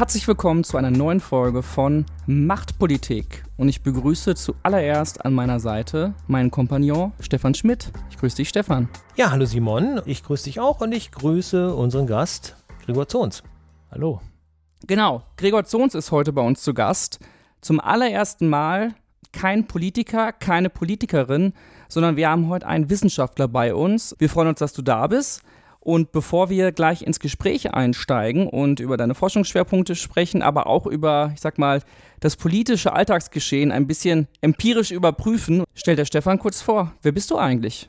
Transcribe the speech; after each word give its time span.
Herzlich 0.00 0.26
willkommen 0.26 0.64
zu 0.64 0.78
einer 0.78 0.90
neuen 0.90 1.20
Folge 1.20 1.62
von 1.62 2.06
Machtpolitik. 2.26 3.44
Und 3.58 3.68
ich 3.68 3.82
begrüße 3.82 4.34
zuallererst 4.34 5.26
an 5.26 5.34
meiner 5.34 5.60
Seite 5.60 6.14
meinen 6.26 6.50
Kompagnon 6.50 7.12
Stefan 7.20 7.52
Schmidt. 7.52 7.92
Ich 8.08 8.16
grüße 8.16 8.36
dich, 8.36 8.48
Stefan. 8.48 8.88
Ja, 9.16 9.30
hallo 9.30 9.44
Simon. 9.44 10.00
Ich 10.06 10.24
grüße 10.24 10.44
dich 10.44 10.58
auch 10.58 10.80
und 10.80 10.92
ich 10.92 11.12
grüße 11.12 11.74
unseren 11.74 12.06
Gast 12.06 12.56
Gregor 12.86 13.08
Zons. 13.08 13.42
Hallo. 13.90 14.22
Genau, 14.86 15.22
Gregor 15.36 15.66
Zons 15.66 15.94
ist 15.94 16.12
heute 16.12 16.32
bei 16.32 16.40
uns 16.40 16.62
zu 16.62 16.72
Gast. 16.72 17.18
Zum 17.60 17.78
allerersten 17.78 18.48
Mal 18.48 18.94
kein 19.32 19.66
Politiker, 19.66 20.32
keine 20.32 20.70
Politikerin, 20.70 21.52
sondern 21.90 22.16
wir 22.16 22.30
haben 22.30 22.48
heute 22.48 22.66
einen 22.66 22.88
Wissenschaftler 22.88 23.48
bei 23.48 23.74
uns. 23.74 24.16
Wir 24.18 24.30
freuen 24.30 24.48
uns, 24.48 24.60
dass 24.60 24.72
du 24.72 24.80
da 24.80 25.06
bist. 25.08 25.42
Und 25.82 26.12
bevor 26.12 26.50
wir 26.50 26.72
gleich 26.72 27.02
ins 27.02 27.20
Gespräch 27.20 27.72
einsteigen 27.72 28.46
und 28.46 28.80
über 28.80 28.98
deine 28.98 29.14
Forschungsschwerpunkte 29.14 29.94
sprechen, 29.94 30.42
aber 30.42 30.66
auch 30.66 30.86
über, 30.86 31.32
ich 31.34 31.40
sag 31.40 31.56
mal, 31.56 31.82
das 32.20 32.36
politische 32.36 32.92
Alltagsgeschehen 32.92 33.72
ein 33.72 33.86
bisschen 33.86 34.28
empirisch 34.42 34.90
überprüfen, 34.90 35.64
stellt 35.74 35.98
der 35.98 36.04
Stefan 36.04 36.38
kurz 36.38 36.60
vor. 36.60 36.92
Wer 37.00 37.12
bist 37.12 37.30
du 37.30 37.38
eigentlich? 37.38 37.88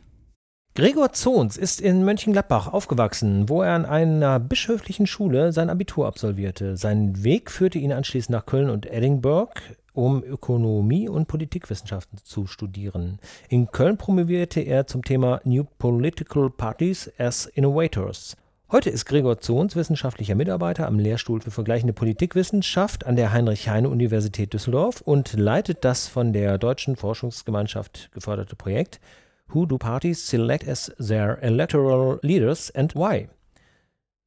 Gregor 0.73 1.11
Zons 1.11 1.57
ist 1.57 1.81
in 1.81 2.05
Mönchengladbach 2.05 2.71
aufgewachsen, 2.71 3.49
wo 3.49 3.61
er 3.61 3.73
an 3.73 3.85
einer 3.85 4.39
bischöflichen 4.39 5.05
Schule 5.05 5.52
sein 5.52 5.69
Abitur 5.69 6.08
absolvierte. 6.08 6.77
Sein 6.77 7.25
Weg 7.25 7.52
führte 7.52 7.77
ihn 7.77 7.91
anschließend 7.91 8.30
nach 8.30 8.45
Köln 8.45 8.69
und 8.69 8.89
Edinburgh 8.89 9.52
um 9.94 10.23
Ökonomie 10.23 11.09
und 11.09 11.27
Politikwissenschaften 11.27 12.20
zu 12.23 12.48
studieren. 12.48 13.20
In 13.50 13.72
Köln 13.72 13.98
promovierte 13.98 14.62
er 14.62 14.88
zum 14.88 15.04
Thema 15.04 15.41
New 15.44 15.66
Political 15.77 16.50
Parties 16.50 17.12
as 17.17 17.45
Innovators. 17.45 18.36
Heute 18.72 18.90
ist 18.90 19.05
Gregor 19.05 19.40
Zons 19.40 19.76
wissenschaftlicher 19.76 20.36
Mitarbeiter 20.36 20.88
am 20.88 20.98
Lehrstuhl 20.98 21.41
für 21.41 21.52
vergleichende 21.52 21.92
Politikwissenschaft 21.92 23.06
an 23.06 23.17
der 23.17 23.33
Heinrich-Heine-Universität 23.33 24.53
Düsseldorf 24.53 25.02
und 25.02 25.33
leitet 25.33 25.83
das 25.83 26.08
von 26.08 26.31
der 26.31 26.58
Deutschen 26.58 26.95
Forschungsgemeinschaft 26.95 28.11
geförderte 28.14 28.55
Projekt 28.55 29.02
Who 29.50 29.66
do 29.66 29.78
parties 29.78 30.26
select 30.26 30.66
as 30.66 30.89
their 31.05 31.44
electoral 31.44 32.20
leaders 32.22 32.72
and 32.73 32.95
why? 32.95 33.28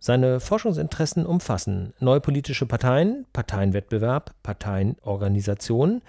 Seine 0.06 0.38
Forschungsinteressen 0.38 1.24
umfassen 1.24 1.94
neue 1.98 2.20
politische 2.20 2.66
Parteien, 2.66 3.24
Parteienwettbewerb, 3.33 4.34
Parteienorganisation, 4.42 6.02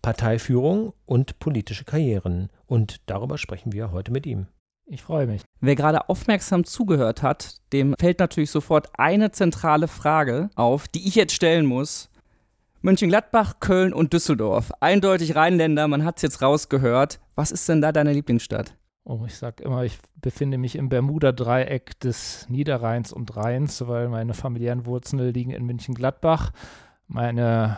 Parteiführung 0.00 0.94
und 1.04 1.38
politische 1.38 1.84
Karrieren. 1.84 2.48
Und 2.64 3.02
darüber 3.10 3.36
sprechen 3.36 3.74
wir 3.74 3.92
heute 3.92 4.10
mit 4.10 4.24
ihm. 4.24 4.46
Ich 4.86 5.02
freue 5.02 5.26
mich. 5.26 5.42
Wer 5.60 5.76
gerade 5.76 6.08
aufmerksam 6.08 6.64
zugehört 6.64 7.22
hat, 7.22 7.58
dem 7.74 7.94
fällt 8.00 8.20
natürlich 8.20 8.50
sofort 8.50 8.88
eine 8.96 9.32
zentrale 9.32 9.86
Frage 9.86 10.48
auf, 10.54 10.88
die 10.88 11.06
ich 11.06 11.14
jetzt 11.14 11.34
stellen 11.34 11.66
muss. 11.66 12.08
Mönchengladbach, 12.80 13.60
Köln 13.60 13.92
und 13.92 14.14
Düsseldorf. 14.14 14.72
Eindeutig 14.80 15.36
Rheinländer, 15.36 15.88
man 15.88 16.06
hat 16.06 16.16
es 16.16 16.22
jetzt 16.22 16.40
rausgehört. 16.40 17.20
Was 17.34 17.52
ist 17.52 17.68
denn 17.68 17.82
da 17.82 17.92
deine 17.92 18.14
Lieblingsstadt? 18.14 18.78
Oh, 19.04 19.24
ich 19.26 19.36
sag 19.36 19.60
immer, 19.60 19.82
ich 19.82 19.98
befinde 20.14 20.58
mich 20.58 20.76
im 20.76 20.88
Bermuda-Dreieck 20.88 21.98
des 21.98 22.48
Niederrheins 22.48 23.12
und 23.12 23.36
Rheins, 23.36 23.86
weil 23.88 24.08
meine 24.08 24.32
familiären 24.32 24.86
Wurzeln 24.86 25.32
liegen 25.32 25.50
in 25.50 25.64
München-Gladbach. 25.64 26.52
Meine 27.06 27.76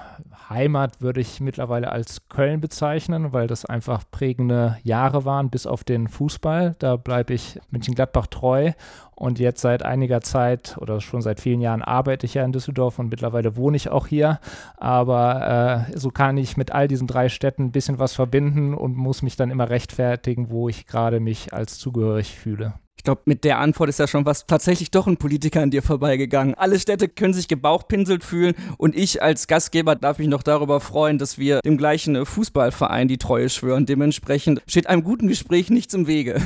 Heimat 0.48 1.00
würde 1.00 1.20
ich 1.20 1.41
mittlerweile 1.41 1.91
als 1.91 2.28
Köln 2.28 2.61
bezeichnen, 2.61 3.33
weil 3.33 3.47
das 3.47 3.64
einfach 3.64 4.05
prägende 4.11 4.78
Jahre 4.84 5.25
waren, 5.25 5.50
bis 5.50 5.67
auf 5.67 5.83
den 5.83 6.06
Fußball. 6.06 6.77
Da 6.78 6.97
bleibe 6.97 7.34
ich 7.34 7.58
München-Gladbach 7.70 8.28
treu. 8.28 8.72
Und 9.17 9.39
jetzt 9.39 9.61
seit 9.61 9.84
einiger 9.84 10.20
Zeit 10.20 10.77
oder 10.78 11.00
schon 11.00 11.22
seit 11.22 11.41
vielen 11.41 11.61
Jahren 11.61 11.83
arbeite 11.83 12.27
ich 12.27 12.34
ja 12.34 12.45
in 12.45 12.52
Düsseldorf 12.52 12.98
und 12.98 13.08
mittlerweile 13.08 13.56
wohne 13.56 13.77
ich 13.77 13.89
auch 13.89 14.06
hier. 14.06 14.39
Aber 14.77 15.89
äh, 15.91 15.98
so 15.98 16.11
kann 16.11 16.36
ich 16.36 16.56
mit 16.56 16.72
all 16.72 16.89
diesen 16.89 17.06
drei 17.06 17.29
Städten 17.29 17.64
ein 17.64 17.73
bisschen 17.73 17.98
was 17.98 18.14
verbinden 18.14 18.74
und 18.74 18.96
muss 18.96 19.23
mich 19.23 19.36
dann 19.36 19.51
immer 19.51 19.70
rechtfertigen, 19.70 20.51
wo 20.51 20.68
ich 20.68 20.86
gerade 20.86 21.20
mich 21.20 21.52
als 21.52 21.79
zugehörig 21.79 22.36
fühle. 22.36 22.74
Ich 23.05 23.07
glaube, 23.07 23.20
mit 23.27 23.45
der 23.45 23.59
Antwort 23.59 23.91
ist 23.91 23.98
ja 23.98 24.07
schon 24.07 24.25
was 24.25 24.47
tatsächlich 24.47 24.91
doch 24.91 25.07
ein 25.07 25.19
Politiker 25.19 25.61
an 25.61 25.70
dir 25.70 25.83
vorbeigegangen. 25.83 26.55
Alle 26.55 26.79
Städte 26.79 27.07
können 27.07 27.35
sich 27.35 27.48
gebauchpinselt 27.48 28.25
fühlen 28.25 28.55
und 28.79 28.97
ich 28.97 29.23
als 29.23 29.47
Gastgeber 29.47 29.95
darf 29.95 30.19
mich 30.19 30.29
noch 30.29 30.42
darüber 30.42 30.81
freuen, 30.81 31.19
dass 31.19 31.37
wir 31.37 31.61
dem 31.61 31.77
gleichen 31.77 32.17
äh, 32.17 32.25
Fußballverein 32.25 33.07
die 33.07 33.19
Treue 33.19 33.51
schwören. 33.51 33.85
Dementsprechend 33.85 34.63
steht 34.67 34.87
einem 34.87 35.05
guten 35.05 35.29
Gespräch 35.29 35.69
nichts 35.69 35.93
im 35.93 36.07
Wege. 36.07 36.41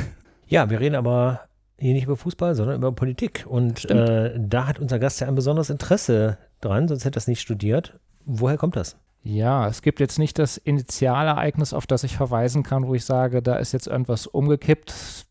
Ja, 0.49 0.69
wir 0.69 0.81
reden 0.81 0.97
aber 0.97 1.43
hier 1.79 1.95
nicht 1.95 2.07
über 2.07 2.17
Fußball, 2.17 2.57
sondern 2.57 2.75
über 2.75 2.91
Politik. 2.91 3.45
Und 3.49 3.89
äh, 3.89 4.35
da 4.37 4.67
hat 4.67 4.81
unser 4.81 4.99
Gast 4.99 5.21
ja 5.21 5.29
ein 5.29 5.37
besonderes 5.37 5.71
Interesse 5.71 6.39
dran, 6.61 6.89
sonst 6.89 7.05
hätte 7.05 7.19
er 7.19 7.23
es 7.23 7.29
nicht 7.29 7.41
studiert. 7.41 8.01
Woher 8.25 8.57
kommt 8.57 8.75
das? 8.75 8.97
Ja, 9.23 9.69
es 9.69 9.81
gibt 9.81 10.01
jetzt 10.01 10.19
nicht 10.19 10.41
das 10.41 10.57
Initialereignis, 10.57 11.73
auf 11.73 11.87
das 11.87 12.03
ich 12.03 12.17
verweisen 12.17 12.65
kann, 12.65 12.89
wo 12.89 12.97
ich 12.97 13.05
sage, 13.05 13.43
da 13.43 13.55
ist 13.57 13.71
jetzt 13.71 13.87
irgendwas 13.87 14.27
umgekippt 14.27 15.27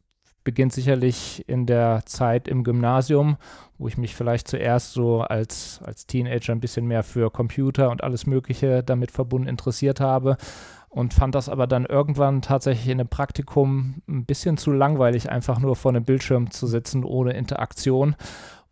beginnt 0.48 0.72
sicherlich 0.72 1.44
in 1.50 1.66
der 1.66 2.04
Zeit 2.06 2.48
im 2.48 2.64
Gymnasium, 2.64 3.36
wo 3.78 3.90
ich 3.90 3.98
mich 3.98 4.16
vielleicht 4.16 4.48
zuerst 4.48 4.94
so 4.94 5.20
als, 5.20 5.82
als 5.84 6.08
Teenager 6.08 6.54
ein 6.54 6.62
bisschen 6.62 6.88
mehr 6.88 7.04
für 7.04 7.30
Computer 7.30 7.90
und 7.90 8.02
alles 8.02 8.26
Mögliche 8.26 8.82
damit 8.82 9.12
verbunden 9.12 9.50
interessiert 9.50 10.00
habe 10.00 10.38
und 10.88 11.14
fand 11.14 11.36
das 11.36 11.50
aber 11.50 11.68
dann 11.68 11.86
irgendwann 11.86 12.42
tatsächlich 12.42 12.88
in 12.88 13.02
einem 13.02 13.10
Praktikum 13.10 13.96
ein 14.08 14.24
bisschen 14.24 14.56
zu 14.56 14.72
langweilig, 14.72 15.30
einfach 15.30 15.60
nur 15.60 15.76
vor 15.76 15.92
einem 15.92 16.06
Bildschirm 16.06 16.50
zu 16.50 16.66
sitzen 16.66 17.04
ohne 17.04 17.34
Interaktion. 17.34 18.16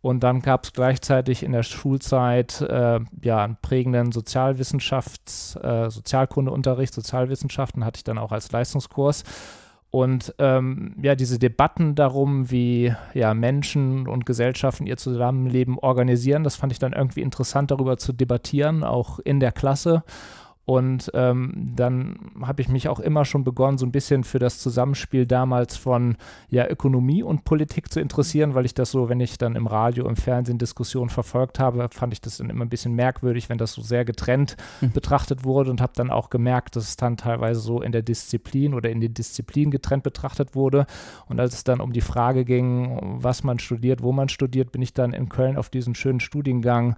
Und 0.00 0.20
dann 0.20 0.40
gab 0.40 0.64
es 0.64 0.72
gleichzeitig 0.72 1.42
in 1.42 1.52
der 1.52 1.62
Schulzeit 1.62 2.62
äh, 2.62 3.00
ja 3.20 3.44
einen 3.44 3.58
prägenden 3.60 4.12
Sozialwissenschafts-, 4.12 5.60
äh, 5.60 5.90
Sozialkundeunterricht, 5.90 6.94
Sozialwissenschaften 6.94 7.84
hatte 7.84 7.98
ich 7.98 8.04
dann 8.04 8.16
auch 8.16 8.32
als 8.32 8.50
Leistungskurs. 8.50 9.24
Und 9.96 10.34
ähm, 10.38 10.94
ja, 11.00 11.14
diese 11.14 11.38
Debatten 11.38 11.94
darum, 11.94 12.50
wie 12.50 12.92
ja, 13.14 13.32
Menschen 13.32 14.06
und 14.06 14.26
Gesellschaften 14.26 14.86
ihr 14.86 14.98
Zusammenleben 14.98 15.78
organisieren, 15.78 16.44
das 16.44 16.54
fand 16.54 16.70
ich 16.74 16.78
dann 16.78 16.92
irgendwie 16.92 17.22
interessant, 17.22 17.70
darüber 17.70 17.96
zu 17.96 18.12
debattieren, 18.12 18.84
auch 18.84 19.20
in 19.20 19.40
der 19.40 19.52
Klasse. 19.52 20.02
Und 20.66 21.12
ähm, 21.14 21.72
dann 21.76 22.18
habe 22.42 22.60
ich 22.60 22.68
mich 22.68 22.88
auch 22.88 22.98
immer 22.98 23.24
schon 23.24 23.44
begonnen, 23.44 23.78
so 23.78 23.86
ein 23.86 23.92
bisschen 23.92 24.24
für 24.24 24.40
das 24.40 24.58
Zusammenspiel 24.58 25.24
damals 25.24 25.76
von 25.76 26.16
ja, 26.48 26.68
Ökonomie 26.68 27.22
und 27.22 27.44
Politik 27.44 27.92
zu 27.92 28.00
interessieren, 28.00 28.56
weil 28.56 28.66
ich 28.66 28.74
das 28.74 28.90
so, 28.90 29.08
wenn 29.08 29.20
ich 29.20 29.38
dann 29.38 29.54
im 29.54 29.68
Radio, 29.68 30.08
im 30.08 30.16
Fernsehen 30.16 30.58
Diskussionen 30.58 31.08
verfolgt 31.08 31.60
habe, 31.60 31.88
fand 31.92 32.12
ich 32.12 32.20
das 32.20 32.38
dann 32.38 32.50
immer 32.50 32.64
ein 32.64 32.68
bisschen 32.68 32.94
merkwürdig, 32.94 33.48
wenn 33.48 33.58
das 33.58 33.74
so 33.74 33.80
sehr 33.80 34.04
getrennt 34.04 34.56
mhm. 34.80 34.90
betrachtet 34.90 35.44
wurde 35.44 35.70
und 35.70 35.80
habe 35.80 35.92
dann 35.94 36.10
auch 36.10 36.30
gemerkt, 36.30 36.74
dass 36.74 36.88
es 36.88 36.96
dann 36.96 37.16
teilweise 37.16 37.60
so 37.60 37.80
in 37.80 37.92
der 37.92 38.02
Disziplin 38.02 38.74
oder 38.74 38.90
in 38.90 39.00
den 39.00 39.14
Disziplinen 39.14 39.70
getrennt 39.70 40.02
betrachtet 40.02 40.56
wurde. 40.56 40.86
Und 41.28 41.38
als 41.38 41.54
es 41.54 41.62
dann 41.62 41.78
um 41.78 41.92
die 41.92 42.00
Frage 42.00 42.44
ging, 42.44 43.18
was 43.22 43.44
man 43.44 43.60
studiert, 43.60 44.02
wo 44.02 44.10
man 44.10 44.28
studiert, 44.28 44.72
bin 44.72 44.82
ich 44.82 44.94
dann 44.94 45.12
in 45.12 45.28
Köln 45.28 45.56
auf 45.56 45.70
diesen 45.70 45.94
schönen 45.94 46.18
Studiengang 46.18 46.96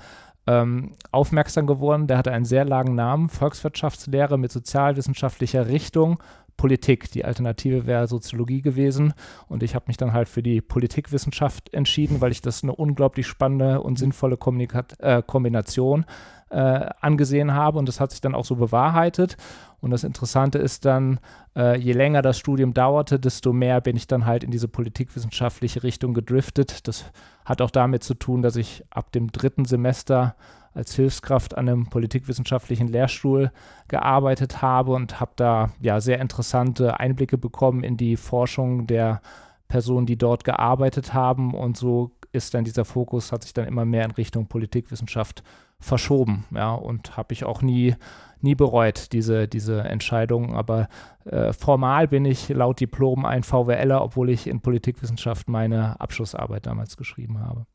ähm, 0.48 0.92
aufmerksam 1.12 1.66
geworden. 1.66 2.06
Der 2.06 2.16
hatte 2.16 2.32
einen 2.32 2.46
sehr 2.46 2.64
langen 2.64 2.94
Namen, 2.94 3.28
Volkswirtschaftslehre 3.28 4.38
mit 4.38 4.50
sozialwissenschaftlicher 4.50 5.68
Richtung, 5.68 6.22
Politik. 6.56 7.10
Die 7.12 7.24
Alternative 7.24 7.86
wäre 7.86 8.08
Soziologie 8.08 8.62
gewesen. 8.62 9.12
Und 9.46 9.62
ich 9.62 9.74
habe 9.74 9.84
mich 9.88 9.98
dann 9.98 10.14
halt 10.14 10.28
für 10.28 10.42
die 10.42 10.60
Politikwissenschaft 10.60 11.72
entschieden, 11.74 12.20
weil 12.20 12.32
ich 12.32 12.40
das 12.40 12.62
eine 12.62 12.74
unglaublich 12.74 13.26
spannende 13.26 13.82
und 13.82 13.98
sinnvolle 13.98 14.38
Kommunikat 14.38 14.98
äh, 15.00 15.22
Kombination 15.24 16.06
äh, 16.50 16.86
angesehen 17.00 17.52
habe. 17.52 17.78
Und 17.78 17.86
das 17.86 18.00
hat 18.00 18.10
sich 18.10 18.22
dann 18.22 18.34
auch 18.34 18.44
so 18.44 18.56
bewahrheitet. 18.56 19.36
Und 19.80 19.90
das 19.90 20.04
Interessante 20.04 20.58
ist 20.58 20.84
dann, 20.84 21.20
äh, 21.56 21.78
je 21.78 21.92
länger 21.92 22.22
das 22.22 22.38
Studium 22.38 22.74
dauerte, 22.74 23.20
desto 23.20 23.52
mehr 23.52 23.80
bin 23.80 23.96
ich 23.96 24.06
dann 24.06 24.26
halt 24.26 24.42
in 24.42 24.50
diese 24.50 24.68
politikwissenschaftliche 24.68 25.82
Richtung 25.82 26.14
gedriftet. 26.14 26.88
Das 26.88 27.04
hat 27.44 27.62
auch 27.62 27.70
damit 27.70 28.02
zu 28.02 28.14
tun, 28.14 28.42
dass 28.42 28.56
ich 28.56 28.84
ab 28.90 29.12
dem 29.12 29.30
dritten 29.30 29.64
Semester 29.64 30.34
als 30.74 30.94
Hilfskraft 30.94 31.56
an 31.56 31.68
einem 31.68 31.86
politikwissenschaftlichen 31.86 32.88
Lehrstuhl 32.88 33.50
gearbeitet 33.88 34.62
habe 34.62 34.92
und 34.92 35.20
habe 35.20 35.32
da 35.36 35.70
ja 35.80 36.00
sehr 36.00 36.20
interessante 36.20 37.00
Einblicke 37.00 37.38
bekommen 37.38 37.82
in 37.82 37.96
die 37.96 38.16
Forschung 38.16 38.86
der 38.86 39.20
Personen, 39.68 40.06
die 40.06 40.16
dort 40.16 40.44
gearbeitet 40.44 41.14
haben. 41.14 41.54
Und 41.54 41.76
so 41.76 42.12
ist 42.32 42.54
dann 42.54 42.64
dieser 42.64 42.84
Fokus, 42.84 43.32
hat 43.32 43.42
sich 43.42 43.54
dann 43.54 43.66
immer 43.66 43.84
mehr 43.84 44.04
in 44.04 44.10
Richtung 44.12 44.46
Politikwissenschaft 44.46 45.42
verschoben. 45.80 46.44
Ja, 46.54 46.74
und 46.74 47.16
habe 47.16 47.32
ich 47.32 47.44
auch 47.44 47.62
nie 47.62 47.94
nie 48.40 48.54
bereut, 48.54 49.12
diese, 49.12 49.48
diese 49.48 49.80
Entscheidung. 49.80 50.54
Aber 50.54 50.88
äh, 51.24 51.52
formal 51.52 52.08
bin 52.08 52.24
ich 52.24 52.48
laut 52.48 52.80
Diplom 52.80 53.24
ein 53.24 53.42
VWLer, 53.42 54.02
obwohl 54.02 54.30
ich 54.30 54.46
in 54.46 54.60
Politikwissenschaft 54.60 55.48
meine 55.48 56.00
Abschlussarbeit 56.00 56.66
damals 56.66 56.96
geschrieben 56.96 57.40
habe. 57.40 57.66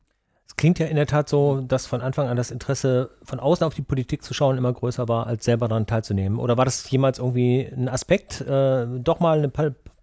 Es 0.46 0.56
klingt 0.56 0.78
ja 0.78 0.86
in 0.86 0.96
der 0.96 1.06
Tat 1.06 1.28
so, 1.28 1.62
dass 1.62 1.86
von 1.86 2.02
Anfang 2.02 2.28
an 2.28 2.36
das 2.36 2.50
Interesse, 2.50 3.10
von 3.22 3.40
außen 3.40 3.66
auf 3.66 3.74
die 3.74 3.82
Politik 3.82 4.22
zu 4.22 4.34
schauen, 4.34 4.58
immer 4.58 4.72
größer 4.72 5.08
war, 5.08 5.26
als 5.26 5.44
selber 5.44 5.68
daran 5.68 5.86
teilzunehmen. 5.86 6.38
Oder 6.38 6.56
war 6.56 6.64
das 6.64 6.88
jemals 6.90 7.18
irgendwie 7.18 7.66
ein 7.74 7.88
Aspekt, 7.88 8.42
äh, 8.42 8.86
doch 8.86 9.20
mal 9.20 9.38
eine 9.38 9.48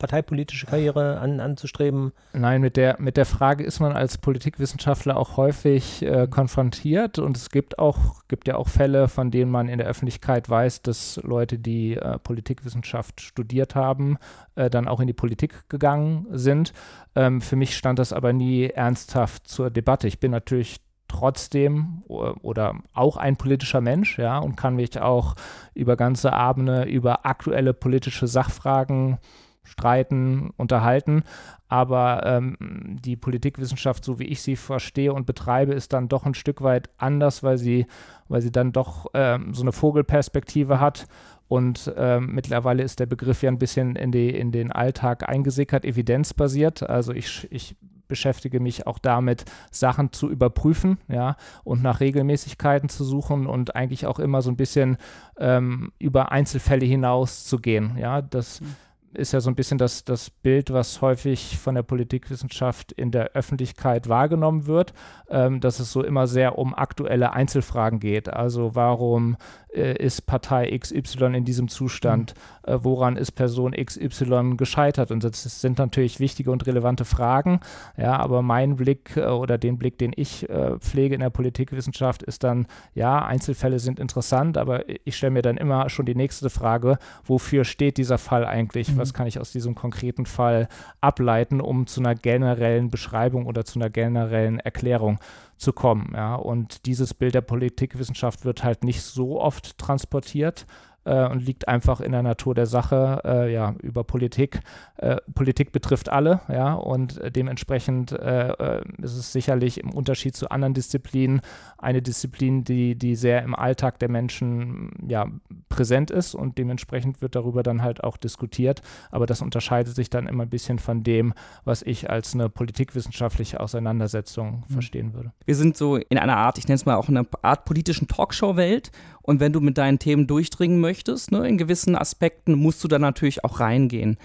parteipolitische 0.02 0.66
Karriere 0.66 1.20
an, 1.20 1.40
anzustreben? 1.40 2.12
Nein, 2.34 2.62
mit 2.62 2.76
der, 2.76 3.00
mit 3.00 3.18
der 3.18 3.28
Frage 3.28 3.64
ist 3.64 3.80
man 3.80 3.92
als 3.92 4.18
Politikwissenschaftler 4.18 5.16
auch 5.16 5.38
häufig 5.38 6.02
äh, 6.02 6.28
konfrontiert 6.28 7.20
und 7.20 7.38
es 7.38 7.52
gibt 7.52 7.78
auch, 7.78 8.24
gibt 8.28 8.48
ja 8.48 8.56
auch 8.56 8.68
Fälle, 8.68 9.08
von 9.08 9.30
denen 9.30 9.52
man 9.52 9.70
in 9.70 9.78
der 9.78 9.86
Öffentlichkeit 9.86 10.50
weiß, 10.50 10.82
dass 10.82 11.20
Leute, 11.24 11.60
die 11.60 11.98
äh, 11.98 12.18
Politikwissenschaft 12.18 13.22
studiert 13.22 13.76
haben, 13.76 14.18
äh, 14.56 14.72
dann 14.72 14.88
auch 14.88 15.02
in 15.02 15.08
die 15.08 15.14
Politik 15.14 15.70
gegangen 15.70 16.26
sind. 16.32 16.74
Ähm, 17.16 17.40
für 17.40 17.56
mich 17.56 17.78
stand 17.78 18.00
das 18.00 18.12
aber 18.12 18.34
nie 18.34 18.72
ernsthaft 18.72 19.48
zur 19.48 19.70
Debatte. 19.70 20.08
Ich 20.08 20.20
bin 20.20 20.32
natürlich 20.32 20.82
trotzdem 21.08 22.02
oder 22.08 22.76
auch 22.94 23.18
ein 23.18 23.36
politischer 23.36 23.82
Mensch, 23.82 24.18
ja, 24.18 24.40
und 24.40 24.56
kann 24.56 24.78
mich 24.78 25.00
auch 25.00 25.36
über 25.76 25.96
ganze 25.96 26.34
Abende 26.34 26.84
über 26.84 27.26
aktuelle 27.26 27.74
politische 27.74 28.28
Sachfragen 28.28 29.20
streiten, 29.64 30.52
unterhalten. 30.58 31.24
Aber 31.68 32.26
ähm, 32.26 32.58
die 32.60 33.16
Politikwissenschaft, 33.16 34.04
so 34.04 34.20
wie 34.20 34.26
ich 34.26 34.42
sie 34.42 34.56
verstehe 34.56 35.14
und 35.14 35.26
betreibe, 35.26 35.74
ist 35.74 35.94
dann 35.94 36.10
doch 36.10 36.26
ein 36.26 36.34
Stück 36.34 36.62
weit 36.62 36.90
anders, 36.98 37.44
weil 37.44 37.58
sie, 37.58 37.86
weil 38.28 38.42
sie 38.42 38.52
dann 38.52 38.72
doch 38.74 39.08
ähm, 39.14 39.54
so 39.54 39.62
eine 39.62 39.72
Vogelperspektive 39.72 40.80
hat. 40.80 41.08
Und 41.48 41.94
ähm, 41.98 42.34
mittlerweile 42.34 42.84
ist 42.84 43.00
der 43.00 43.06
Begriff 43.06 43.44
ja 43.44 43.52
ein 43.52 43.60
bisschen 43.60 43.96
in, 43.96 44.12
die, 44.12 44.30
in 44.30 44.52
den 44.52 44.72
Alltag 44.72 45.28
eingesickert, 45.28 45.86
evidenzbasiert. 45.86 46.90
Also 46.90 47.14
ich, 47.14 47.48
ich 47.52 47.76
beschäftige 48.08 48.60
mich 48.60 48.88
auch 48.88 49.00
damit, 49.00 49.46
Sachen 49.72 50.12
zu 50.12 50.30
überprüfen, 50.30 50.98
ja, 51.08 51.38
und 51.64 51.82
nach 51.82 52.02
Regelmäßigkeiten 52.02 52.90
zu 52.90 53.06
suchen 53.06 53.48
und 53.48 53.78
eigentlich 53.78 54.06
auch 54.06 54.20
immer 54.20 54.42
so 54.42 54.52
ein 54.52 54.58
bisschen 54.58 54.98
ähm, 55.38 55.94
über 56.00 56.34
Einzelfälle 56.34 56.86
hinaus 56.86 57.46
zu 57.46 57.60
gehen, 57.60 57.96
ja, 57.98 58.22
das 58.22 58.60
mhm 58.60 58.76
ist 59.14 59.34
ja 59.34 59.42
so 59.42 59.50
ein 59.50 59.56
bisschen 59.56 59.78
das, 59.78 60.06
das 60.06 60.30
Bild, 60.30 60.72
was 60.72 61.02
häufig 61.02 61.58
von 61.58 61.76
der 61.76 61.84
Politikwissenschaft 61.84 62.92
in 62.92 63.12
der 63.12 63.32
Öffentlichkeit 63.32 64.08
wahrgenommen 64.10 64.68
wird, 64.68 64.94
ähm, 65.30 65.60
dass 65.60 65.80
es 65.80 65.92
so 65.92 66.04
immer 66.04 66.28
sehr 66.28 66.58
um 66.58 66.74
aktuelle 66.74 67.34
Einzelfragen 67.34 68.00
geht. 68.00 68.32
Also 68.32 68.76
warum 68.76 69.38
äh, 69.74 69.96
ist 69.98 70.22
Partei 70.22 70.78
XY 70.78 71.36
in 71.36 71.46
diesem 71.46 71.68
Zustand? 71.68 72.34
Mhm. 72.66 72.74
Äh, 72.74 72.84
woran 72.84 73.18
ist 73.18 73.32
Person 73.34 73.74
XY 73.74 74.56
gescheitert? 74.58 75.12
Und 75.12 75.24
das 75.24 75.44
sind 75.62 75.78
natürlich 75.78 76.20
wichtige 76.20 76.52
und 76.52 76.66
relevante 76.66 77.06
Fragen. 77.06 77.60
Ja, 77.98 78.18
aber 78.18 78.42
mein 78.42 78.76
Blick 78.76 79.18
äh, 79.18 79.26
oder 79.26 79.58
den 79.58 79.78
Blick, 79.78 79.98
den 79.98 80.14
ich 80.16 80.50
äh, 80.50 80.78
pflege 80.80 81.16
in 81.16 81.22
der 81.22 81.30
Politikwissenschaft, 81.30 82.24
ist 82.24 82.44
dann, 82.44 82.68
ja, 82.94 83.24
Einzelfälle 83.26 83.80
sind 83.80 84.00
interessant, 84.00 84.58
aber 84.58 84.84
ich 85.06 85.18
stelle 85.18 85.32
mir 85.32 85.42
dann 85.42 85.58
immer 85.58 85.90
schon 85.90 86.06
die 86.06 86.16
nächste 86.16 86.50
Frage, 86.50 86.98
wofür 87.26 87.66
steht 87.66 87.98
dieser 87.98 88.18
Fall 88.18 88.46
eigentlich? 88.46 88.94
Mhm. 88.94 89.01
Was 89.02 89.14
kann 89.14 89.28
ich 89.28 89.40
aus 89.40 89.52
diesem 89.52 89.76
konkreten 89.76 90.26
Fall 90.26 90.68
ableiten, 91.02 91.62
um 91.62 91.88
zu 91.88 92.00
einer 92.00 92.16
generellen 92.16 92.90
Beschreibung 92.90 93.46
oder 93.46 93.66
zu 93.66 93.80
einer 93.80 93.90
generellen 93.90 94.60
Erklärung 94.60 95.20
zu 95.58 95.74
kommen. 95.74 96.12
Ja? 96.16 96.36
Und 96.36 96.86
dieses 96.86 97.14
Bild 97.14 97.36
der 97.36 97.42
Politikwissenschaft 97.42 98.46
wird 98.46 98.64
halt 98.64 98.84
nicht 98.84 99.02
so 99.02 99.40
oft 99.40 99.78
transportiert 99.78 100.66
äh, 101.06 101.28
und 101.28 101.46
liegt 101.46 101.68
einfach 101.68 102.02
in 102.02 102.12
der 102.12 102.24
Natur 102.24 102.56
der 102.56 102.66
Sache, 102.66 103.22
äh, 103.26 103.54
ja, 103.54 103.76
über 103.82 104.04
Politik. 104.04 104.60
Äh, 104.98 105.18
Politik 105.34 105.72
betrifft 105.72 106.10
alle, 106.10 106.42
ja, 106.48 106.74
und 106.74 107.20
dementsprechend 107.36 108.12
äh, 108.12 108.50
äh, 108.50 108.84
ist 109.02 109.16
es 109.16 109.32
sicherlich 109.32 109.80
im 109.80 109.92
Unterschied 109.94 110.36
zu 110.36 110.50
anderen 110.50 110.74
Disziplinen 110.74 111.42
eine 111.78 112.02
Disziplin, 112.02 112.64
die, 112.64 112.96
die 112.96 113.16
sehr 113.16 113.42
im 113.44 113.56
Alltag 113.56 114.00
der 114.00 114.10
Menschen, 114.10 114.92
ja, 115.08 115.28
präsent 115.70 116.12
ist 116.12 116.36
und 116.36 116.58
dementsprechend 116.58 117.22
wird 117.22 117.36
darüber 117.36 117.64
dann 117.64 117.82
halt 117.82 118.04
auch 118.04 118.18
diskutiert, 118.18 118.82
aber 119.10 119.26
das 119.26 119.42
unterscheidet 119.42 119.96
sich 119.96 120.10
dann 120.10 120.28
immer 120.28 120.44
ein 120.44 120.50
bisschen 120.50 120.80
von 120.80 121.04
dem, 121.04 121.34
was 121.64 121.82
ich 121.82 122.10
als 122.10 122.34
eine 122.34 122.50
politikwissenschaftliche 122.50 123.60
Auseinandersetzung 123.60 124.64
mhm. 124.68 124.74
verstehen 124.74 125.14
würde. 125.14 125.32
Wir 125.46 125.56
sind 125.56 125.76
so 125.78 125.96
in 125.96 126.18
einer 126.18 126.38
Art, 126.38 126.58
ich 126.58 126.68
nenne 126.68 126.76
es 126.76 126.86
mal 126.86 126.96
auch 126.96 127.10
eine 127.10 127.26
Art 127.42 127.66
politischen 127.66 128.08
Talkshow-Welt 128.08 128.92
und 129.22 129.40
wenn 129.40 129.54
du 129.54 129.62
mit 129.62 129.78
deinen 129.78 130.00
Themen 130.00 130.28
durchdringen 130.28 130.80
möchtest, 130.80 131.32
ne, 131.32 131.48
in 131.48 131.58
gewissen 131.58 131.96
Aspekten, 131.96 132.54
musst 132.56 132.84
du 132.84 132.88
da 132.88 133.00
natürlich 133.00 133.44
auch 133.44 133.60
reingehen. 133.60 134.18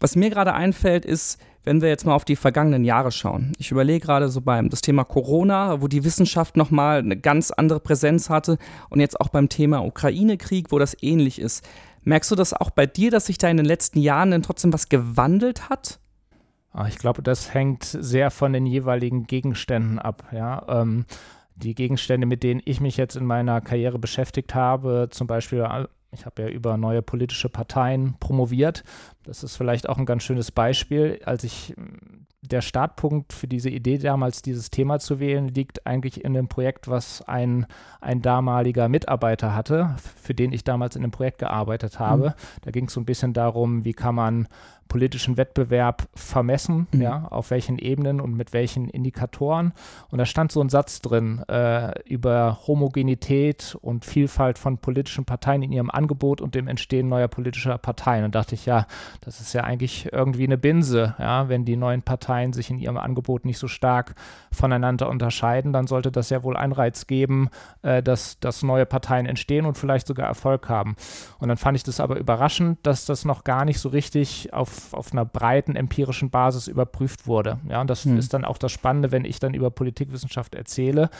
Was 0.00 0.16
mir 0.16 0.30
gerade 0.30 0.52
einfällt, 0.52 1.04
ist, 1.04 1.40
wenn 1.64 1.80
wir 1.80 1.88
jetzt 1.88 2.04
mal 2.04 2.14
auf 2.14 2.24
die 2.24 2.36
vergangenen 2.36 2.84
Jahre 2.84 3.10
schauen. 3.10 3.52
Ich 3.58 3.70
überlege 3.70 4.04
gerade 4.04 4.28
so 4.28 4.40
beim 4.40 4.68
das 4.68 4.82
Thema 4.82 5.04
Corona, 5.04 5.80
wo 5.80 5.88
die 5.88 6.04
Wissenschaft 6.04 6.56
nochmal 6.56 6.98
eine 6.98 7.16
ganz 7.16 7.50
andere 7.50 7.80
Präsenz 7.80 8.28
hatte 8.28 8.58
und 8.90 9.00
jetzt 9.00 9.20
auch 9.20 9.28
beim 9.28 9.48
Thema 9.48 9.84
Ukraine-Krieg, 9.84 10.70
wo 10.70 10.78
das 10.78 10.96
ähnlich 11.02 11.38
ist. 11.38 11.66
Merkst 12.02 12.30
du 12.30 12.34
das 12.34 12.52
auch 12.52 12.70
bei 12.70 12.86
dir, 12.86 13.10
dass 13.10 13.26
sich 13.26 13.38
da 13.38 13.48
in 13.48 13.56
den 13.56 13.64
letzten 13.64 13.98
Jahren 13.98 14.30
denn 14.30 14.42
trotzdem 14.42 14.74
was 14.74 14.90
gewandelt 14.90 15.70
hat? 15.70 16.00
Ah, 16.72 16.86
ich 16.88 16.98
glaube, 16.98 17.22
das 17.22 17.54
hängt 17.54 17.84
sehr 17.84 18.30
von 18.30 18.52
den 18.52 18.66
jeweiligen 18.66 19.26
Gegenständen 19.26 19.98
ab. 19.98 20.24
Ja, 20.32 20.66
ähm, 20.68 21.06
die 21.56 21.74
Gegenstände, 21.74 22.26
mit 22.26 22.42
denen 22.42 22.60
ich 22.64 22.80
mich 22.80 22.96
jetzt 22.96 23.16
in 23.16 23.24
meiner 23.24 23.60
Karriere 23.60 23.98
beschäftigt 23.98 24.54
habe, 24.54 25.08
zum 25.10 25.26
Beispiel, 25.26 25.66
ich 26.10 26.26
habe 26.26 26.42
ja 26.42 26.48
über 26.48 26.76
neue 26.76 27.02
politische 27.02 27.48
Parteien 27.48 28.14
promoviert. 28.18 28.84
Das 29.24 29.42
ist 29.42 29.56
vielleicht 29.56 29.88
auch 29.88 29.98
ein 29.98 30.06
ganz 30.06 30.22
schönes 30.22 30.50
Beispiel. 30.50 31.20
Als 31.24 31.44
ich 31.44 31.74
der 32.50 32.60
Startpunkt 32.60 33.32
für 33.32 33.46
diese 33.46 33.70
Idee 33.70 33.98
damals, 33.98 34.42
dieses 34.42 34.70
Thema 34.70 34.98
zu 34.98 35.18
wählen, 35.18 35.48
liegt 35.48 35.86
eigentlich 35.86 36.24
in 36.24 36.34
dem 36.34 36.48
Projekt, 36.48 36.88
was 36.88 37.22
ein, 37.22 37.66
ein 38.00 38.20
damaliger 38.20 38.88
Mitarbeiter 38.88 39.54
hatte, 39.54 39.96
für 40.20 40.34
den 40.34 40.52
ich 40.52 40.62
damals 40.62 40.96
in 40.96 41.02
dem 41.02 41.10
Projekt 41.10 41.38
gearbeitet 41.38 41.98
habe. 41.98 42.30
Mhm. 42.30 42.60
Da 42.62 42.70
ging 42.70 42.86
es 42.86 42.92
so 42.92 43.00
ein 43.00 43.06
bisschen 43.06 43.32
darum, 43.32 43.84
wie 43.84 43.94
kann 43.94 44.14
man 44.14 44.48
politischen 44.88 45.36
Wettbewerb 45.36 46.08
vermessen, 46.14 46.86
mhm. 46.92 47.02
ja, 47.02 47.26
auf 47.30 47.50
welchen 47.50 47.78
Ebenen 47.78 48.20
und 48.20 48.36
mit 48.36 48.52
welchen 48.52 48.88
Indikatoren. 48.88 49.72
Und 50.10 50.18
da 50.18 50.26
stand 50.26 50.52
so 50.52 50.60
ein 50.60 50.68
Satz 50.68 51.00
drin 51.00 51.42
äh, 51.48 51.98
über 52.08 52.60
Homogenität 52.66 53.76
und 53.80 54.04
Vielfalt 54.04 54.58
von 54.58 54.78
politischen 54.78 55.24
Parteien 55.24 55.62
in 55.62 55.72
ihrem 55.72 55.90
Angebot 55.90 56.40
und 56.40 56.54
dem 56.54 56.68
Entstehen 56.68 57.08
neuer 57.08 57.28
politischer 57.28 57.78
Parteien. 57.78 58.24
Und 58.24 58.34
dachte 58.34 58.54
ich, 58.54 58.66
ja, 58.66 58.86
das 59.20 59.40
ist 59.40 59.52
ja 59.52 59.62
eigentlich 59.64 60.12
irgendwie 60.12 60.44
eine 60.44 60.58
Binse, 60.58 61.14
ja, 61.18 61.48
wenn 61.48 61.64
die 61.64 61.76
neuen 61.76 62.02
Parteien 62.02 62.52
sich 62.52 62.70
in 62.70 62.78
ihrem 62.78 62.96
Angebot 62.96 63.44
nicht 63.44 63.58
so 63.58 63.68
stark 63.68 64.14
voneinander 64.52 65.08
unterscheiden, 65.08 65.72
dann 65.72 65.86
sollte 65.86 66.12
das 66.12 66.30
ja 66.30 66.42
wohl 66.42 66.56
Anreiz 66.56 67.06
geben, 67.06 67.48
äh, 67.82 68.02
dass, 68.02 68.38
dass 68.38 68.62
neue 68.62 68.86
Parteien 68.86 69.26
entstehen 69.26 69.66
und 69.66 69.76
vielleicht 69.76 70.06
sogar 70.06 70.26
Erfolg 70.26 70.68
haben. 70.68 70.96
Und 71.38 71.48
dann 71.48 71.56
fand 71.56 71.76
ich 71.76 71.82
das 71.82 72.00
aber 72.00 72.16
überraschend, 72.16 72.78
dass 72.84 73.06
das 73.06 73.24
noch 73.24 73.44
gar 73.44 73.64
nicht 73.64 73.80
so 73.80 73.88
richtig 73.88 74.52
auf 74.52 74.83
auf, 74.92 75.12
einer 75.12 75.24
breiten 75.24 75.76
empirischen 75.76 76.30
Basis 76.30 76.66
überprüft 76.66 77.26
wurde. 77.26 77.58
Ja, 77.68 77.80
und 77.80 77.88
das 77.88 78.04
hm. 78.04 78.18
ist 78.18 78.34
dann 78.34 78.44
auch 78.44 78.58
das 78.58 78.72
Spannende, 78.72 79.12
wenn 79.12 79.24
ich 79.24 79.38
dann 79.38 79.54
über 79.54 79.70
Politikwissenschaft 79.70 80.54
erzähle, 80.54 81.10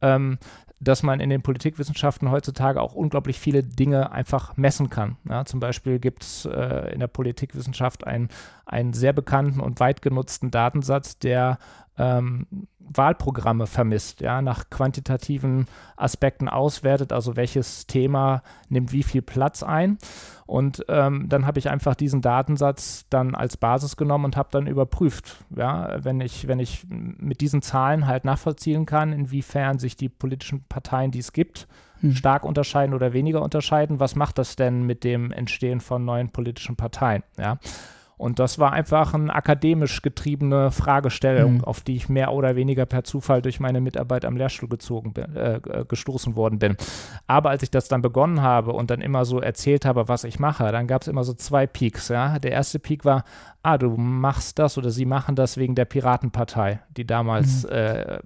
ähm, 0.00 0.38
dass 0.80 1.04
man 1.04 1.20
in 1.20 1.30
den 1.30 1.42
Politikwissenschaften 1.42 2.30
heutzutage 2.30 2.80
auch 2.80 2.94
unglaublich 2.94 3.38
viele 3.38 3.62
Dinge 3.62 4.10
einfach 4.10 4.56
messen 4.56 4.90
kann. 4.90 5.16
Ja, 5.28 5.44
zum 5.44 5.60
Beispiel 5.60 6.00
gibt 6.00 6.24
es 6.24 6.44
äh, 6.44 6.92
in 6.92 6.98
der 6.98 7.06
Politikwissenschaft 7.06 8.04
einen, 8.04 8.28
einen 8.66 8.92
sehr 8.92 9.12
bekannten 9.12 9.60
und 9.60 9.78
weit 9.78 10.02
genutzten 10.02 10.50
Datensatz, 10.50 11.18
der 11.18 11.58
ähm, 11.98 12.46
Wahlprogramme 12.88 13.66
vermisst, 13.66 14.20
ja, 14.20 14.42
nach 14.42 14.70
quantitativen 14.70 15.66
Aspekten 15.96 16.48
auswertet, 16.48 17.12
also 17.12 17.36
welches 17.36 17.86
Thema 17.86 18.42
nimmt 18.68 18.92
wie 18.92 19.02
viel 19.02 19.22
Platz 19.22 19.62
ein. 19.62 19.98
Und 20.46 20.84
ähm, 20.88 21.28
dann 21.28 21.46
habe 21.46 21.58
ich 21.58 21.70
einfach 21.70 21.94
diesen 21.94 22.20
Datensatz 22.20 23.06
dann 23.08 23.34
als 23.34 23.56
Basis 23.56 23.96
genommen 23.96 24.26
und 24.26 24.36
habe 24.36 24.48
dann 24.52 24.66
überprüft, 24.66 25.44
ja, 25.56 26.04
wenn 26.04 26.20
ich, 26.20 26.48
wenn 26.48 26.58
ich 26.58 26.84
mit 26.88 27.40
diesen 27.40 27.62
Zahlen 27.62 28.06
halt 28.06 28.24
nachvollziehen 28.24 28.84
kann, 28.84 29.12
inwiefern 29.12 29.78
sich 29.78 29.96
die 29.96 30.08
politischen 30.08 30.64
Parteien, 30.64 31.10
die 31.10 31.20
es 31.20 31.32
gibt, 31.32 31.68
hm. 32.00 32.14
stark 32.14 32.44
unterscheiden 32.44 32.94
oder 32.94 33.12
weniger 33.12 33.42
unterscheiden, 33.42 34.00
was 34.00 34.16
macht 34.16 34.38
das 34.38 34.56
denn 34.56 34.82
mit 34.82 35.04
dem 35.04 35.32
Entstehen 35.32 35.80
von 35.80 36.04
neuen 36.04 36.30
politischen 36.30 36.76
Parteien, 36.76 37.22
ja. 37.38 37.58
Und 38.22 38.38
das 38.38 38.60
war 38.60 38.72
einfach 38.72 39.14
eine 39.14 39.34
akademisch 39.34 40.00
getriebene 40.00 40.70
Fragestellung, 40.70 41.54
mhm. 41.54 41.64
auf 41.64 41.80
die 41.80 41.96
ich 41.96 42.08
mehr 42.08 42.32
oder 42.32 42.54
weniger 42.54 42.86
per 42.86 43.02
Zufall 43.02 43.42
durch 43.42 43.58
meine 43.58 43.80
Mitarbeit 43.80 44.24
am 44.24 44.36
Lehrstuhl 44.36 44.68
gezogen 44.68 45.12
bin, 45.12 45.34
äh, 45.34 45.56
äh, 45.56 45.84
gestoßen 45.84 46.36
worden 46.36 46.60
bin. 46.60 46.76
Aber 47.26 47.50
als 47.50 47.64
ich 47.64 47.72
das 47.72 47.88
dann 47.88 48.00
begonnen 48.00 48.40
habe 48.40 48.74
und 48.74 48.92
dann 48.92 49.00
immer 49.00 49.24
so 49.24 49.40
erzählt 49.40 49.84
habe, 49.84 50.06
was 50.06 50.22
ich 50.22 50.38
mache, 50.38 50.70
dann 50.70 50.86
gab 50.86 51.02
es 51.02 51.08
immer 51.08 51.24
so 51.24 51.34
zwei 51.34 51.66
Peaks. 51.66 52.10
Ja? 52.10 52.38
Der 52.38 52.52
erste 52.52 52.78
Peak 52.78 53.04
war, 53.04 53.24
ah, 53.64 53.76
du 53.76 53.96
machst 53.96 54.60
das 54.60 54.78
oder 54.78 54.90
sie 54.90 55.04
machen 55.04 55.34
das 55.34 55.56
wegen 55.56 55.74
der 55.74 55.84
Piratenpartei, 55.84 56.78
die 56.96 57.04
damals 57.04 57.64
mhm. 57.64 57.70
äh, 57.72 58.18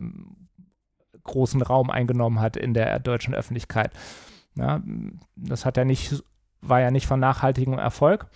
großen 1.25 1.63
Raum 1.63 1.89
eingenommen 1.89 2.39
hat 2.41 2.59
in 2.59 2.75
der 2.75 2.99
deutschen 2.99 3.35
Öffentlichkeit. 3.35 3.93
Ja, 4.57 4.83
das 5.37 5.65
hat 5.65 5.79
ja 5.79 5.87
nicht, 5.87 6.23
war 6.61 6.83
ja 6.83 6.91
nicht 6.91 7.07
von 7.07 7.19
nachhaltigem 7.19 7.79
Erfolg. 7.79 8.27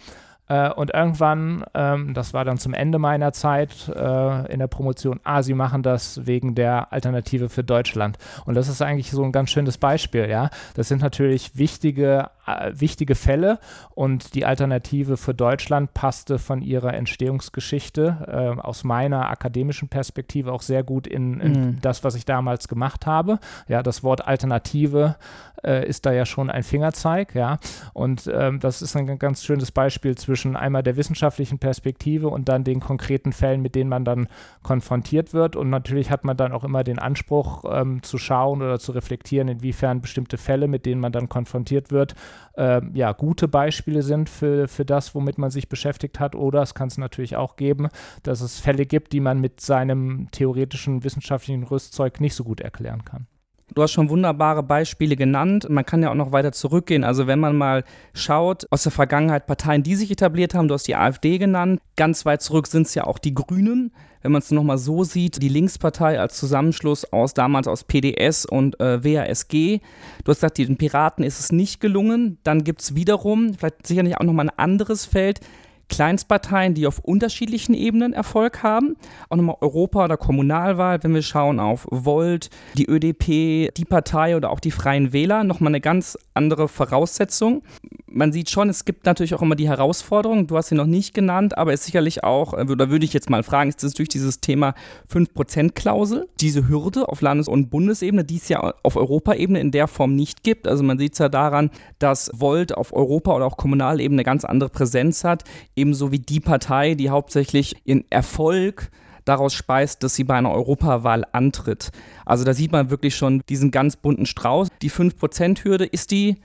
Äh, 0.51 0.73
und 0.73 0.93
irgendwann, 0.93 1.65
ähm, 1.75 2.13
das 2.13 2.35
war 2.35 2.45
dann 2.45 2.59
zum 2.59 2.75
Ende 2.75 2.99
meiner 2.99 3.33
Zeit 3.33 3.89
äh, 3.89 4.53
in 4.53 4.59
der 4.59 4.67
Promotion, 4.67 5.21
ah, 5.23 5.43
sie 5.45 5.55
machen 5.55 5.85
das 5.85 6.27
wegen 6.27 6.57
der 6.57 6.93
Alternative 6.93 7.49
für 7.49 7.63
Deutschland. 7.63 8.19
Und 8.47 8.55
das 8.55 8.69
ist 8.69 8.83
eigentlich 8.83 9.13
so 9.13 9.23
ein 9.23 9.31
ganz 9.31 9.51
schönes 9.51 9.79
Beispiel, 9.79 10.29
ja. 10.29 10.51
Das 10.75 10.89
sind 10.89 11.03
natürlich 11.03 11.57
wichtige 11.57 12.31
wichtige 12.73 13.15
Fälle 13.15 13.59
und 13.95 14.35
die 14.35 14.45
Alternative 14.45 15.17
für 15.17 15.35
Deutschland 15.35 15.95
passte 15.95 16.39
von 16.39 16.63
ihrer 16.63 16.95
Entstehungsgeschichte 16.95 18.57
äh, 18.57 18.61
aus 18.61 18.85
meiner 18.85 19.31
akademischen 19.31 19.89
Perspektive 19.89 20.53
auch 20.53 20.63
sehr 20.63 20.83
gut 20.83 21.07
in, 21.07 21.41
in 21.41 21.53
mhm. 21.53 21.81
das, 21.81 22.05
was 22.05 22.15
ich 22.15 22.25
damals 22.25 22.69
gemacht 22.69 23.07
habe. 23.07 23.39
Ja, 23.69 23.83
das 23.83 24.03
Wort 24.03 24.27
Alternative 24.27 25.17
äh, 25.65 25.87
ist 25.87 26.07
da 26.07 26.13
ja 26.13 26.25
schon 26.27 26.51
ein 26.51 26.63
Fingerzeig, 26.63 27.35
ja. 27.35 27.59
Und 27.93 28.31
ähm, 28.33 28.61
das 28.61 28.83
ist 28.83 28.97
ein 28.97 29.19
ganz 29.19 29.45
schönes 29.45 29.71
Beispiel 29.71 30.17
zwischen 30.17 30.57
einmal 30.57 30.83
der 30.83 30.97
wissenschaftlichen 30.97 31.59
Perspektive 31.59 32.29
und 32.29 32.49
dann 32.49 32.65
den 32.65 32.81
konkreten 32.81 33.33
Fällen, 33.33 33.61
mit 33.63 33.75
denen 33.75 33.91
man 33.91 34.05
dann 34.05 34.29
konfrontiert 34.63 35.33
wird. 35.33 35.57
Und 35.57 35.71
natürlich 35.71 36.11
hat 36.11 36.25
man 36.25 36.37
dann 36.37 36.53
auch 36.53 36.65
immer 36.65 36.85
den 36.85 36.99
Anspruch 36.99 37.65
ähm, 37.71 38.03
zu 38.03 38.19
schauen 38.19 38.63
oder 38.63 38.79
zu 38.79 38.93
reflektieren, 38.93 39.49
inwiefern 39.49 40.01
bestimmte 40.01 40.39
Fälle, 40.39 40.69
mit 40.69 40.87
denen 40.87 41.01
man 41.01 41.13
dann 41.13 41.29
konfrontiert 41.29 41.91
wird, 41.91 42.15
äh, 42.55 42.81
ja, 42.95 43.13
gute 43.13 43.49
Beispiele 43.49 44.03
sind 44.03 44.29
für, 44.29 44.69
für 44.69 44.85
das, 44.85 45.15
womit 45.15 45.39
man 45.39 45.51
sich 45.51 45.69
beschäftigt 45.69 46.21
hat. 46.21 46.35
Oder 46.35 46.63
es 46.63 46.75
kann 46.75 46.89
es 46.89 46.99
natürlich 46.99 47.37
auch 47.37 47.57
geben, 47.57 47.89
dass 48.23 48.41
es 48.41 48.61
Fälle 48.61 48.87
gibt, 48.87 49.13
die 49.13 49.21
man 49.21 49.41
mit 49.41 49.61
seinem 49.61 50.29
theoretischen 50.31 51.05
wissenschaftlichen 51.05 51.65
Rüstzeug 51.65 52.21
nicht 52.21 52.35
so 52.35 52.45
gut 52.45 52.61
erklären 52.61 53.05
kann. 53.05 53.27
Du 53.75 53.83
hast 53.83 53.93
schon 53.93 54.11
wunderbare 54.11 54.63
Beispiele 54.63 55.17
genannt. 55.17 55.69
Man 55.69 55.87
kann 55.87 56.03
ja 56.03 56.11
auch 56.11 56.17
noch 56.17 56.33
weiter 56.33 56.53
zurückgehen. 56.53 57.05
Also 57.05 57.27
wenn 57.27 57.39
man 57.39 57.57
mal 57.57 57.85
schaut 58.15 58.67
aus 58.71 58.83
der 58.83 58.93
Vergangenheit 58.93 59.47
Parteien, 59.47 59.83
die 59.83 59.95
sich 59.95 60.11
etabliert 60.11 60.55
haben, 60.55 60.69
du 60.69 60.75
hast 60.75 60.89
die 60.89 60.97
AfD 60.97 61.39
genannt. 61.39 61.81
Ganz 61.97 62.27
weit 62.27 62.43
zurück 62.43 62.67
sind 62.67 62.87
es 62.87 62.95
ja 62.95 63.05
auch 63.05 63.19
die 63.19 63.35
Grünen. 63.35 63.93
Wenn 64.23 64.33
man 64.33 64.43
es 64.43 64.51
nochmal 64.51 64.79
so 64.79 65.05
sieht, 65.05 65.43
die 65.43 65.49
Linkspartei 65.49 66.21
als 66.21 66.37
Zusammenschluss 66.37 67.11
aus 67.11 67.33
damals 67.33 67.69
aus 67.69 67.85
PDS 67.85 68.45
und 68.45 68.79
äh, 68.81 69.03
WASG. 69.03 69.81
Du 70.25 70.31
hast 70.31 70.39
gesagt, 70.39 70.59
den 70.59 70.77
Piraten 70.77 71.25
ist 71.25 71.41
es 71.41 71.53
nicht 71.53 71.81
gelungen. 71.81 72.39
Dann 72.43 72.65
gibt 72.65 72.83
es 72.83 72.95
wiederum, 72.97 73.55
vielleicht 73.55 73.87
sicherlich 73.87 74.19
auch 74.19 74.25
nochmal 74.25 74.49
ein 74.49 74.59
anderes 74.59 75.07
Feld, 75.07 75.41
Kleinstparteien, 75.91 76.73
die 76.73 76.87
auf 76.87 77.01
unterschiedlichen 77.01 77.75
Ebenen 77.75 78.15
Erfolg 78.15 78.63
haben. 78.63 78.97
Auch 79.29 79.37
nochmal 79.37 79.57
Europa- 79.61 80.05
oder 80.05 80.17
Kommunalwahl, 80.17 81.03
wenn 81.03 81.13
wir 81.13 81.23
schauen 81.23 81.61
auf 81.61 81.87
Volt, 81.91 82.49
die 82.79 82.87
ÖDP, 82.89 83.71
die 83.77 83.85
Partei 83.85 84.37
oder 84.37 84.51
auch 84.51 84.61
die 84.61 84.71
Freien 84.71 85.13
Wähler, 85.13 85.45
nochmal 85.45 85.71
eine 85.71 85.81
ganz 85.81 86.17
andere 86.33 86.69
Voraussetzung. 86.69 87.63
Man 88.07 88.33
sieht 88.33 88.51
schon, 88.51 88.69
es 88.69 88.85
gibt 88.85 89.05
natürlich 89.07 89.35
auch 89.35 89.43
immer 89.43 89.55
die 89.55 89.69
Herausforderungen. 89.69 90.47
Du 90.47 90.57
hast 90.57 90.69
sie 90.69 90.75
noch 90.75 90.87
nicht 90.87 91.13
genannt, 91.15 91.59
aber 91.59 91.73
ist 91.73 91.85
sicherlich 91.85 92.25
auch, 92.25 92.55
äh, 92.55 92.67
oder 92.69 92.91
würde 92.91 93.05
ich 93.05 93.13
jetzt 93.13 93.29
mal 93.29 93.43
fragen, 93.43 93.69
ist 93.69 93.83
das 93.83 93.95
durch 93.95 94.09
dieses 94.09 94.41
Thema 94.41 94.75
5%-Klausel, 95.13 96.29
diese 96.41 96.69
Hürde 96.69 97.09
auf 97.09 97.21
Landes- 97.21 97.49
und 97.49 97.71
Bundesebene, 97.71 98.25
die 98.25 98.37
es 98.37 98.49
ja 98.49 98.75
auf 98.83 98.97
Europaebene 98.97 99.61
in 99.61 99.71
der 99.71 99.89
Form 99.89 100.15
nicht 100.15 100.43
gibt. 100.43 100.67
Also 100.67 100.83
man 100.83 100.99
sieht 100.99 101.13
es 101.13 101.19
ja 101.19 101.29
daran, 101.29 101.71
dass 101.99 102.31
Volt 102.35 102.77
auf 102.77 102.93
Europa- 102.93 103.35
oder 103.35 103.47
auch 103.47 103.57
Kommunalebene 103.57 104.21
eine 104.21 104.25
ganz 104.25 104.45
andere 104.45 104.71
Präsenz 104.71 105.25
hat 105.25 105.45
ebenso 105.81 106.13
wie 106.13 106.19
die 106.19 106.41
Partei, 106.41 106.95
die 106.95 107.11
hauptsächlich 107.11 107.77
ihren 107.85 108.05
Erfolg 108.11 108.91
daraus 109.25 109.55
speist, 109.55 110.03
dass 110.03 110.15
sie 110.15 110.25
bei 110.25 110.35
einer 110.35 110.51
Europawahl 110.51 111.25
antritt. 111.33 111.91
Also 112.25 112.45
da 112.45 112.55
sieht 112.55 112.73
man 112.73 112.91
wirklich 112.91 113.17
schon 113.17 113.43
diesen 113.49 113.71
ganz 113.71 113.97
bunten 113.97 114.27
Strauß. 114.27 114.69
Die 114.83 114.91
5%-Hürde, 114.91 115.85
ist 115.85 116.11
die 116.11 116.41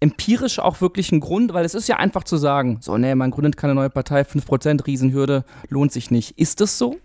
empirisch 0.00 0.58
auch 0.58 0.80
wirklich 0.80 1.12
ein 1.12 1.20
Grund? 1.20 1.54
Weil 1.54 1.64
es 1.64 1.74
ist 1.74 1.88
ja 1.88 1.96
einfach 1.96 2.24
zu 2.24 2.36
sagen, 2.36 2.78
so, 2.80 2.96
nee, 2.98 3.14
man 3.14 3.30
gründet 3.30 3.56
keine 3.56 3.74
neue 3.74 3.90
Partei, 3.90 4.22
5% 4.22 4.86
Riesenhürde 4.86 5.44
lohnt 5.68 5.92
sich 5.92 6.10
nicht. 6.10 6.38
Ist 6.38 6.60
das 6.60 6.78
so? 6.78 6.96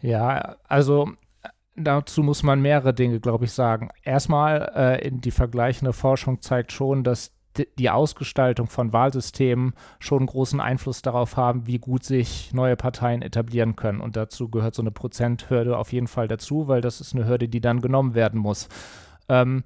Ja, 0.00 0.56
also 0.64 1.10
dazu 1.76 2.22
muss 2.22 2.42
man 2.42 2.60
mehrere 2.60 2.94
Dinge, 2.94 3.20
glaube 3.20 3.44
ich, 3.44 3.52
sagen. 3.52 3.90
Erstmal, 4.02 5.00
äh, 5.02 5.10
die 5.10 5.30
vergleichende 5.30 5.92
Forschung 5.92 6.40
zeigt 6.40 6.72
schon, 6.72 7.04
dass 7.04 7.32
die 7.78 7.90
Ausgestaltung 7.90 8.66
von 8.66 8.92
Wahlsystemen 8.92 9.74
schon 9.98 10.26
großen 10.26 10.60
Einfluss 10.60 11.02
darauf 11.02 11.36
haben, 11.36 11.66
wie 11.66 11.78
gut 11.78 12.04
sich 12.04 12.52
neue 12.52 12.76
Parteien 12.76 13.22
etablieren 13.22 13.76
können. 13.76 14.00
Und 14.00 14.16
dazu 14.16 14.48
gehört 14.48 14.74
so 14.74 14.82
eine 14.82 14.90
Prozenthürde 14.90 15.76
auf 15.76 15.92
jeden 15.92 16.08
Fall 16.08 16.28
dazu, 16.28 16.68
weil 16.68 16.80
das 16.80 17.00
ist 17.00 17.14
eine 17.14 17.26
Hürde, 17.26 17.48
die 17.48 17.60
dann 17.60 17.80
genommen 17.80 18.14
werden 18.14 18.40
muss. 18.40 18.68
Ähm, 19.28 19.62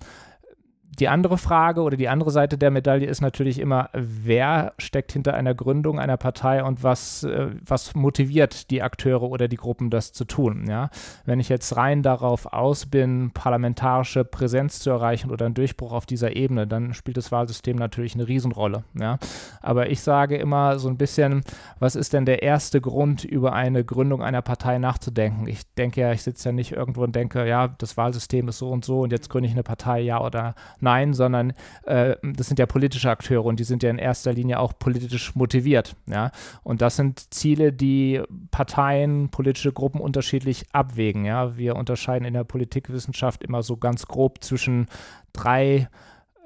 die 0.98 1.08
andere 1.08 1.38
Frage 1.38 1.80
oder 1.80 1.96
die 1.96 2.08
andere 2.08 2.30
Seite 2.30 2.58
der 2.58 2.70
Medaille 2.70 3.06
ist 3.06 3.22
natürlich 3.22 3.58
immer, 3.58 3.88
wer 3.94 4.74
steckt 4.78 5.12
hinter 5.12 5.34
einer 5.34 5.54
Gründung 5.54 5.98
einer 5.98 6.18
Partei 6.18 6.62
und 6.62 6.82
was, 6.82 7.24
äh, 7.24 7.48
was 7.64 7.94
motiviert 7.94 8.70
die 8.70 8.82
Akteure 8.82 9.22
oder 9.22 9.48
die 9.48 9.56
Gruppen, 9.56 9.88
das 9.88 10.12
zu 10.12 10.26
tun. 10.26 10.66
Ja? 10.68 10.90
Wenn 11.24 11.40
ich 11.40 11.48
jetzt 11.48 11.76
rein 11.76 12.02
darauf 12.02 12.52
aus 12.52 12.86
bin, 12.86 13.30
parlamentarische 13.32 14.24
Präsenz 14.24 14.80
zu 14.80 14.90
erreichen 14.90 15.30
oder 15.30 15.46
einen 15.46 15.54
Durchbruch 15.54 15.92
auf 15.92 16.04
dieser 16.04 16.36
Ebene, 16.36 16.66
dann 16.66 16.92
spielt 16.92 17.16
das 17.16 17.32
Wahlsystem 17.32 17.76
natürlich 17.76 18.14
eine 18.14 18.28
Riesenrolle. 18.28 18.84
Ja? 18.98 19.18
Aber 19.62 19.88
ich 19.88 20.02
sage 20.02 20.36
immer 20.36 20.78
so 20.78 20.88
ein 20.88 20.98
bisschen, 20.98 21.42
was 21.78 21.96
ist 21.96 22.12
denn 22.12 22.26
der 22.26 22.42
erste 22.42 22.82
Grund, 22.82 23.24
über 23.24 23.54
eine 23.54 23.82
Gründung 23.82 24.22
einer 24.22 24.42
Partei 24.42 24.76
nachzudenken? 24.78 25.46
Ich 25.46 25.62
denke 25.74 26.02
ja, 26.02 26.12
ich 26.12 26.22
sitze 26.22 26.50
ja 26.50 26.52
nicht 26.52 26.72
irgendwo 26.72 27.02
und 27.02 27.16
denke, 27.16 27.48
ja, 27.48 27.68
das 27.68 27.96
Wahlsystem 27.96 28.48
ist 28.48 28.58
so 28.58 28.70
und 28.70 28.84
so 28.84 29.00
und 29.00 29.10
jetzt 29.10 29.30
gründe 29.30 29.48
ich 29.48 29.54
eine 29.54 29.62
Partei, 29.62 30.00
ja 30.00 30.20
oder 30.20 30.54
Nein, 30.82 31.14
sondern 31.14 31.52
äh, 31.84 32.16
das 32.22 32.48
sind 32.48 32.58
ja 32.58 32.66
politische 32.66 33.08
Akteure 33.08 33.44
und 33.44 33.60
die 33.60 33.64
sind 33.64 33.84
ja 33.84 33.90
in 33.90 33.98
erster 33.98 34.32
Linie 34.32 34.58
auch 34.58 34.72
politisch 34.76 35.36
motiviert. 35.36 35.94
Ja? 36.06 36.32
Und 36.64 36.82
das 36.82 36.96
sind 36.96 37.32
Ziele, 37.32 37.72
die 37.72 38.20
Parteien, 38.50 39.28
politische 39.28 39.72
Gruppen 39.72 40.00
unterschiedlich 40.00 40.64
abwägen. 40.72 41.24
Ja? 41.24 41.56
Wir 41.56 41.76
unterscheiden 41.76 42.26
in 42.26 42.34
der 42.34 42.42
Politikwissenschaft 42.42 43.44
immer 43.44 43.62
so 43.62 43.76
ganz 43.76 44.08
grob 44.08 44.42
zwischen 44.42 44.88
drei 45.32 45.88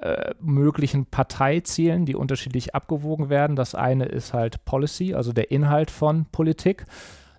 äh, 0.01 0.35
möglichen 0.39 1.07
Parteizielen, 1.07 2.05
die 2.05 2.15
unterschiedlich 2.15 2.75
abgewogen 2.75 3.29
werden. 3.29 3.55
Das 3.55 3.73
eine 3.73 4.05
ist 4.05 4.35
halt 4.35 4.63
Policy, 4.65 5.15
also 5.15 5.33
der 5.33 5.49
Inhalt 5.49 5.89
von 5.89 6.27
Politik. 6.31 6.85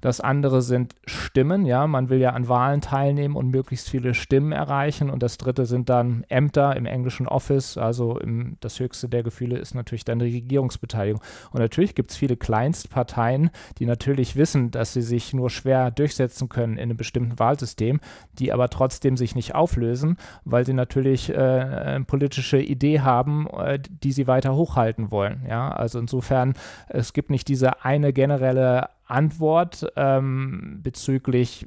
Das 0.00 0.20
andere 0.20 0.62
sind 0.62 0.94
Stimmen, 1.06 1.66
ja, 1.66 1.86
man 1.86 2.08
will 2.08 2.18
ja 2.18 2.30
an 2.30 2.48
Wahlen 2.48 2.80
teilnehmen 2.80 3.36
und 3.36 3.50
möglichst 3.50 3.88
viele 3.88 4.14
Stimmen 4.14 4.52
erreichen. 4.52 5.10
Und 5.10 5.22
das 5.22 5.38
dritte 5.38 5.66
sind 5.66 5.88
dann 5.88 6.24
Ämter 6.28 6.76
im 6.76 6.86
englischen 6.86 7.26
Office, 7.26 7.76
also 7.76 8.18
im, 8.18 8.56
das 8.60 8.78
höchste 8.80 9.08
der 9.08 9.22
Gefühle 9.22 9.58
ist 9.58 9.74
natürlich 9.74 10.04
dann 10.04 10.18
die 10.18 10.34
Regierungsbeteiligung. 10.34 11.22
Und 11.50 11.60
natürlich 11.60 11.94
gibt 11.94 12.10
es 12.10 12.16
viele 12.16 12.36
Kleinstparteien, 12.36 13.50
die 13.78 13.86
natürlich 13.86 14.36
wissen, 14.36 14.70
dass 14.70 14.92
sie 14.92 15.02
sich 15.02 15.34
nur 15.34 15.50
schwer 15.50 15.90
durchsetzen 15.90 16.48
können 16.48 16.74
in 16.74 16.84
einem 16.84 16.96
bestimmten 16.96 17.38
Wahlsystem, 17.38 18.00
die 18.38 18.52
aber 18.52 18.68
trotzdem 18.68 19.16
sich 19.16 19.34
nicht 19.34 19.54
auflösen, 19.54 20.16
weil 20.44 20.64
sie 20.64 20.74
natürlich 20.74 21.30
äh, 21.30 21.36
eine 21.36 22.04
politische 22.04 22.58
Idee 22.58 23.00
haben, 23.00 23.48
äh, 23.48 23.78
die 23.78 24.12
sie 24.12 24.26
weiter 24.26 24.54
hochhalten 24.54 25.10
wollen. 25.10 25.44
Ja, 25.48 25.70
also 25.70 25.98
insofern, 25.98 26.54
es 26.88 27.12
gibt 27.12 27.30
nicht 27.30 27.48
diese 27.48 27.84
eine 27.84 28.12
generelle 28.12 28.88
Antwort 29.08 29.86
ähm, 29.96 30.80
bezüglich 30.82 31.66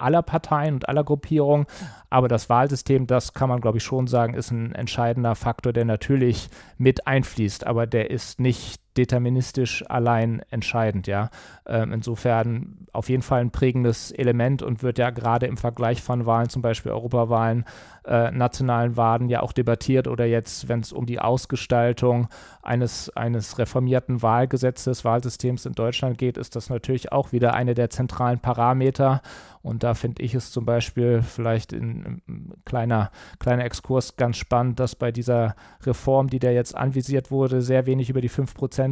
aller 0.00 0.22
Parteien 0.22 0.74
und 0.74 0.88
aller 0.88 1.04
Gruppierungen. 1.04 1.66
Aber 2.08 2.28
das 2.28 2.48
Wahlsystem, 2.48 3.06
das 3.06 3.32
kann 3.32 3.48
man, 3.48 3.60
glaube 3.60 3.78
ich, 3.78 3.84
schon 3.84 4.06
sagen, 4.06 4.34
ist 4.34 4.50
ein 4.50 4.72
entscheidender 4.72 5.34
Faktor, 5.34 5.72
der 5.72 5.84
natürlich 5.84 6.48
mit 6.78 7.06
einfließt, 7.06 7.66
aber 7.66 7.86
der 7.86 8.10
ist 8.10 8.40
nicht 8.40 8.80
deterministisch 9.00 9.82
allein 9.88 10.42
entscheidend, 10.50 11.06
ja. 11.06 11.30
Ähm, 11.66 11.92
insofern 11.92 12.86
auf 12.92 13.08
jeden 13.08 13.22
Fall 13.22 13.40
ein 13.40 13.50
prägendes 13.50 14.10
Element 14.12 14.62
und 14.62 14.82
wird 14.82 14.98
ja 14.98 15.10
gerade 15.10 15.46
im 15.46 15.56
Vergleich 15.56 16.02
von 16.02 16.26
Wahlen, 16.26 16.48
zum 16.48 16.60
Beispiel 16.60 16.92
Europawahlen, 16.92 17.64
äh, 18.04 18.30
nationalen 18.30 18.96
Wahlen 18.96 19.28
ja 19.28 19.40
auch 19.40 19.52
debattiert 19.52 20.08
oder 20.08 20.26
jetzt, 20.26 20.68
wenn 20.68 20.80
es 20.80 20.92
um 20.92 21.06
die 21.06 21.20
Ausgestaltung 21.20 22.28
eines, 22.62 23.08
eines 23.16 23.58
reformierten 23.58 24.22
Wahlgesetzes, 24.22 25.04
Wahlsystems 25.04 25.66
in 25.66 25.72
Deutschland 25.72 26.18
geht, 26.18 26.36
ist 26.36 26.56
das 26.56 26.68
natürlich 26.70 27.12
auch 27.12 27.32
wieder 27.32 27.54
eine 27.54 27.74
der 27.74 27.90
zentralen 27.90 28.38
Parameter. 28.38 29.22
Und 29.62 29.82
da 29.82 29.92
finde 29.92 30.22
ich 30.22 30.34
es 30.34 30.52
zum 30.52 30.64
Beispiel 30.64 31.22
vielleicht 31.22 31.72
ein 31.72 32.22
kleiner, 32.64 33.10
kleiner 33.38 33.64
Exkurs 33.64 34.16
ganz 34.16 34.38
spannend, 34.38 34.80
dass 34.80 34.96
bei 34.96 35.12
dieser 35.12 35.54
Reform, 35.82 36.28
die 36.28 36.38
da 36.38 36.50
jetzt 36.50 36.74
anvisiert 36.74 37.30
wurde, 37.30 37.60
sehr 37.60 37.84
wenig 37.84 38.08
über 38.08 38.22
die 38.22 38.30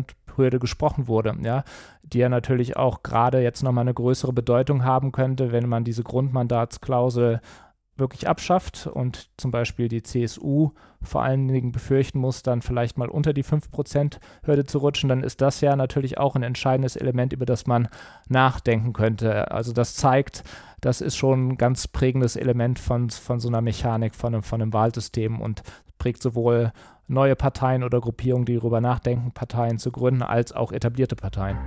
5%-Hürde 0.04 0.58
gesprochen 0.58 1.08
wurde, 1.08 1.36
ja, 1.42 1.64
die 2.02 2.18
ja 2.18 2.28
natürlich 2.28 2.76
auch 2.76 3.02
gerade 3.02 3.42
jetzt 3.42 3.62
nochmal 3.62 3.82
eine 3.82 3.94
größere 3.94 4.32
Bedeutung 4.32 4.84
haben 4.84 5.12
könnte, 5.12 5.52
wenn 5.52 5.68
man 5.68 5.84
diese 5.84 6.02
Grundmandatsklausel 6.02 7.40
wirklich 7.96 8.28
abschafft 8.28 8.86
und 8.86 9.28
zum 9.36 9.50
Beispiel 9.50 9.88
die 9.88 10.04
CSU 10.04 10.70
vor 11.02 11.22
allen 11.22 11.48
Dingen 11.48 11.72
befürchten 11.72 12.20
muss, 12.20 12.44
dann 12.44 12.62
vielleicht 12.62 12.96
mal 12.96 13.08
unter 13.08 13.32
die 13.32 13.42
5%-Hürde 13.42 14.64
zu 14.66 14.78
rutschen, 14.78 15.08
dann 15.08 15.24
ist 15.24 15.40
das 15.40 15.60
ja 15.60 15.74
natürlich 15.74 16.16
auch 16.16 16.36
ein 16.36 16.44
entscheidendes 16.44 16.94
Element, 16.94 17.32
über 17.32 17.44
das 17.44 17.66
man 17.66 17.88
nachdenken 18.28 18.92
könnte. 18.92 19.50
Also 19.50 19.72
das 19.72 19.96
zeigt, 19.96 20.44
das 20.80 21.00
ist 21.00 21.16
schon 21.16 21.48
ein 21.48 21.56
ganz 21.56 21.88
prägendes 21.88 22.36
Element 22.36 22.78
von, 22.78 23.10
von 23.10 23.40
so 23.40 23.48
einer 23.48 23.62
Mechanik, 23.62 24.14
von 24.14 24.42
von 24.42 24.62
einem 24.62 24.72
Wahlsystem 24.72 25.40
und 25.40 25.62
prägt 25.98 26.22
sowohl 26.22 26.72
neue 27.08 27.34
Parteien 27.34 27.82
oder 27.82 28.00
Gruppierungen, 28.00 28.44
die 28.44 28.56
darüber 28.56 28.80
nachdenken, 28.80 29.32
Parteien 29.32 29.78
zu 29.78 29.90
gründen, 29.90 30.22
als 30.22 30.52
auch 30.52 30.72
etablierte 30.72 31.16
Parteien. 31.16 31.58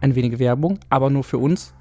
Ein 0.00 0.14
wenig 0.14 0.38
Werbung, 0.38 0.78
aber 0.88 1.10
nur 1.10 1.24
für 1.24 1.38
uns. 1.38 1.74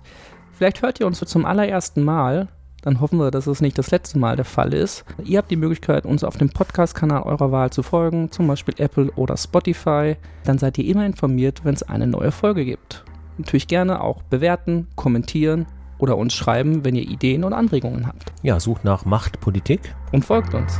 Vielleicht 0.52 0.82
hört 0.82 1.00
ihr 1.00 1.08
uns 1.08 1.20
zum 1.20 1.46
allerersten 1.46 2.04
Mal. 2.04 2.48
dann 2.82 3.02
hoffen 3.02 3.18
wir, 3.18 3.32
dass 3.32 3.48
es 3.48 3.62
nicht 3.62 3.80
das 3.80 3.90
letzte 3.90 4.20
Mal 4.20 4.36
der 4.36 4.46
Fall 4.46 4.72
ist. 4.72 5.06
Ihr 5.24 5.40
habt 5.40 5.50
die 5.50 5.56
Möglichkeit, 5.56 6.06
uns 6.06 6.24
auf 6.24 6.38
dem 6.38 6.50
Podcast-Kanal 6.50 7.24
eurer 7.24 7.52
Wahl 7.52 7.72
zu 7.72 7.82
folgen, 7.82 8.30
zum 8.30 8.48
Beispiel 8.48 8.76
Apple 8.78 9.12
oder 9.16 9.38
Spotify. 9.38 10.18
Dann 10.44 10.60
seid 10.60 10.78
ihr 10.78 10.86
immer 10.86 11.06
informiert, 11.06 11.66
wenn 11.66 11.74
es 11.74 11.82
eine 11.82 12.06
neue 12.06 12.32
Folge 12.32 12.64
gibt. 12.64 13.04
Natürlich 13.40 13.68
gerne 13.68 14.02
auch 14.02 14.22
bewerten, 14.24 14.88
kommentieren 14.96 15.66
oder 15.98 16.18
uns 16.18 16.34
schreiben, 16.36 16.86
wenn 16.86 16.96
ihr 16.96 17.10
Ideen 17.10 17.44
und 17.44 17.54
Anregungen 17.54 18.06
habt. 18.08 18.32
Ja, 18.44 18.60
sucht 18.60 18.84
nach 18.84 19.04
Machtpolitik. 19.06 19.96
Und 20.12 20.24
folgt 20.24 20.54
uns. 20.54 20.78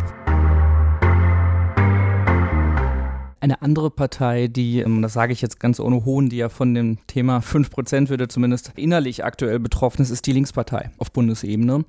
Eine 3.46 3.62
andere 3.62 3.92
Partei, 3.92 4.48
die, 4.48 4.80
ähm, 4.80 5.04
das 5.04 5.14
sage 5.14 5.32
ich 5.32 5.40
jetzt 5.40 5.60
ganz 5.60 5.80
ohne 5.80 6.04
Hohn, 6.04 6.30
die 6.30 6.38
ja 6.38 6.50
von 6.50 6.74
dem 6.74 6.98
Thema 7.06 7.42
5% 7.42 8.10
würde 8.10 8.28
zumindest 8.28 8.72
innerlich 8.76 9.24
aktuell 9.24 9.60
betroffen 9.60 10.02
ist, 10.02 10.10
ist 10.10 10.26
die 10.26 10.32
Linkspartei 10.32 10.90
auf 10.98 11.12
Bundesebene. 11.12 11.86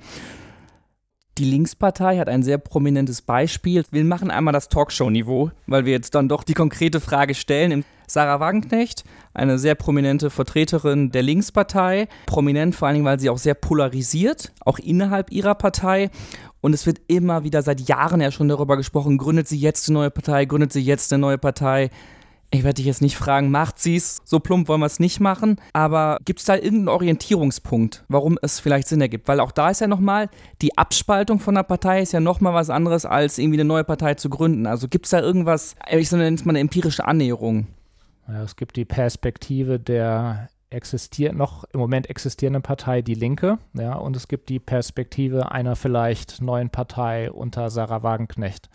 Die 1.38 1.46
Linkspartei 1.46 2.18
hat 2.18 2.28
ein 2.28 2.42
sehr 2.42 2.58
prominentes 2.58 3.22
Beispiel. 3.22 3.84
Wir 3.90 4.04
machen 4.04 4.30
einmal 4.30 4.52
das 4.52 4.68
Talkshow-Niveau, 4.68 5.50
weil 5.66 5.86
wir 5.86 5.92
jetzt 5.92 6.14
dann 6.14 6.28
doch 6.28 6.44
die 6.44 6.52
konkrete 6.52 7.00
Frage 7.00 7.34
stellen. 7.34 7.86
Sarah 8.06 8.38
Wagenknecht, 8.38 9.04
eine 9.32 9.58
sehr 9.58 9.76
prominente 9.76 10.28
Vertreterin 10.28 11.10
der 11.10 11.22
Linkspartei, 11.22 12.08
prominent 12.26 12.74
vor 12.74 12.88
allen 12.88 12.96
Dingen, 12.96 13.06
weil 13.06 13.18
sie 13.18 13.30
auch 13.30 13.38
sehr 13.38 13.54
polarisiert, 13.54 14.52
auch 14.60 14.78
innerhalb 14.78 15.32
ihrer 15.32 15.54
Partei. 15.54 16.10
Und 16.66 16.72
es 16.72 16.84
wird 16.84 17.00
immer 17.06 17.44
wieder 17.44 17.62
seit 17.62 17.82
Jahren 17.82 18.20
ja 18.20 18.32
schon 18.32 18.48
darüber 18.48 18.76
gesprochen, 18.76 19.18
gründet 19.18 19.46
sie 19.46 19.56
jetzt 19.56 19.88
eine 19.88 20.00
neue 20.00 20.10
Partei, 20.10 20.46
gründet 20.46 20.72
sie 20.72 20.80
jetzt 20.80 21.12
eine 21.12 21.20
neue 21.20 21.38
Partei. 21.38 21.90
Ich 22.50 22.64
werde 22.64 22.74
dich 22.74 22.86
jetzt 22.86 23.02
nicht 23.02 23.16
fragen, 23.16 23.52
macht 23.52 23.78
sie 23.78 23.94
es? 23.94 24.18
So 24.24 24.40
plump 24.40 24.66
wollen 24.66 24.80
wir 24.80 24.86
es 24.86 24.98
nicht 24.98 25.20
machen. 25.20 25.60
Aber 25.74 26.18
gibt 26.24 26.40
es 26.40 26.44
da 26.44 26.56
irgendeinen 26.56 26.88
Orientierungspunkt, 26.88 28.04
warum 28.08 28.36
es 28.42 28.58
vielleicht 28.58 28.88
Sinn 28.88 29.00
ergibt? 29.00 29.28
Weil 29.28 29.38
auch 29.38 29.52
da 29.52 29.70
ist 29.70 29.80
ja 29.80 29.86
nochmal, 29.86 30.28
die 30.60 30.76
Abspaltung 30.76 31.38
von 31.38 31.56
einer 31.56 31.62
Partei 31.62 32.02
ist 32.02 32.12
ja 32.12 32.18
nochmal 32.18 32.52
was 32.52 32.68
anderes, 32.68 33.06
als 33.06 33.38
irgendwie 33.38 33.60
eine 33.60 33.68
neue 33.68 33.84
Partei 33.84 34.14
zu 34.14 34.28
gründen. 34.28 34.66
Also 34.66 34.88
gibt 34.88 35.06
es 35.06 35.10
da 35.10 35.20
irgendwas, 35.20 35.76
ich 35.88 36.10
nenne 36.10 36.34
es 36.34 36.44
mal 36.44 36.50
eine 36.50 36.58
empirische 36.58 37.06
Annäherung? 37.06 37.68
Ja, 38.26 38.42
es 38.42 38.56
gibt 38.56 38.74
die 38.74 38.84
Perspektive 38.84 39.78
der 39.78 40.48
existiert 40.76 41.34
noch 41.34 41.64
im 41.72 41.80
Moment 41.80 42.08
existierenden 42.08 42.62
Partei 42.62 43.02
Die 43.02 43.14
Linke, 43.14 43.58
ja, 43.72 43.94
und 43.94 44.14
es 44.14 44.28
gibt 44.28 44.48
die 44.48 44.60
Perspektive 44.60 45.50
einer 45.50 45.74
vielleicht 45.74 46.40
neuen 46.40 46.70
Partei 46.70 47.32
unter 47.32 47.70
Sarah 47.70 48.02
Wagenknecht. 48.02 48.68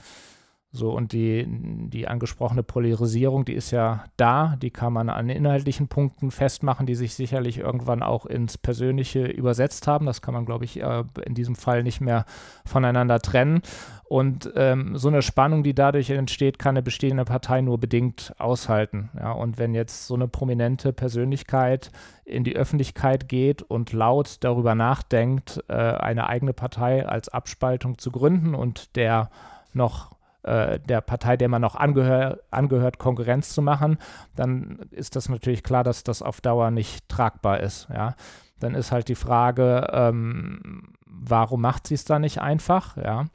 So, 0.73 0.91
und 0.91 1.11
die, 1.11 1.45
die 1.89 2.07
angesprochene 2.07 2.63
Polarisierung, 2.63 3.43
die 3.43 3.55
ist 3.55 3.71
ja 3.71 4.05
da, 4.15 4.55
die 4.55 4.71
kann 4.71 4.93
man 4.93 5.09
an 5.09 5.27
inhaltlichen 5.27 5.89
Punkten 5.89 6.31
festmachen, 6.31 6.85
die 6.85 6.95
sich 6.95 7.13
sicherlich 7.13 7.57
irgendwann 7.57 8.01
auch 8.01 8.25
ins 8.25 8.57
Persönliche 8.57 9.25
übersetzt 9.25 9.87
haben. 9.87 10.05
Das 10.05 10.21
kann 10.21 10.33
man, 10.33 10.45
glaube 10.45 10.63
ich, 10.63 10.81
äh, 10.81 11.03
in 11.25 11.33
diesem 11.33 11.55
Fall 11.55 11.83
nicht 11.83 11.99
mehr 11.99 12.23
voneinander 12.65 13.19
trennen. 13.19 13.61
Und 14.05 14.49
ähm, 14.55 14.97
so 14.97 15.09
eine 15.09 15.21
Spannung, 15.21 15.63
die 15.63 15.75
dadurch 15.75 16.09
entsteht, 16.09 16.57
kann 16.57 16.75
eine 16.75 16.83
bestehende 16.83 17.25
Partei 17.25 17.59
nur 17.59 17.77
bedingt 17.77 18.33
aushalten. 18.37 19.09
Ja, 19.17 19.33
und 19.33 19.57
wenn 19.57 19.73
jetzt 19.73 20.07
so 20.07 20.15
eine 20.15 20.29
prominente 20.29 20.93
Persönlichkeit 20.93 21.91
in 22.23 22.45
die 22.45 22.55
Öffentlichkeit 22.55 23.27
geht 23.27 23.61
und 23.61 23.91
laut 23.91 24.37
darüber 24.39 24.73
nachdenkt, 24.73 25.61
äh, 25.67 25.73
eine 25.73 26.27
eigene 26.27 26.53
Partei 26.53 27.05
als 27.05 27.27
Abspaltung 27.27 27.97
zu 27.97 28.09
gründen 28.09 28.55
und 28.55 28.95
der 28.95 29.29
noch 29.73 30.11
äh, 30.43 30.79
der 30.79 31.01
Partei, 31.01 31.37
der 31.37 31.49
man 31.49 31.61
noch 31.61 31.75
angehör, 31.75 32.39
angehört, 32.49 32.97
Konkurrenz 32.97 33.53
zu 33.53 33.61
machen, 33.61 33.97
dann 34.35 34.79
ist 34.91 35.15
das 35.15 35.29
natürlich 35.29 35.63
klar, 35.63 35.83
dass 35.83 36.03
das 36.03 36.21
auf 36.21 36.41
Dauer 36.41 36.71
nicht 36.71 37.07
tragbar 37.09 37.59
ist. 37.59 37.87
Ja? 37.93 38.15
Dann 38.59 38.75
ist 38.75 38.91
halt 38.91 39.07
die 39.07 39.15
Frage, 39.15 39.87
ähm, 39.91 40.93
warum 41.05 41.61
macht 41.61 41.87
sie 41.87 41.95
es 41.95 42.05
da 42.05 42.19
nicht 42.19 42.41
einfach? 42.41 42.97
Ja? 42.97 43.25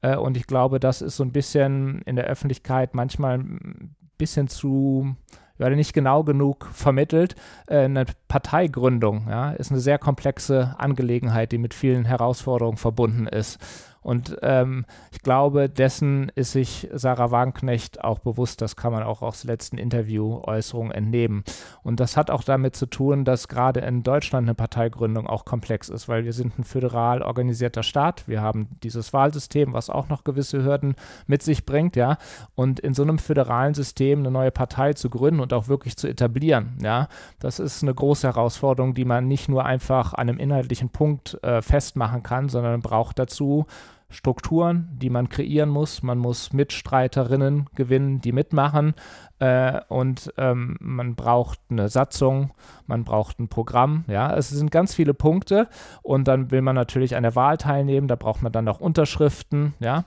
Äh, 0.00 0.16
und 0.16 0.36
ich 0.36 0.46
glaube, 0.46 0.80
das 0.80 1.02
ist 1.02 1.16
so 1.16 1.24
ein 1.24 1.32
bisschen 1.32 2.02
in 2.02 2.16
der 2.16 2.26
Öffentlichkeit 2.26 2.94
manchmal 2.94 3.38
ein 3.38 3.94
bisschen 4.18 4.48
zu 4.48 5.16
ja, 5.58 5.70
nicht 5.70 5.92
genau 5.92 6.24
genug 6.24 6.66
vermittelt. 6.72 7.36
Äh, 7.66 7.84
eine 7.84 8.06
Parteigründung 8.28 9.28
ja, 9.28 9.52
ist 9.52 9.70
eine 9.70 9.80
sehr 9.80 9.98
komplexe 9.98 10.74
Angelegenheit, 10.78 11.52
die 11.52 11.58
mit 11.58 11.74
vielen 11.74 12.04
Herausforderungen 12.04 12.76
verbunden 12.76 13.26
ist. 13.26 13.58
Und 14.04 14.36
ähm, 14.42 14.84
ich 15.10 15.22
glaube, 15.22 15.68
dessen 15.68 16.30
ist 16.34 16.52
sich 16.52 16.88
Sarah 16.92 17.30
Wagenknecht 17.30 18.04
auch 18.04 18.18
bewusst. 18.18 18.60
Das 18.60 18.76
kann 18.76 18.92
man 18.92 19.02
auch 19.02 19.22
aus 19.22 19.44
letzten 19.44 19.78
Interview-Äußerungen 19.78 20.92
entnehmen. 20.92 21.42
Und 21.82 22.00
das 22.00 22.16
hat 22.16 22.30
auch 22.30 22.44
damit 22.44 22.76
zu 22.76 22.84
tun, 22.86 23.24
dass 23.24 23.48
gerade 23.48 23.80
in 23.80 24.02
Deutschland 24.02 24.46
eine 24.46 24.54
Parteigründung 24.54 25.26
auch 25.26 25.46
komplex 25.46 25.88
ist, 25.88 26.06
weil 26.06 26.24
wir 26.24 26.34
sind 26.34 26.58
ein 26.58 26.64
föderal 26.64 27.22
organisierter 27.22 27.82
Staat. 27.82 28.28
Wir 28.28 28.42
haben 28.42 28.68
dieses 28.82 29.14
Wahlsystem, 29.14 29.72
was 29.72 29.88
auch 29.88 30.10
noch 30.10 30.22
gewisse 30.22 30.62
Hürden 30.62 30.96
mit 31.26 31.42
sich 31.42 31.64
bringt, 31.64 31.96
ja. 31.96 32.18
Und 32.54 32.80
in 32.80 32.92
so 32.92 33.02
einem 33.02 33.18
föderalen 33.18 33.72
System 33.72 34.18
eine 34.18 34.30
neue 34.30 34.50
Partei 34.50 34.92
zu 34.92 35.08
gründen 35.08 35.40
und 35.40 35.54
auch 35.54 35.68
wirklich 35.68 35.96
zu 35.96 36.08
etablieren, 36.08 36.76
ja, 36.82 37.08
das 37.38 37.58
ist 37.58 37.82
eine 37.82 37.94
große 37.94 38.26
Herausforderung, 38.26 38.92
die 38.92 39.06
man 39.06 39.26
nicht 39.26 39.48
nur 39.48 39.64
einfach 39.64 40.12
an 40.12 40.28
einem 40.28 40.38
inhaltlichen 40.38 40.90
Punkt 40.90 41.42
äh, 41.42 41.62
festmachen 41.62 42.22
kann, 42.22 42.50
sondern 42.50 42.82
braucht 42.82 43.18
dazu 43.18 43.66
Strukturen, 44.14 44.88
die 44.94 45.10
man 45.10 45.28
kreieren 45.28 45.68
muss. 45.68 46.02
Man 46.02 46.18
muss 46.18 46.52
Mitstreiterinnen 46.52 47.68
gewinnen, 47.74 48.20
die 48.20 48.32
mitmachen. 48.32 48.94
Äh, 49.38 49.80
und 49.88 50.32
ähm, 50.38 50.76
man 50.80 51.14
braucht 51.14 51.58
eine 51.68 51.88
Satzung, 51.88 52.52
man 52.86 53.04
braucht 53.04 53.40
ein 53.40 53.48
Programm. 53.48 54.04
Ja, 54.06 54.34
es 54.34 54.48
sind 54.48 54.70
ganz 54.70 54.94
viele 54.94 55.14
Punkte. 55.14 55.68
Und 56.02 56.28
dann 56.28 56.50
will 56.50 56.62
man 56.62 56.74
natürlich 56.74 57.16
an 57.16 57.24
der 57.24 57.34
Wahl 57.34 57.58
teilnehmen. 57.58 58.08
Da 58.08 58.16
braucht 58.16 58.42
man 58.42 58.52
dann 58.52 58.68
auch 58.68 58.80
Unterschriften. 58.80 59.74
Ja, 59.80 60.04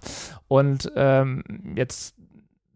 und 0.47 0.91
ähm, 0.95 1.43
jetzt 1.75 2.16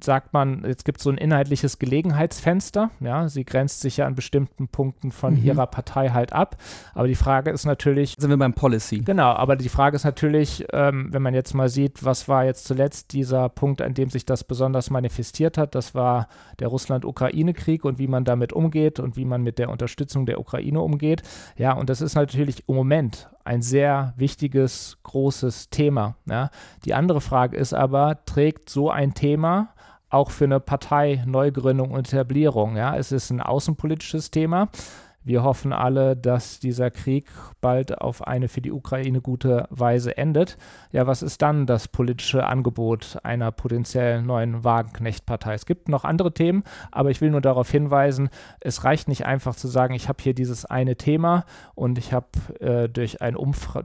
sagt 0.04 0.34
man, 0.34 0.64
jetzt 0.66 0.86
gibt 0.86 1.00
es 1.00 1.04
so 1.04 1.10
ein 1.10 1.18
inhaltliches 1.18 1.80
Gelegenheitsfenster. 1.80 2.92
Ja, 3.00 3.28
sie 3.30 3.46
grenzt 3.46 3.82
sich 3.82 3.98
ja 3.98 4.06
an 4.06 4.16
bestimmten 4.16 4.68
Punkten 4.68 5.12
von 5.12 5.36
mhm. 5.36 5.44
ihrer 5.44 5.68
Partei 5.68 6.10
halt 6.10 6.34
ab. 6.34 6.58
Aber 6.94 7.08
die 7.08 7.16
Frage 7.16 7.52
ist 7.52 7.66
natürlich. 7.66 8.16
Sind 8.18 8.30
wir 8.30 8.38
beim 8.38 8.54
Policy? 8.54 9.00
Genau, 9.00 9.32
aber 9.32 9.56
die 9.56 9.70
Frage 9.70 9.96
ist 9.96 10.04
natürlich, 10.04 10.66
ähm, 10.74 11.10
wenn 11.12 11.22
man 11.22 11.34
jetzt 11.34 11.54
mal 11.54 11.70
sieht, 11.70 12.04
was 12.04 12.28
war 12.28 12.46
jetzt 12.46 12.66
zuletzt 12.66 13.14
dieser 13.14 13.50
Punkt, 13.50 13.82
an 13.82 13.94
dem 13.94 14.10
sich 14.10 14.26
das 14.26 14.44
besonders 14.44 14.90
manifestiert 14.90 15.58
hat, 15.58 15.76
das 15.76 15.96
war 15.96 16.28
der 16.60 16.68
Russland-Ukraine-Krieg 16.68 17.86
und 17.86 18.00
wie 18.00 18.08
man 18.08 18.26
damit 18.26 18.54
umgeht 18.54 19.00
und 19.00 19.18
wie 19.18 19.26
man 19.26 19.42
mit 19.42 19.60
der 19.60 19.70
Unterstützung 19.70 20.26
der 20.26 20.40
Ukraine 20.40 20.82
umgeht. 20.82 21.24
Ja, 21.58 21.74
und 21.74 21.90
das 21.90 22.02
ist 22.02 22.16
natürlich 22.16 22.68
im 22.68 22.76
Moment 22.76 23.30
ein 23.44 23.62
sehr 23.62 24.14
wichtiges, 24.18 24.98
großes 25.04 25.70
Thema. 25.70 26.16
Ja. 26.30 26.50
Die 26.86 26.94
andere 26.94 27.22
Frage 27.22 27.58
ist 27.58 27.74
aber, 27.74 28.24
trägt 28.26 28.70
so 28.70 28.90
ein 28.90 29.14
Thema 29.14 29.74
auch 30.12 30.30
für 30.30 30.46
eine 30.46 30.60
Partei 30.60 31.24
Neugründung 31.26 31.92
und 31.92 32.08
Etablierung. 32.12 32.78
Ja, 32.78 32.96
es 32.96 33.12
ist 33.12 33.32
ein 33.32 33.42
außenpolitisches 33.42 34.30
Thema. 34.30 34.70
Wir 35.24 35.44
hoffen 35.44 35.72
alle, 35.72 36.18
dass 36.18 36.60
dieser 36.60 36.90
Krieg 36.90 37.28
bald 37.62 38.02
auf 38.02 38.26
eine 38.26 38.48
für 38.48 38.62
die 38.62 38.72
Ukraine 38.72 39.22
gute 39.22 39.68
Weise 39.70 40.18
endet. 40.18 40.58
Ja, 40.92 41.06
was 41.06 41.22
ist 41.22 41.44
dann 41.44 41.68
das 41.68 41.88
politische 41.88 42.48
Angebot 42.48 43.20
einer 43.24 43.52
potenziell 43.52 44.24
neuen 44.24 44.64
Wagenknecht-Partei? 44.64 45.54
Es 45.54 45.68
gibt 45.68 45.90
noch 45.90 46.06
andere 46.06 46.34
Themen, 46.34 46.64
aber 46.92 47.12
ich 47.12 47.22
will 47.22 47.30
nur 47.30 47.42
darauf 47.42 47.70
hinweisen, 47.70 48.30
es 48.62 48.84
reicht 48.84 49.08
nicht 49.08 49.26
einfach 49.26 49.56
zu 49.56 49.68
sagen, 49.68 49.94
ich 49.94 50.10
habe 50.10 50.24
hier 50.24 50.34
dieses 50.34 50.66
eine 50.66 50.96
Thema 50.96 51.46
und 51.76 52.00
ich 52.00 52.14
habe 52.14 52.28
äh, 52.60 52.90
durch, 52.90 53.18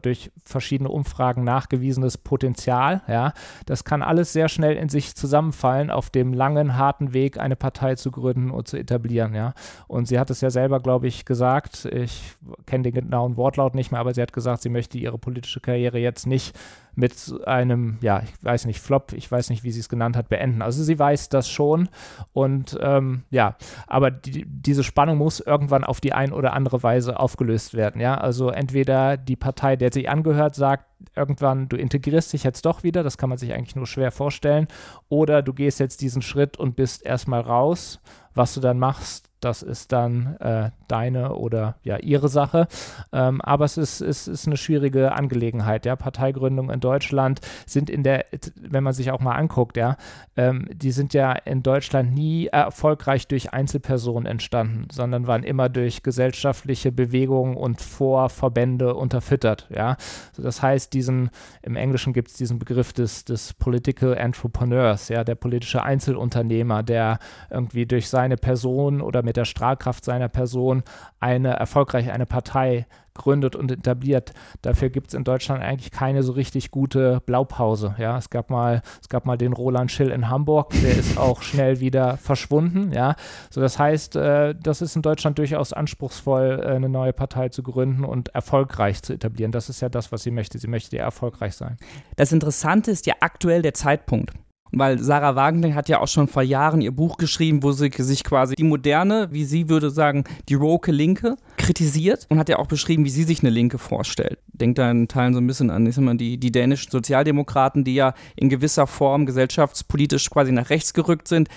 durch 0.00 0.32
verschiedene 0.42 0.88
Umfragen 0.88 1.44
nachgewiesenes 1.44 2.16
Potenzial. 2.16 3.02
Ja, 3.08 3.34
das 3.66 3.84
kann 3.84 4.02
alles 4.02 4.32
sehr 4.32 4.48
schnell 4.48 4.76
in 4.76 4.88
sich 4.88 5.14
zusammenfallen 5.14 5.90
auf 5.90 6.08
dem 6.08 6.32
langen, 6.32 6.78
harten 6.78 7.12
Weg, 7.12 7.38
eine 7.38 7.56
Partei 7.56 7.94
zu 7.96 8.10
gründen 8.10 8.50
und 8.50 8.68
zu 8.68 8.78
etablieren. 8.78 9.34
Ja, 9.34 9.52
und 9.86 10.08
sie 10.08 10.18
hat 10.18 10.30
es 10.30 10.40
ja 10.40 10.48
selber, 10.48 10.80
glaube 10.80 11.06
ich, 11.06 11.25
gesagt, 11.26 11.84
ich 11.86 12.34
kenne 12.66 12.84
den 12.84 12.94
genauen 12.94 13.36
Wortlaut 13.36 13.74
nicht 13.74 13.90
mehr, 13.90 14.00
aber 14.00 14.14
sie 14.14 14.22
hat 14.22 14.32
gesagt, 14.32 14.62
sie 14.62 14.68
möchte 14.68 14.96
ihre 14.96 15.18
politische 15.18 15.60
Karriere 15.60 15.98
jetzt 15.98 16.26
nicht 16.26 16.56
mit 16.94 17.34
einem, 17.44 17.98
ja, 18.00 18.22
ich 18.22 18.32
weiß 18.42 18.64
nicht, 18.64 18.80
Flop, 18.80 19.12
ich 19.12 19.30
weiß 19.30 19.50
nicht, 19.50 19.62
wie 19.62 19.70
sie 19.70 19.80
es 19.80 19.90
genannt 19.90 20.16
hat, 20.16 20.30
beenden. 20.30 20.62
Also 20.62 20.82
sie 20.82 20.98
weiß 20.98 21.28
das 21.28 21.48
schon 21.48 21.90
und 22.32 22.78
ähm, 22.80 23.24
ja, 23.30 23.56
aber 23.86 24.10
die, 24.10 24.46
diese 24.46 24.82
Spannung 24.82 25.18
muss 25.18 25.40
irgendwann 25.40 25.84
auf 25.84 26.00
die 26.00 26.14
ein 26.14 26.32
oder 26.32 26.54
andere 26.54 26.82
Weise 26.82 27.20
aufgelöst 27.20 27.74
werden, 27.74 28.00
ja. 28.00 28.16
Also 28.16 28.48
entweder 28.48 29.18
die 29.18 29.36
Partei, 29.36 29.76
der 29.76 29.92
sie 29.92 30.08
angehört, 30.08 30.54
sagt 30.54 30.86
irgendwann, 31.14 31.68
du 31.68 31.76
integrierst 31.76 32.32
dich 32.32 32.44
jetzt 32.44 32.64
doch 32.64 32.82
wieder, 32.82 33.02
das 33.02 33.18
kann 33.18 33.28
man 33.28 33.38
sich 33.38 33.52
eigentlich 33.52 33.76
nur 33.76 33.86
schwer 33.86 34.10
vorstellen, 34.10 34.66
oder 35.08 35.42
du 35.42 35.52
gehst 35.52 35.80
jetzt 35.80 36.00
diesen 36.00 36.22
Schritt 36.22 36.56
und 36.56 36.76
bist 36.76 37.04
erstmal 37.04 37.42
raus. 37.42 38.00
Was 38.34 38.52
du 38.52 38.60
dann 38.60 38.78
machst, 38.78 39.30
das 39.46 39.62
ist 39.62 39.92
dann 39.92 40.36
äh, 40.40 40.70
deine 40.88 41.36
oder 41.36 41.76
ja 41.84 41.98
ihre 41.98 42.28
Sache. 42.28 42.66
Ähm, 43.12 43.40
aber 43.40 43.64
es 43.64 43.76
ist, 43.78 44.00
ist, 44.00 44.26
ist 44.26 44.48
eine 44.48 44.56
schwierige 44.56 45.12
Angelegenheit. 45.12 45.86
Ja, 45.86 45.94
Parteigründungen 45.94 46.74
in 46.74 46.80
Deutschland 46.80 47.40
sind 47.64 47.88
in 47.88 48.02
der, 48.02 48.26
wenn 48.56 48.82
man 48.82 48.92
sich 48.92 49.12
auch 49.12 49.20
mal 49.20 49.36
anguckt, 49.36 49.76
ja, 49.76 49.96
ähm, 50.36 50.68
die 50.72 50.90
sind 50.90 51.14
ja 51.14 51.32
in 51.32 51.62
Deutschland 51.62 52.12
nie 52.12 52.48
erfolgreich 52.48 53.28
durch 53.28 53.52
Einzelpersonen 53.52 54.26
entstanden, 54.26 54.88
sondern 54.90 55.28
waren 55.28 55.44
immer 55.44 55.68
durch 55.68 56.02
gesellschaftliche 56.02 56.90
Bewegungen 56.90 57.56
und 57.56 57.80
Vorverbände 57.80 58.94
unterfüttert. 58.94 59.68
Ja, 59.72 59.96
also 60.30 60.42
das 60.42 60.60
heißt, 60.60 60.92
diesen 60.92 61.30
im 61.62 61.76
Englischen 61.76 62.12
gibt 62.12 62.28
es 62.28 62.34
diesen 62.34 62.58
Begriff 62.58 62.92
des, 62.92 63.24
des 63.24 63.54
Political 63.54 64.14
Entrepreneurs, 64.14 65.08
ja, 65.08 65.22
der 65.22 65.36
politische 65.36 65.84
Einzelunternehmer, 65.84 66.82
der 66.82 67.20
irgendwie 67.48 67.86
durch 67.86 68.08
seine 68.08 68.36
Person 68.36 69.00
oder 69.00 69.22
mit 69.22 69.35
der 69.36 69.44
Strahlkraft 69.44 70.04
seiner 70.04 70.28
Person 70.28 70.82
eine 71.20 71.50
erfolgreich 71.50 72.10
eine 72.10 72.26
Partei 72.26 72.86
gründet 73.16 73.56
und 73.56 73.72
etabliert. 73.72 74.32
Dafür 74.62 74.90
gibt 74.90 75.08
es 75.08 75.14
in 75.14 75.24
Deutschland 75.24 75.62
eigentlich 75.62 75.90
keine 75.90 76.22
so 76.22 76.32
richtig 76.32 76.70
gute 76.70 77.20
Blaupause. 77.26 77.94
Ja, 77.98 78.16
es 78.18 78.30
gab 78.30 78.50
mal, 78.50 78.82
es 79.00 79.08
gab 79.08 79.26
mal 79.26 79.36
den 79.36 79.52
Roland 79.52 79.90
Schill 79.90 80.10
in 80.10 80.28
Hamburg, 80.28 80.70
der 80.82 80.96
ist 80.96 81.18
auch 81.18 81.42
schnell 81.42 81.80
wieder 81.80 82.16
verschwunden. 82.18 82.92
Ja, 82.92 83.16
so 83.50 83.60
das 83.60 83.78
heißt, 83.78 84.16
äh, 84.16 84.54
das 84.54 84.82
ist 84.82 84.96
in 84.96 85.02
Deutschland 85.02 85.38
durchaus 85.38 85.72
anspruchsvoll, 85.72 86.60
äh, 86.62 86.66
eine 86.76 86.88
neue 86.88 87.12
Partei 87.12 87.48
zu 87.48 87.62
gründen 87.62 88.04
und 88.04 88.28
erfolgreich 88.34 89.02
zu 89.02 89.12
etablieren. 89.14 89.52
Das 89.52 89.68
ist 89.68 89.80
ja 89.80 89.88
das, 89.88 90.12
was 90.12 90.22
sie 90.22 90.30
möchte. 90.30 90.58
Sie 90.58 90.68
möchte 90.68 90.96
ja 90.96 91.04
erfolgreich 91.04 91.56
sein. 91.56 91.76
Das 92.16 92.32
Interessante 92.32 92.90
ist 92.90 93.06
ja 93.06 93.14
aktuell 93.20 93.62
der 93.62 93.74
Zeitpunkt. 93.74 94.32
Weil 94.78 94.98
Sarah 94.98 95.36
Wagner 95.36 95.74
hat 95.74 95.88
ja 95.88 96.00
auch 96.00 96.08
schon 96.08 96.28
vor 96.28 96.42
Jahren 96.42 96.82
ihr 96.82 96.92
Buch 96.92 97.16
geschrieben, 97.16 97.62
wo 97.62 97.72
sie 97.72 97.90
sich 97.96 98.22
quasi 98.24 98.56
die 98.56 98.62
moderne, 98.62 99.28
wie 99.30 99.46
sie 99.46 99.70
würde 99.70 99.88
sagen, 99.88 100.24
die 100.50 100.60
woke 100.60 100.92
Linke 100.92 101.36
kritisiert 101.56 102.26
und 102.28 102.38
hat 102.38 102.50
ja 102.50 102.58
auch 102.58 102.66
beschrieben, 102.66 103.06
wie 103.06 103.10
sie 103.10 103.22
sich 103.22 103.40
eine 103.40 103.48
Linke 103.48 103.78
vorstellt. 103.78 104.38
Denkt 104.48 104.76
da 104.76 104.90
in 104.90 105.08
Teilen 105.08 105.32
so 105.32 105.40
ein 105.40 105.46
bisschen 105.46 105.70
an 105.70 105.86
ich 105.86 105.94
sag 105.94 106.04
mal, 106.04 106.18
die, 106.18 106.36
die 106.36 106.52
dänischen 106.52 106.90
Sozialdemokraten, 106.90 107.84
die 107.84 107.94
ja 107.94 108.12
in 108.36 108.50
gewisser 108.50 108.86
Form 108.86 109.24
gesellschaftspolitisch 109.24 110.28
quasi 110.28 110.52
nach 110.52 110.68
rechts 110.68 110.92
gerückt 110.92 111.26
sind. 111.26 111.48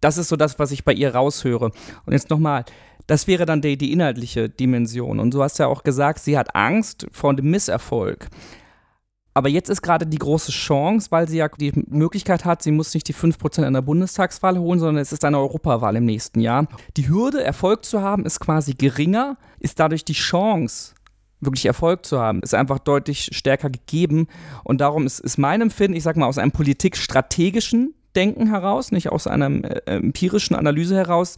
Das 0.00 0.16
ist 0.16 0.30
so 0.30 0.36
das, 0.36 0.58
was 0.58 0.70
ich 0.70 0.84
bei 0.84 0.94
ihr 0.94 1.14
raushöre. 1.14 1.70
Und 2.06 2.12
jetzt 2.12 2.30
nochmal, 2.30 2.64
das 3.06 3.26
wäre 3.26 3.44
dann 3.44 3.60
die, 3.60 3.76
die 3.76 3.92
inhaltliche 3.92 4.48
Dimension. 4.48 5.20
Und 5.20 5.34
du 5.34 5.42
hast 5.42 5.58
ja 5.58 5.66
auch 5.66 5.82
gesagt, 5.82 6.20
sie 6.20 6.38
hat 6.38 6.56
Angst 6.56 7.06
vor 7.12 7.34
dem 7.34 7.50
Misserfolg. 7.50 8.30
Aber 9.34 9.48
jetzt 9.48 9.68
ist 9.68 9.82
gerade 9.82 10.06
die 10.06 10.18
große 10.18 10.52
Chance, 10.52 11.08
weil 11.10 11.28
sie 11.28 11.38
ja 11.38 11.48
die 11.48 11.72
Möglichkeit 11.88 12.44
hat, 12.44 12.62
sie 12.62 12.70
muss 12.70 12.94
nicht 12.94 13.08
die 13.08 13.14
5% 13.14 13.66
in 13.66 13.72
der 13.72 13.82
Bundestagswahl 13.82 14.58
holen, 14.58 14.78
sondern 14.78 15.02
es 15.02 15.12
ist 15.12 15.24
eine 15.24 15.38
Europawahl 15.38 15.96
im 15.96 16.04
nächsten 16.04 16.40
Jahr. 16.40 16.68
Die 16.96 17.08
Hürde, 17.08 17.42
Erfolg 17.42 17.84
zu 17.84 18.00
haben, 18.00 18.24
ist 18.24 18.38
quasi 18.38 18.74
geringer, 18.74 19.36
ist 19.58 19.80
dadurch 19.80 20.04
die 20.04 20.12
Chance, 20.12 20.94
wirklich 21.40 21.66
Erfolg 21.66 22.06
zu 22.06 22.20
haben, 22.20 22.40
ist 22.42 22.54
einfach 22.54 22.78
deutlich 22.78 23.30
stärker 23.32 23.70
gegeben. 23.70 24.28
Und 24.62 24.80
darum 24.80 25.04
ist, 25.04 25.18
ist 25.18 25.36
mein 25.36 25.60
Empfinden, 25.60 25.96
ich 25.96 26.04
sag 26.04 26.16
mal, 26.16 26.26
aus 26.26 26.38
einem 26.38 26.52
politikstrategischen 26.52 27.94
Denken 28.14 28.46
heraus, 28.48 28.92
nicht 28.92 29.10
aus 29.10 29.26
einer 29.26 29.48
äh, 29.64 29.96
empirischen 29.96 30.54
Analyse 30.54 30.96
heraus, 30.96 31.34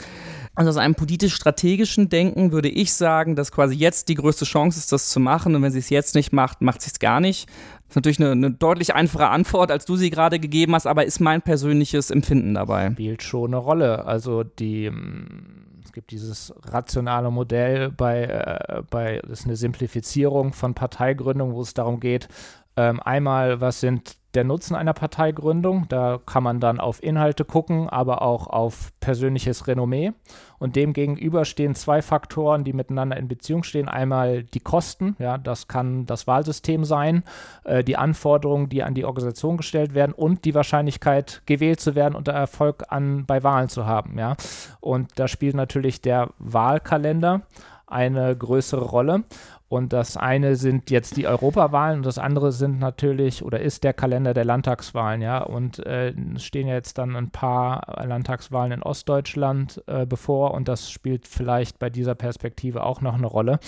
also 0.56 0.70
aus 0.70 0.78
einem 0.78 0.94
politisch-strategischen 0.94 2.08
Denken 2.08 2.50
würde 2.50 2.70
ich 2.70 2.94
sagen, 2.94 3.36
dass 3.36 3.52
quasi 3.52 3.74
jetzt 3.74 4.08
die 4.08 4.14
größte 4.14 4.46
Chance 4.46 4.78
ist, 4.78 4.90
das 4.90 5.10
zu 5.10 5.20
machen. 5.20 5.54
Und 5.54 5.62
wenn 5.62 5.70
sie 5.70 5.80
es 5.80 5.90
jetzt 5.90 6.14
nicht 6.14 6.32
macht, 6.32 6.62
macht 6.62 6.80
sie 6.80 6.90
es 6.90 6.98
gar 6.98 7.20
nicht. 7.20 7.46
Das 7.88 7.92
ist 7.92 7.96
natürlich 7.96 8.20
eine, 8.20 8.32
eine, 8.32 8.50
deutlich 8.50 8.94
einfache 8.94 9.28
Antwort, 9.28 9.70
als 9.70 9.84
du 9.84 9.96
sie 9.96 10.10
gerade 10.10 10.40
gegeben 10.40 10.74
hast, 10.74 10.86
aber 10.86 11.04
ist 11.04 11.20
mein 11.20 11.40
persönliches 11.40 12.10
Empfinden 12.10 12.54
dabei. 12.54 12.90
Spielt 12.90 13.22
schon 13.22 13.50
eine 13.50 13.58
Rolle. 13.58 14.04
Also 14.04 14.42
die 14.42 14.90
mm, 14.90 15.82
es 15.84 15.92
gibt 15.92 16.10
dieses 16.10 16.52
rationale 16.64 17.30
Modell 17.30 17.90
bei, 17.90 18.24
äh, 18.24 18.82
bei 18.90 19.20
das 19.22 19.40
ist 19.40 19.46
eine 19.46 19.56
Simplifizierung 19.56 20.52
von 20.52 20.74
Parteigründung, 20.74 21.54
wo 21.54 21.62
es 21.62 21.74
darum 21.74 22.00
geht, 22.00 22.28
ähm, 22.76 23.00
einmal, 23.00 23.60
was 23.60 23.80
sind 23.80 24.16
der 24.36 24.44
Nutzen 24.44 24.76
einer 24.76 24.92
Parteigründung. 24.92 25.86
Da 25.88 26.20
kann 26.24 26.42
man 26.42 26.60
dann 26.60 26.78
auf 26.78 27.02
Inhalte 27.02 27.44
gucken, 27.44 27.88
aber 27.88 28.22
auch 28.22 28.46
auf 28.46 28.92
persönliches 29.00 29.66
Renommee. 29.66 30.12
Und 30.58 30.76
dem 30.76 30.92
gegenüber 30.92 31.44
stehen 31.44 31.74
zwei 31.74 32.02
Faktoren, 32.02 32.64
die 32.64 32.72
miteinander 32.72 33.16
in 33.16 33.28
Beziehung 33.28 33.62
stehen. 33.62 33.88
Einmal 33.88 34.44
die 34.44 34.60
Kosten, 34.60 35.16
ja, 35.18 35.38
das 35.38 35.68
kann 35.68 36.06
das 36.06 36.26
Wahlsystem 36.26 36.84
sein, 36.84 37.24
äh, 37.64 37.82
die 37.82 37.96
Anforderungen, 37.96 38.68
die 38.68 38.82
an 38.82 38.94
die 38.94 39.04
Organisation 39.04 39.56
gestellt 39.56 39.94
werden 39.94 40.12
und 40.12 40.44
die 40.44 40.54
Wahrscheinlichkeit, 40.54 41.42
gewählt 41.46 41.80
zu 41.80 41.94
werden 41.94 42.14
und 42.14 42.28
Erfolg 42.28 42.84
an, 42.88 43.26
bei 43.26 43.42
Wahlen 43.42 43.68
zu 43.68 43.86
haben. 43.86 44.18
Ja. 44.18 44.36
Und 44.80 45.10
da 45.16 45.28
spielt 45.28 45.56
natürlich 45.56 46.00
der 46.00 46.28
Wahlkalender 46.38 47.42
eine 47.86 48.36
größere 48.36 48.84
Rolle. 48.84 49.24
Und 49.68 49.92
das 49.92 50.16
eine 50.16 50.54
sind 50.54 50.90
jetzt 50.90 51.16
die 51.16 51.26
Europawahlen 51.26 51.98
und 51.98 52.06
das 52.06 52.18
andere 52.18 52.52
sind 52.52 52.78
natürlich 52.78 53.44
oder 53.44 53.58
ist 53.58 53.82
der 53.82 53.92
Kalender 53.92 54.32
der 54.32 54.44
Landtagswahlen, 54.44 55.22
ja. 55.22 55.42
Und 55.42 55.84
äh, 55.84 56.14
es 56.36 56.44
stehen 56.44 56.68
ja 56.68 56.74
jetzt 56.74 56.98
dann 56.98 57.16
ein 57.16 57.30
paar 57.30 58.04
Landtagswahlen 58.06 58.70
in 58.70 58.82
Ostdeutschland 58.84 59.82
äh, 59.88 60.06
bevor 60.06 60.54
und 60.54 60.68
das 60.68 60.88
spielt 60.88 61.26
vielleicht 61.26 61.80
bei 61.80 61.90
dieser 61.90 62.14
Perspektive 62.14 62.84
auch 62.84 63.00
noch 63.00 63.14
eine 63.14 63.26
Rolle. 63.26 63.58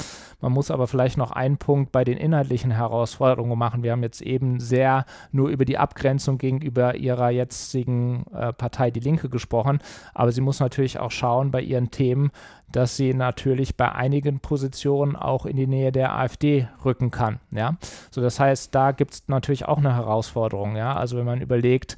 Man 0.41 0.53
muss 0.53 0.71
aber 0.71 0.87
vielleicht 0.87 1.19
noch 1.19 1.33
einen 1.33 1.59
Punkt 1.59 1.91
bei 1.91 2.05
den 2.05 2.17
inhaltlichen 2.17 2.71
Herausforderungen 2.71 3.59
machen. 3.59 3.83
Wir 3.83 3.91
haben 3.91 4.05
jetzt 4.05 4.23
eben 4.23 4.61
sehr 4.61 5.05
nur 5.33 5.49
über 5.49 5.65
die 5.65 5.79
Abgrenzung 5.79 6.39
gegenüber 6.39 6.95
ihrer 6.95 7.31
jetzigen 7.31 8.25
äh, 8.33 8.53
Partei 8.53 8.93
Die 8.93 9.01
Linke 9.01 9.29
gesprochen, 9.29 9.81
aber 10.15 10.31
sie 10.31 10.43
muss 10.43 10.61
natürlich 10.61 11.01
auch 11.01 11.11
schauen 11.11 11.51
bei 11.51 11.61
ihren 11.61 11.91
Themen, 11.91 12.31
dass 12.73 12.97
sie 12.97 13.15
natürlich 13.15 13.77
bei 13.77 13.93
einigen 13.93 14.41
Positionen 14.41 15.17
auch 15.17 15.47
in 15.47 15.57
die 15.57 15.67
Nähe 15.67 15.93
der 15.93 16.15
AfD 16.15 16.69
rücken 16.85 17.11
kann. 17.11 17.41
Ja, 17.51 17.77
so 18.11 18.21
das 18.21 18.39
heißt, 18.39 18.75
da 18.75 18.93
gibt 18.93 19.15
es 19.15 19.23
natürlich 19.29 19.67
auch 19.67 19.79
eine 19.79 19.95
Herausforderung. 19.95 20.77
Ja, 20.77 20.95
also 20.95 21.17
wenn 21.17 21.27
man 21.27 21.41
überlegt, 21.41 21.97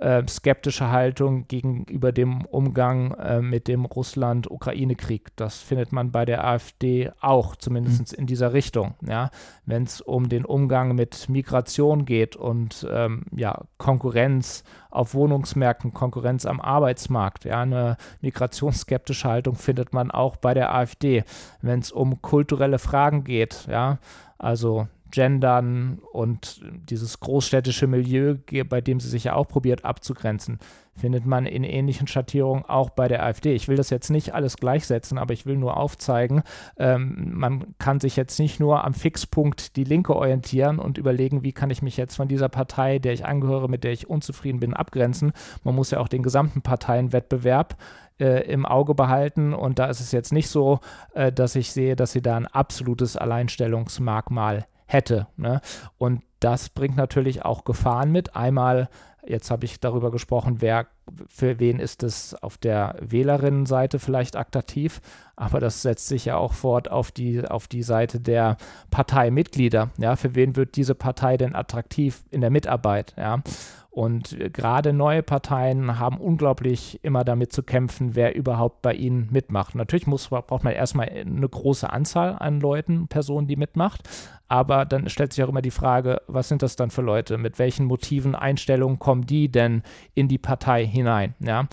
äh, 0.00 0.26
skeptische 0.28 0.90
Haltung 0.90 1.46
gegenüber 1.46 2.10
dem 2.10 2.44
Umgang 2.46 3.12
äh, 3.14 3.40
mit 3.40 3.68
dem 3.68 3.84
Russland-Ukraine-Krieg. 3.84 5.28
Das 5.36 5.58
findet 5.58 5.92
man 5.92 6.10
bei 6.10 6.24
der 6.24 6.44
AfD 6.44 7.10
auch, 7.20 7.54
zumindest 7.54 8.12
mhm. 8.12 8.20
in 8.20 8.26
dieser 8.26 8.52
Richtung. 8.52 8.94
Ja? 9.06 9.30
Wenn 9.66 9.82
es 9.82 10.00
um 10.00 10.28
den 10.28 10.44
Umgang 10.44 10.94
mit 10.94 11.28
Migration 11.28 12.06
geht 12.06 12.34
und 12.34 12.86
ähm, 12.90 13.24
ja, 13.36 13.62
Konkurrenz 13.76 14.64
auf 14.90 15.14
Wohnungsmärkten, 15.14 15.92
Konkurrenz 15.92 16.46
am 16.46 16.60
Arbeitsmarkt. 16.60 17.44
Ja? 17.44 17.60
Eine 17.60 17.96
migrationsskeptische 18.22 19.28
Haltung 19.28 19.54
findet 19.54 19.92
man 19.92 20.10
auch 20.10 20.36
bei 20.36 20.54
der 20.54 20.74
AfD. 20.74 21.24
Wenn 21.60 21.80
es 21.80 21.92
um 21.92 22.22
kulturelle 22.22 22.78
Fragen 22.78 23.22
geht, 23.24 23.66
ja, 23.70 23.98
also 24.38 24.88
Gendern 25.10 25.98
und 26.12 26.62
dieses 26.88 27.20
großstädtische 27.20 27.86
Milieu, 27.86 28.36
bei 28.68 28.80
dem 28.80 29.00
sie 29.00 29.08
sich 29.08 29.24
ja 29.24 29.34
auch 29.34 29.48
probiert 29.48 29.84
abzugrenzen, 29.84 30.58
findet 30.94 31.24
man 31.24 31.46
in 31.46 31.64
ähnlichen 31.64 32.06
Schattierungen 32.06 32.64
auch 32.64 32.90
bei 32.90 33.08
der 33.08 33.24
AfD. 33.24 33.54
Ich 33.54 33.68
will 33.68 33.76
das 33.76 33.90
jetzt 33.90 34.10
nicht 34.10 34.34
alles 34.34 34.56
gleichsetzen, 34.56 35.18
aber 35.18 35.32
ich 35.32 35.46
will 35.46 35.56
nur 35.56 35.76
aufzeigen, 35.76 36.42
ähm, 36.78 37.30
man 37.32 37.74
kann 37.78 38.00
sich 38.00 38.16
jetzt 38.16 38.38
nicht 38.38 38.60
nur 38.60 38.84
am 38.84 38.94
Fixpunkt 38.94 39.76
die 39.76 39.84
Linke 39.84 40.14
orientieren 40.14 40.78
und 40.78 40.98
überlegen, 40.98 41.42
wie 41.42 41.52
kann 41.52 41.70
ich 41.70 41.82
mich 41.82 41.96
jetzt 41.96 42.16
von 42.16 42.28
dieser 42.28 42.48
Partei, 42.48 42.98
der 42.98 43.12
ich 43.12 43.24
angehöre, 43.24 43.68
mit 43.68 43.84
der 43.84 43.92
ich 43.92 44.10
unzufrieden 44.10 44.60
bin, 44.60 44.74
abgrenzen. 44.74 45.32
Man 45.64 45.74
muss 45.74 45.90
ja 45.90 46.00
auch 46.00 46.08
den 46.08 46.22
gesamten 46.22 46.62
Parteienwettbewerb 46.62 47.76
äh, 48.20 48.44
im 48.50 48.66
Auge 48.66 48.94
behalten. 48.94 49.54
Und 49.54 49.78
da 49.78 49.86
ist 49.86 50.00
es 50.00 50.12
jetzt 50.12 50.32
nicht 50.32 50.48
so, 50.48 50.80
äh, 51.14 51.32
dass 51.32 51.56
ich 51.56 51.72
sehe, 51.72 51.96
dass 51.96 52.12
sie 52.12 52.22
da 52.22 52.36
ein 52.36 52.46
absolutes 52.46 53.16
Alleinstellungsmerkmal 53.16 54.66
hätte. 54.92 55.26
Ne? 55.36 55.60
Und 55.98 56.22
das 56.40 56.68
bringt 56.68 56.96
natürlich 56.96 57.44
auch 57.44 57.64
Gefahren 57.64 58.10
mit. 58.12 58.34
Einmal, 58.34 58.88
jetzt 59.26 59.50
habe 59.50 59.64
ich 59.66 59.80
darüber 59.80 60.10
gesprochen, 60.10 60.56
wer, 60.60 60.86
für 61.28 61.58
wen 61.58 61.78
ist 61.78 62.02
es 62.02 62.34
auf 62.34 62.56
der 62.56 62.96
Wählerinnenseite 63.00 63.98
vielleicht 63.98 64.36
attraktiv, 64.36 65.00
aber 65.36 65.60
das 65.60 65.82
setzt 65.82 66.08
sich 66.08 66.26
ja 66.26 66.36
auch 66.36 66.54
fort 66.54 66.90
auf 66.90 67.12
die, 67.12 67.46
auf 67.46 67.68
die 67.68 67.82
Seite 67.82 68.20
der 68.20 68.56
Parteimitglieder. 68.90 69.90
Ja, 69.98 70.16
für 70.16 70.34
wen 70.34 70.56
wird 70.56 70.76
diese 70.76 70.94
Partei 70.94 71.36
denn 71.36 71.54
attraktiv 71.54 72.24
in 72.30 72.40
der 72.40 72.50
Mitarbeit? 72.50 73.14
Ja, 73.16 73.42
und 73.90 74.36
gerade 74.52 74.92
neue 74.92 75.22
Parteien 75.22 75.98
haben 75.98 76.18
unglaublich 76.18 77.00
immer 77.02 77.24
damit 77.24 77.52
zu 77.52 77.64
kämpfen, 77.64 78.14
wer 78.14 78.36
überhaupt 78.36 78.82
bei 78.82 78.94
ihnen 78.94 79.28
mitmacht. 79.32 79.74
Natürlich 79.74 80.06
muss, 80.06 80.28
braucht 80.28 80.62
man 80.62 80.72
erstmal 80.72 81.08
eine 81.08 81.48
große 81.48 81.90
Anzahl 81.90 82.36
an 82.38 82.60
Leuten, 82.60 83.08
Personen, 83.08 83.48
die 83.48 83.56
mitmacht. 83.56 84.08
Aber 84.50 84.84
dann 84.84 85.08
stellt 85.08 85.32
sich 85.32 85.44
auch 85.44 85.48
immer 85.48 85.62
die 85.62 85.70
Frage, 85.70 86.22
was 86.26 86.48
sind 86.48 86.62
das 86.62 86.74
dann 86.74 86.90
für 86.90 87.02
Leute? 87.02 87.38
Mit 87.38 87.60
welchen 87.60 87.86
Motiven, 87.86 88.34
Einstellungen 88.34 88.98
kommen 88.98 89.24
die 89.24 89.48
denn 89.48 89.84
in 90.14 90.26
die 90.26 90.38
Partei 90.38 90.84
hinein? 90.84 91.34
Ja. 91.38 91.68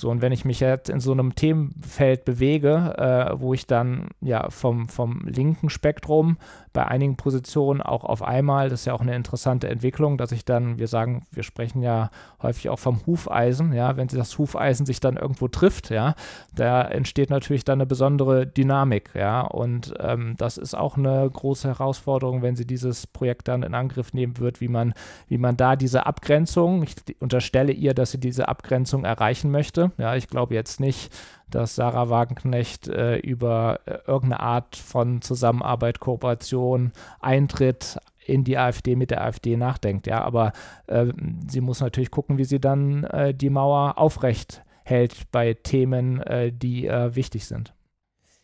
So, 0.00 0.08
und 0.08 0.22
wenn 0.22 0.32
ich 0.32 0.46
mich 0.46 0.60
jetzt 0.60 0.88
in 0.88 0.98
so 0.98 1.12
einem 1.12 1.34
Themenfeld 1.34 2.24
bewege, 2.24 2.94
äh, 2.96 3.38
wo 3.38 3.52
ich 3.52 3.66
dann 3.66 4.08
ja 4.22 4.48
vom, 4.48 4.88
vom 4.88 5.20
linken 5.26 5.68
Spektrum 5.68 6.38
bei 6.72 6.86
einigen 6.86 7.16
Positionen 7.16 7.82
auch 7.82 8.04
auf 8.04 8.22
einmal, 8.22 8.70
das 8.70 8.80
ist 8.80 8.86
ja 8.86 8.94
auch 8.94 9.02
eine 9.02 9.14
interessante 9.14 9.68
Entwicklung, 9.68 10.16
dass 10.16 10.32
ich 10.32 10.46
dann, 10.46 10.78
wir 10.78 10.86
sagen, 10.86 11.26
wir 11.32 11.42
sprechen 11.42 11.82
ja 11.82 12.10
häufig 12.40 12.70
auch 12.70 12.78
vom 12.78 13.04
Hufeisen, 13.06 13.74
ja, 13.74 13.98
wenn 13.98 14.06
das 14.06 14.38
Hufeisen 14.38 14.86
sich 14.86 15.00
dann 15.00 15.18
irgendwo 15.18 15.48
trifft, 15.48 15.90
ja, 15.90 16.14
da 16.54 16.80
entsteht 16.82 17.28
natürlich 17.28 17.64
dann 17.64 17.80
eine 17.80 17.86
besondere 17.86 18.46
Dynamik, 18.46 19.10
ja, 19.14 19.42
und 19.42 19.92
ähm, 19.98 20.34
das 20.38 20.56
ist 20.56 20.74
auch 20.74 20.96
eine 20.96 21.28
große 21.30 21.68
Herausforderung, 21.68 22.19
wenn 22.20 22.56
sie 22.56 22.66
dieses 22.66 23.06
Projekt 23.06 23.48
dann 23.48 23.62
in 23.62 23.74
Angriff 23.74 24.12
nehmen 24.12 24.38
wird, 24.38 24.60
wie 24.60 24.68
man, 24.68 24.94
wie 25.28 25.38
man 25.38 25.56
da 25.56 25.76
diese 25.76 26.06
Abgrenzung, 26.06 26.82
ich 26.82 26.94
unterstelle 27.20 27.72
ihr, 27.72 27.94
dass 27.94 28.12
sie 28.12 28.20
diese 28.20 28.48
Abgrenzung 28.48 29.04
erreichen 29.04 29.50
möchte, 29.50 29.92
ja, 29.98 30.16
ich 30.16 30.28
glaube 30.28 30.54
jetzt 30.54 30.80
nicht, 30.80 31.12
dass 31.48 31.74
Sarah 31.74 32.10
Wagenknecht 32.10 32.88
äh, 32.88 33.16
über 33.18 33.80
äh, 33.86 33.98
irgendeine 34.06 34.40
Art 34.40 34.76
von 34.76 35.20
Zusammenarbeit, 35.22 36.00
Kooperation, 36.00 36.92
Eintritt 37.20 37.98
in 38.24 38.44
die 38.44 38.58
AfD 38.58 38.96
mit 38.96 39.10
der 39.10 39.24
AfD 39.24 39.56
nachdenkt. 39.56 40.06
Ja, 40.06 40.22
aber 40.22 40.52
äh, 40.86 41.06
sie 41.48 41.60
muss 41.60 41.80
natürlich 41.80 42.10
gucken, 42.10 42.38
wie 42.38 42.44
sie 42.44 42.60
dann 42.60 43.04
äh, 43.04 43.34
die 43.34 43.50
Mauer 43.50 43.98
aufrecht 43.98 44.62
hält 44.84 45.30
bei 45.32 45.54
Themen, 45.54 46.20
äh, 46.22 46.52
die 46.52 46.86
äh, 46.86 47.14
wichtig 47.14 47.46
sind. 47.46 47.74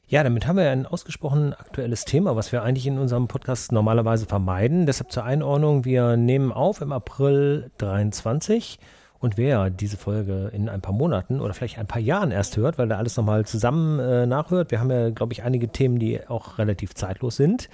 Ja, 0.08 0.22
damit 0.22 0.46
haben 0.46 0.56
wir 0.56 0.70
ein 0.70 0.86
ausgesprochen 0.86 1.52
aktuelles 1.52 2.04
Thema, 2.04 2.36
was 2.36 2.52
wir 2.52 2.62
eigentlich 2.62 2.86
in 2.86 2.96
unserem 2.96 3.26
Podcast 3.26 3.72
normalerweise 3.72 4.26
vermeiden. 4.26 4.86
Deshalb 4.86 5.10
zur 5.10 5.24
Einordnung, 5.24 5.84
wir 5.84 6.16
nehmen 6.16 6.52
auf 6.52 6.80
im 6.80 6.92
April 6.92 7.72
23 7.78 8.78
und 9.18 9.36
wer 9.36 9.68
diese 9.68 9.96
Folge 9.96 10.52
in 10.52 10.68
ein 10.68 10.80
paar 10.80 10.92
Monaten 10.92 11.40
oder 11.40 11.54
vielleicht 11.54 11.80
ein 11.80 11.88
paar 11.88 12.00
Jahren 12.00 12.30
erst 12.30 12.56
hört, 12.56 12.78
weil 12.78 12.86
da 12.86 12.98
alles 12.98 13.16
nochmal 13.16 13.46
zusammen 13.46 13.98
äh, 13.98 14.26
nachhört, 14.26 14.70
wir 14.70 14.78
haben 14.78 14.92
ja, 14.92 15.10
glaube 15.10 15.32
ich, 15.32 15.42
einige 15.42 15.70
Themen, 15.70 15.98
die 15.98 16.24
auch 16.28 16.58
relativ 16.58 16.94
zeitlos 16.94 17.34
sind, 17.34 17.68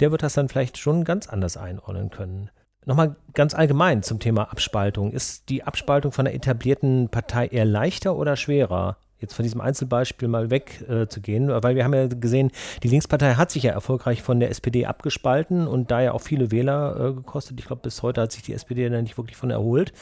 der 0.00 0.10
wird 0.10 0.22
das 0.22 0.32
dann 0.32 0.48
vielleicht 0.48 0.78
schon 0.78 1.04
ganz 1.04 1.28
anders 1.28 1.58
einordnen 1.58 2.08
können. 2.08 2.48
Nochmal 2.86 3.16
ganz 3.34 3.52
allgemein 3.52 4.02
zum 4.02 4.20
Thema 4.20 4.50
Abspaltung. 4.50 5.12
Ist 5.12 5.50
die 5.50 5.64
Abspaltung 5.64 6.12
von 6.12 6.26
einer 6.26 6.34
etablierten 6.34 7.10
Partei 7.10 7.48
eher 7.48 7.66
leichter 7.66 8.16
oder 8.16 8.36
schwerer? 8.36 8.96
Jetzt 9.24 9.34
von 9.34 9.42
diesem 9.42 9.60
Einzelbeispiel 9.60 10.28
mal 10.28 10.50
wegzugehen, 10.50 11.50
äh, 11.50 11.62
weil 11.62 11.76
wir 11.76 11.84
haben 11.84 11.94
ja 11.94 12.06
gesehen, 12.06 12.50
die 12.82 12.88
Linkspartei 12.88 13.34
hat 13.34 13.50
sich 13.50 13.64
ja 13.64 13.72
erfolgreich 13.72 14.22
von 14.22 14.40
der 14.40 14.50
SPD 14.50 14.86
abgespalten 14.86 15.66
und 15.66 15.90
da 15.90 16.00
ja 16.00 16.12
auch 16.12 16.20
viele 16.20 16.50
Wähler 16.50 16.96
äh, 16.96 17.12
gekostet. 17.14 17.58
Ich 17.58 17.66
glaube, 17.66 17.82
bis 17.82 18.02
heute 18.02 18.22
hat 18.22 18.32
sich 18.32 18.42
die 18.42 18.52
SPD 18.52 18.88
da 18.88 19.02
nicht 19.02 19.18
wirklich 19.18 19.36
von 19.36 19.50
erholt. 19.50 19.92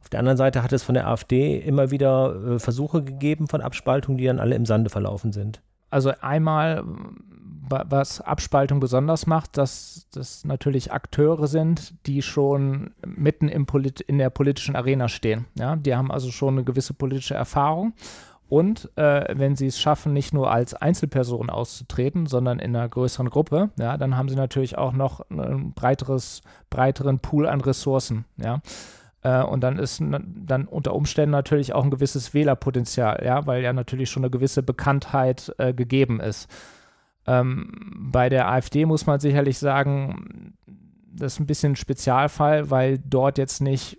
Auf 0.00 0.08
der 0.08 0.18
anderen 0.18 0.36
Seite 0.36 0.62
hat 0.62 0.72
es 0.72 0.82
von 0.82 0.94
der 0.94 1.06
AfD 1.06 1.58
immer 1.58 1.90
wieder 1.90 2.54
äh, 2.54 2.58
Versuche 2.58 3.02
gegeben 3.02 3.48
von 3.48 3.60
Abspaltung, 3.60 4.16
die 4.16 4.24
dann 4.24 4.40
alle 4.40 4.56
im 4.56 4.66
Sande 4.66 4.90
verlaufen 4.90 5.32
sind. 5.32 5.62
Also 5.90 6.12
einmal, 6.22 6.84
was 7.68 8.20
Abspaltung 8.20 8.80
besonders 8.80 9.26
macht, 9.26 9.56
dass 9.56 10.06
das 10.12 10.44
natürlich 10.44 10.92
Akteure 10.92 11.46
sind, 11.46 11.94
die 12.06 12.22
schon 12.22 12.92
mitten 13.04 13.48
im 13.48 13.66
Polit 13.66 14.00
in 14.00 14.18
der 14.18 14.30
politischen 14.30 14.74
Arena 14.74 15.08
stehen. 15.08 15.46
Ja? 15.54 15.76
Die 15.76 15.94
haben 15.94 16.10
also 16.10 16.30
schon 16.30 16.54
eine 16.54 16.64
gewisse 16.64 16.94
politische 16.94 17.34
Erfahrung. 17.34 17.92
Und 18.52 18.90
äh, 18.98 19.34
wenn 19.34 19.56
sie 19.56 19.68
es 19.68 19.80
schaffen, 19.80 20.12
nicht 20.12 20.34
nur 20.34 20.50
als 20.50 20.74
Einzelperson 20.74 21.48
auszutreten, 21.48 22.26
sondern 22.26 22.58
in 22.58 22.76
einer 22.76 22.86
größeren 22.86 23.30
Gruppe, 23.30 23.70
ja, 23.78 23.96
dann 23.96 24.18
haben 24.18 24.28
sie 24.28 24.36
natürlich 24.36 24.76
auch 24.76 24.92
noch 24.92 25.22
einen 25.30 25.72
breiteres, 25.72 26.42
breiteren 26.68 27.18
Pool 27.18 27.46
an 27.46 27.62
Ressourcen. 27.62 28.26
Ja. 28.36 28.60
Äh, 29.22 29.42
und 29.42 29.62
dann 29.62 29.78
ist 29.78 30.02
dann 30.02 30.66
unter 30.66 30.92
Umständen 30.94 31.30
natürlich 31.30 31.72
auch 31.72 31.82
ein 31.82 31.90
gewisses 31.90 32.34
Wählerpotenzial, 32.34 33.22
ja, 33.24 33.46
weil 33.46 33.62
ja 33.62 33.72
natürlich 33.72 34.10
schon 34.10 34.22
eine 34.22 34.30
gewisse 34.30 34.62
Bekanntheit 34.62 35.54
äh, 35.56 35.72
gegeben 35.72 36.20
ist. 36.20 36.46
Ähm, 37.26 37.72
bei 37.96 38.28
der 38.28 38.50
AfD 38.50 38.84
muss 38.84 39.06
man 39.06 39.18
sicherlich 39.18 39.56
sagen, 39.56 40.52
das 41.14 41.34
ist 41.34 41.40
ein 41.40 41.46
bisschen 41.46 41.72
ein 41.72 41.76
Spezialfall, 41.76 42.70
weil 42.70 42.98
dort 42.98 43.38
jetzt 43.38 43.60
nicht, 43.60 43.98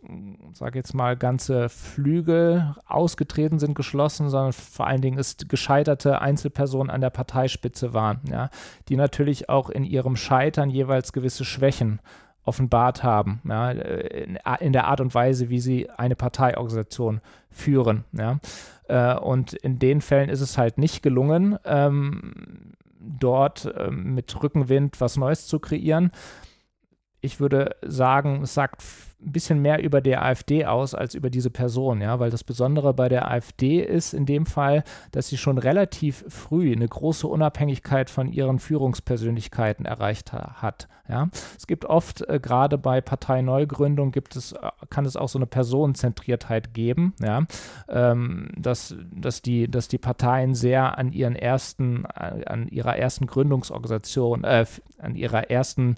sage 0.54 0.80
jetzt 0.80 0.94
mal, 0.94 1.16
ganze 1.16 1.70
Flügel 1.70 2.76
ausgetreten 2.86 3.60
sind, 3.60 3.76
geschlossen, 3.76 4.30
sondern 4.30 4.54
vor 4.54 4.88
allen 4.88 5.02
Dingen 5.02 5.18
ist 5.18 5.50
gescheiterte 5.50 6.22
Einzelpersonen 6.22 6.90
an 6.90 7.02
der 7.02 7.10
Parteispitze 7.10 7.94
waren, 7.94 8.22
ja, 8.30 8.50
die 8.90 8.96
natürlich 8.96 9.50
auch 9.50 9.70
in 9.70 9.84
ihrem 9.84 10.16
Scheitern 10.16 10.70
jeweils 10.70 11.14
gewisse 11.14 11.46
Schwächen 11.46 12.00
offenbart 12.46 13.04
haben, 13.04 13.42
ja, 13.48 13.72
in 13.72 14.74
der 14.74 14.88
Art 14.88 15.00
und 15.00 15.16
Weise, 15.16 15.50
wie 15.50 15.60
sie 15.60 15.90
eine 15.92 16.16
Parteiorganisation 16.16 17.22
führen. 17.50 18.04
Ja. 18.12 18.40
Äh, 18.88 19.18
und 19.18 19.54
in 19.54 19.80
den 19.80 20.02
Fällen 20.02 20.30
ist 20.30 20.42
es 20.42 20.58
halt 20.58 20.78
nicht 20.78 21.02
gelungen, 21.04 21.58
ähm, 21.64 22.74
dort 23.00 23.74
ähm, 23.78 24.14
mit 24.14 24.42
Rückenwind 24.42 25.00
was 25.00 25.18
Neues 25.18 25.48
zu 25.48 25.60
kreieren. 25.60 26.12
Ich 27.24 27.40
würde 27.40 27.78
sagen, 27.82 28.42
es 28.44 28.54
sagt 28.54 28.84
ein 29.26 29.32
bisschen 29.32 29.62
mehr 29.62 29.82
über 29.82 30.02
der 30.02 30.24
AfD 30.26 30.66
aus 30.66 30.94
als 30.94 31.16
über 31.16 31.30
diese 31.30 31.50
Person, 31.50 32.02
ja, 32.02 32.20
weil 32.20 32.30
das 32.30 32.44
Besondere 32.44 32.94
bei 32.94 33.08
der 33.08 33.32
AfD 33.32 33.80
ist 33.80 34.14
in 34.14 34.26
dem 34.26 34.46
Fall, 34.46 34.84
dass 35.12 35.30
sie 35.30 35.38
schon 35.38 35.58
relativ 35.58 36.26
früh 36.28 36.74
eine 36.74 36.86
große 36.86 37.26
Unabhängigkeit 37.26 38.10
von 38.10 38.28
ihren 38.28 38.60
Führungspersönlichkeiten 38.60 39.86
erreicht 39.86 40.34
ha 40.34 40.62
hat. 40.62 40.90
Ja. 41.08 41.30
Es 41.58 41.66
gibt 41.66 41.86
oft, 41.86 42.28
äh, 42.28 42.42
gerade 42.42 42.78
bei 42.78 43.00
Parteineugründung, 43.00 44.12
gibt 44.12 44.36
es, 44.36 44.54
äh, 44.54 44.70
kann 44.90 45.06
es 45.06 45.16
auch 45.16 45.30
so 45.30 45.40
eine 45.40 45.46
Personenzentriertheit 45.46 46.74
geben, 46.74 47.14
ja, 47.22 47.46
ähm, 47.88 48.50
dass, 48.58 48.96
dass, 49.14 49.42
die, 49.42 49.72
dass 49.72 49.88
die 49.88 49.98
Parteien 49.98 50.56
sehr 50.56 50.98
an 50.98 51.14
ihren 51.14 51.36
ersten, 51.36 52.06
äh, 52.06 52.46
an 52.46 52.68
ihrer 52.68 52.98
ersten 52.98 53.28
Gründungsorganisation, 53.28 54.44
äh, 54.44 54.66
an 54.98 55.16
ihrer 55.16 55.50
ersten 55.50 55.96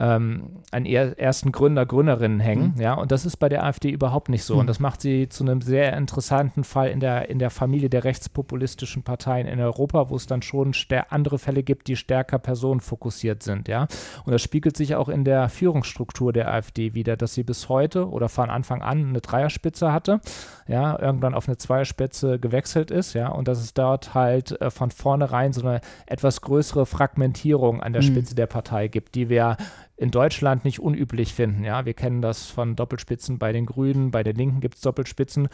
ähm, 0.00 0.62
an 0.72 0.86
er 0.86 1.18
ersten 1.20 1.52
Gründer, 1.52 1.86
Gründerinnen 1.86 2.40
hängen. 2.40 2.72
Mhm. 2.74 2.82
Ja, 2.82 2.94
und 2.94 3.12
das 3.12 3.24
ist 3.24 3.36
bei 3.36 3.48
der 3.48 3.64
AfD 3.64 3.90
überhaupt 3.90 4.28
nicht 4.28 4.42
so. 4.42 4.54
Mhm. 4.54 4.60
Und 4.60 4.66
das 4.66 4.80
macht 4.80 5.00
sie 5.00 5.28
zu 5.28 5.44
einem 5.44 5.60
sehr 5.60 5.96
interessanten 5.96 6.64
Fall 6.64 6.88
in 6.88 6.98
der, 6.98 7.28
in 7.28 7.38
der 7.38 7.50
Familie 7.50 7.88
der 7.88 8.02
rechtspopulistischen 8.02 9.04
Parteien 9.04 9.46
in 9.46 9.60
Europa, 9.60 10.10
wo 10.10 10.16
es 10.16 10.26
dann 10.26 10.42
schon 10.42 10.72
andere 11.10 11.38
Fälle 11.38 11.62
gibt, 11.62 11.86
die 11.86 11.94
stärker 11.94 12.38
personenfokussiert 12.40 13.44
sind. 13.44 13.68
Ja, 13.68 13.86
und 14.24 14.32
das 14.32 14.42
spiegelt 14.42 14.76
sich 14.76 14.96
auch 14.96 15.08
in 15.08 15.24
der 15.24 15.48
Führungsstruktur 15.48 16.32
der 16.32 16.52
AfD 16.52 16.94
wieder, 16.94 17.16
dass 17.16 17.34
sie 17.34 17.44
bis 17.44 17.68
heute 17.68 18.08
oder 18.08 18.28
von 18.28 18.50
Anfang 18.50 18.82
an 18.82 19.08
eine 19.08 19.20
Dreierspitze 19.20 19.92
hatte, 19.92 20.20
ja, 20.66 20.98
irgendwann 20.98 21.34
auf 21.34 21.46
eine 21.46 21.56
Zweierspitze 21.56 22.40
gewechselt 22.40 22.90
ist, 22.90 23.12
ja, 23.14 23.28
und 23.28 23.46
dass 23.46 23.60
es 23.60 23.74
dort 23.74 24.14
halt 24.14 24.60
äh, 24.60 24.70
von 24.70 24.90
vornherein 24.90 25.52
so 25.52 25.60
eine 25.60 25.80
etwas 26.06 26.40
größere 26.40 26.84
Fragmentierung 26.84 27.80
an 27.80 27.92
der 27.92 28.02
mhm. 28.02 28.06
Spitze 28.06 28.34
der 28.34 28.46
Partei 28.46 28.88
gibt, 28.88 29.14
die 29.14 29.28
wir 29.28 29.56
in 29.96 30.10
Deutschland 30.10 30.64
nicht 30.64 30.80
unüblich 30.80 31.34
finden. 31.34 31.64
Ja, 31.64 31.84
wir 31.84 31.94
kennen 31.94 32.20
das 32.20 32.46
von 32.46 32.76
Doppelspitzen 32.76 33.38
bei 33.38 33.52
den 33.52 33.66
Grünen, 33.66 34.10
bei 34.10 34.22
den 34.22 34.36
Linken 34.36 34.60
gibt 34.60 34.76
es 34.76 34.80
Doppelspitzen. 34.80 35.48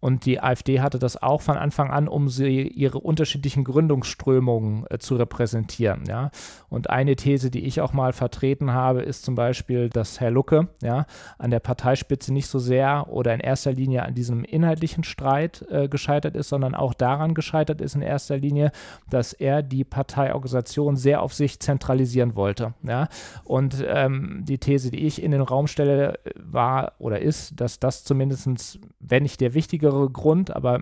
Und 0.00 0.24
die 0.24 0.40
AfD 0.40 0.80
hatte 0.80 0.98
das 0.98 1.22
auch 1.22 1.42
von 1.42 1.56
Anfang 1.56 1.90
an, 1.90 2.08
um 2.08 2.28
sie 2.28 2.66
ihre 2.66 2.98
unterschiedlichen 2.98 3.64
Gründungsströmungen 3.64 4.86
äh, 4.88 4.98
zu 4.98 5.16
repräsentieren. 5.16 6.04
Ja. 6.08 6.30
Und 6.68 6.90
eine 6.90 7.16
These, 7.16 7.50
die 7.50 7.64
ich 7.64 7.80
auch 7.80 7.92
mal 7.92 8.12
vertreten 8.12 8.72
habe, 8.72 9.02
ist 9.02 9.24
zum 9.24 9.34
Beispiel, 9.34 9.90
dass 9.90 10.20
Herr 10.20 10.30
Lucke 10.30 10.68
ja, 10.82 11.06
an 11.38 11.50
der 11.50 11.60
Parteispitze 11.60 12.32
nicht 12.32 12.46
so 12.46 12.58
sehr 12.58 13.06
oder 13.08 13.34
in 13.34 13.40
erster 13.40 13.72
Linie 13.72 14.04
an 14.04 14.14
diesem 14.14 14.44
inhaltlichen 14.44 15.04
Streit 15.04 15.64
äh, 15.70 15.88
gescheitert 15.88 16.34
ist, 16.34 16.48
sondern 16.48 16.74
auch 16.74 16.94
daran 16.94 17.34
gescheitert 17.34 17.80
ist 17.80 17.94
in 17.94 18.02
erster 18.02 18.38
Linie, 18.38 18.72
dass 19.10 19.32
er 19.34 19.62
die 19.62 19.84
Parteiorganisation 19.84 20.96
sehr 20.96 21.22
auf 21.22 21.34
sich 21.34 21.60
zentralisieren 21.60 22.36
wollte. 22.36 22.74
Ja. 22.82 23.08
Und 23.44 23.84
ähm, 23.86 24.44
die 24.46 24.58
These, 24.58 24.90
die 24.90 25.06
ich 25.06 25.22
in 25.22 25.32
den 25.32 25.42
Raum 25.42 25.66
stelle, 25.66 26.18
war 26.36 26.92
oder 26.98 27.20
ist, 27.20 27.60
dass 27.60 27.78
das 27.78 28.04
zumindest, 28.04 28.78
wenn 29.00 29.22
nicht 29.24 29.40
der 29.40 29.54
wichtige 29.54 29.89
wichtigere 29.90 30.10
Grund, 30.10 30.54
aber 30.54 30.80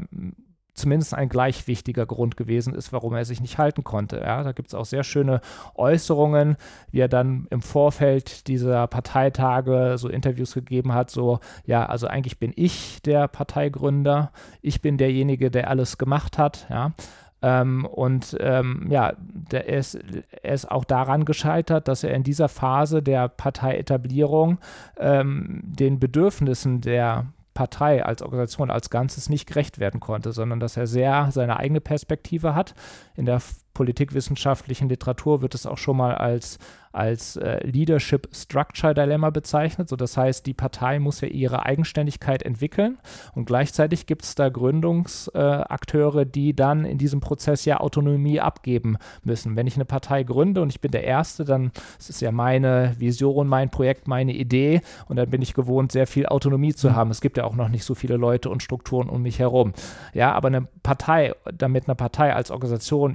zumindest 0.75 1.13
ein 1.13 1.29
gleich 1.29 1.67
wichtiger 1.67 2.07
Grund 2.07 2.37
gewesen 2.37 2.73
ist, 2.73 2.93
warum 2.93 3.15
er 3.15 3.25
sich 3.25 3.41
nicht 3.41 3.59
halten 3.59 3.83
konnte. 3.83 4.19
Ja, 4.19 4.45
da 4.45 4.53
gibt 4.53 4.69
es 4.69 4.75
auch 4.75 4.85
sehr 4.85 5.03
schöne 5.03 5.41
Äußerungen, 5.75 6.57
wie 6.93 7.01
er 7.01 7.09
dann 7.09 7.49
im 7.51 7.63
Vorfeld 7.63 8.47
dieser 8.47 8.87
Parteitage 8.87 9.99
so 9.99 10.09
Interviews 10.09 10.55
gegeben 10.55 10.95
hat, 10.95 11.11
so, 11.11 11.41
ja, 11.65 11.87
also 11.87 12.07
eigentlich 12.07 12.39
bin 12.39 12.53
ich 12.55 13.03
der 13.03 13.27
Parteigründer, 13.27 14.31
ich 14.63 14.81
bin 14.81 14.99
derjenige, 14.99 15.51
der 15.51 15.69
alles 15.69 15.99
gemacht 15.99 16.39
hat, 16.39 16.67
ja. 16.71 16.93
Ähm, 17.41 17.85
und 17.87 18.37
ähm, 18.41 18.89
ja, 18.91 19.13
der 19.17 19.69
ist, 19.69 19.97
er 20.43 20.55
ist 20.55 20.69
auch 20.69 20.85
daran 20.85 21.25
gescheitert, 21.25 21.87
dass 21.87 22.03
er 22.03 22.13
in 22.15 22.25
dieser 22.25 22.49
Phase 22.49 23.01
der 23.01 23.29
Parteietablierung 23.29 24.59
ähm, 24.99 25.63
den 25.65 26.01
Bedürfnissen 26.01 26.81
der 26.81 27.27
Partei 27.59 28.05
als 28.05 28.23
Organisation 28.23 28.71
als 28.71 28.89
Ganzes 28.89 29.29
nicht 29.29 29.49
gerecht 29.49 29.81
werden 29.81 29.99
konnte, 29.99 30.31
sondern 30.31 30.61
dass 30.61 30.77
er 30.77 30.87
sehr 30.87 31.33
seine 31.33 31.57
eigene 31.57 31.81
Perspektive 31.81 32.55
hat 32.55 32.77
in 33.17 33.27
der 33.27 33.41
politikwissenschaftlichen 33.79 34.89
Literatur 34.89 35.41
wird 35.41 35.55
es 35.55 35.65
auch 35.65 35.79
schon 35.79 35.97
mal 35.97 36.17
als 36.17 36.59
als 36.93 37.37
äh, 37.37 37.65
Leadership 37.67 38.29
Structure 38.33 38.95
Dilemma 38.95 39.31
bezeichnet. 39.31 39.89
So, 39.89 39.95
das 39.95 40.17
heißt, 40.17 40.47
die 40.47 40.55
Partei 40.55 40.99
muss 40.99 41.21
ja 41.21 41.29
ihre 41.29 41.65
Eigenständigkeit 41.65 42.43
entwickeln 42.43 42.99
und 43.35 43.45
gleichzeitig 43.45 44.07
gibt 44.07 44.25
es 44.25 44.35
da 44.35 44.49
Gründungsakteure, 44.49 46.23
äh, 46.23 46.27
die 46.27 46.55
dann 46.55 46.85
in 46.85 46.99
diesem 46.99 47.21
Prozess 47.21 47.65
ja 47.65 47.79
Autonomie 47.79 48.41
abgeben 48.41 48.97
müssen. 49.23 49.55
Wenn 49.55 49.67
ich 49.67 49.77
eine 49.77 49.85
Partei 49.85 50.23
gründe 50.23 50.61
und 50.61 50.71
ich 50.71 50.81
bin 50.81 50.91
der 50.91 51.05
Erste, 51.05 51.45
dann 51.45 51.71
ist 51.99 52.11
es 52.11 52.21
ja 52.21 52.33
meine 52.33 52.95
Vision, 52.99 53.47
mein 53.47 53.71
Projekt, 53.71 54.09
meine 54.09 54.33
Idee 54.33 54.81
und 55.07 55.17
dann 55.17 55.31
bin 55.31 55.43
ich 55.43 55.55
gewohnt, 55.55 55.93
sehr 55.93 56.07
viel 56.07 56.27
Autonomie 56.27 56.75
zu 56.75 56.91
mhm. 56.91 56.97
haben. 56.97 57.11
Es 57.11 57.21
gibt 57.21 57.37
ja 57.37 57.45
auch 57.45 57.55
noch 57.55 57.69
nicht 57.69 57.85
so 57.85 57.95
viele 57.95 58.17
Leute 58.17 58.51
und 58.51 58.63
Strukturen 58.63 59.09
um 59.09 59.23
mich 59.23 59.39
herum. 59.39 59.73
Ja, 60.15 60.33
aber 60.33 60.49
eine 60.49 60.63
Partei, 60.83 61.33
damit 61.55 61.87
eine 61.87 61.95
Partei 61.95 62.35
als 62.35 62.51
Organisation 62.51 63.15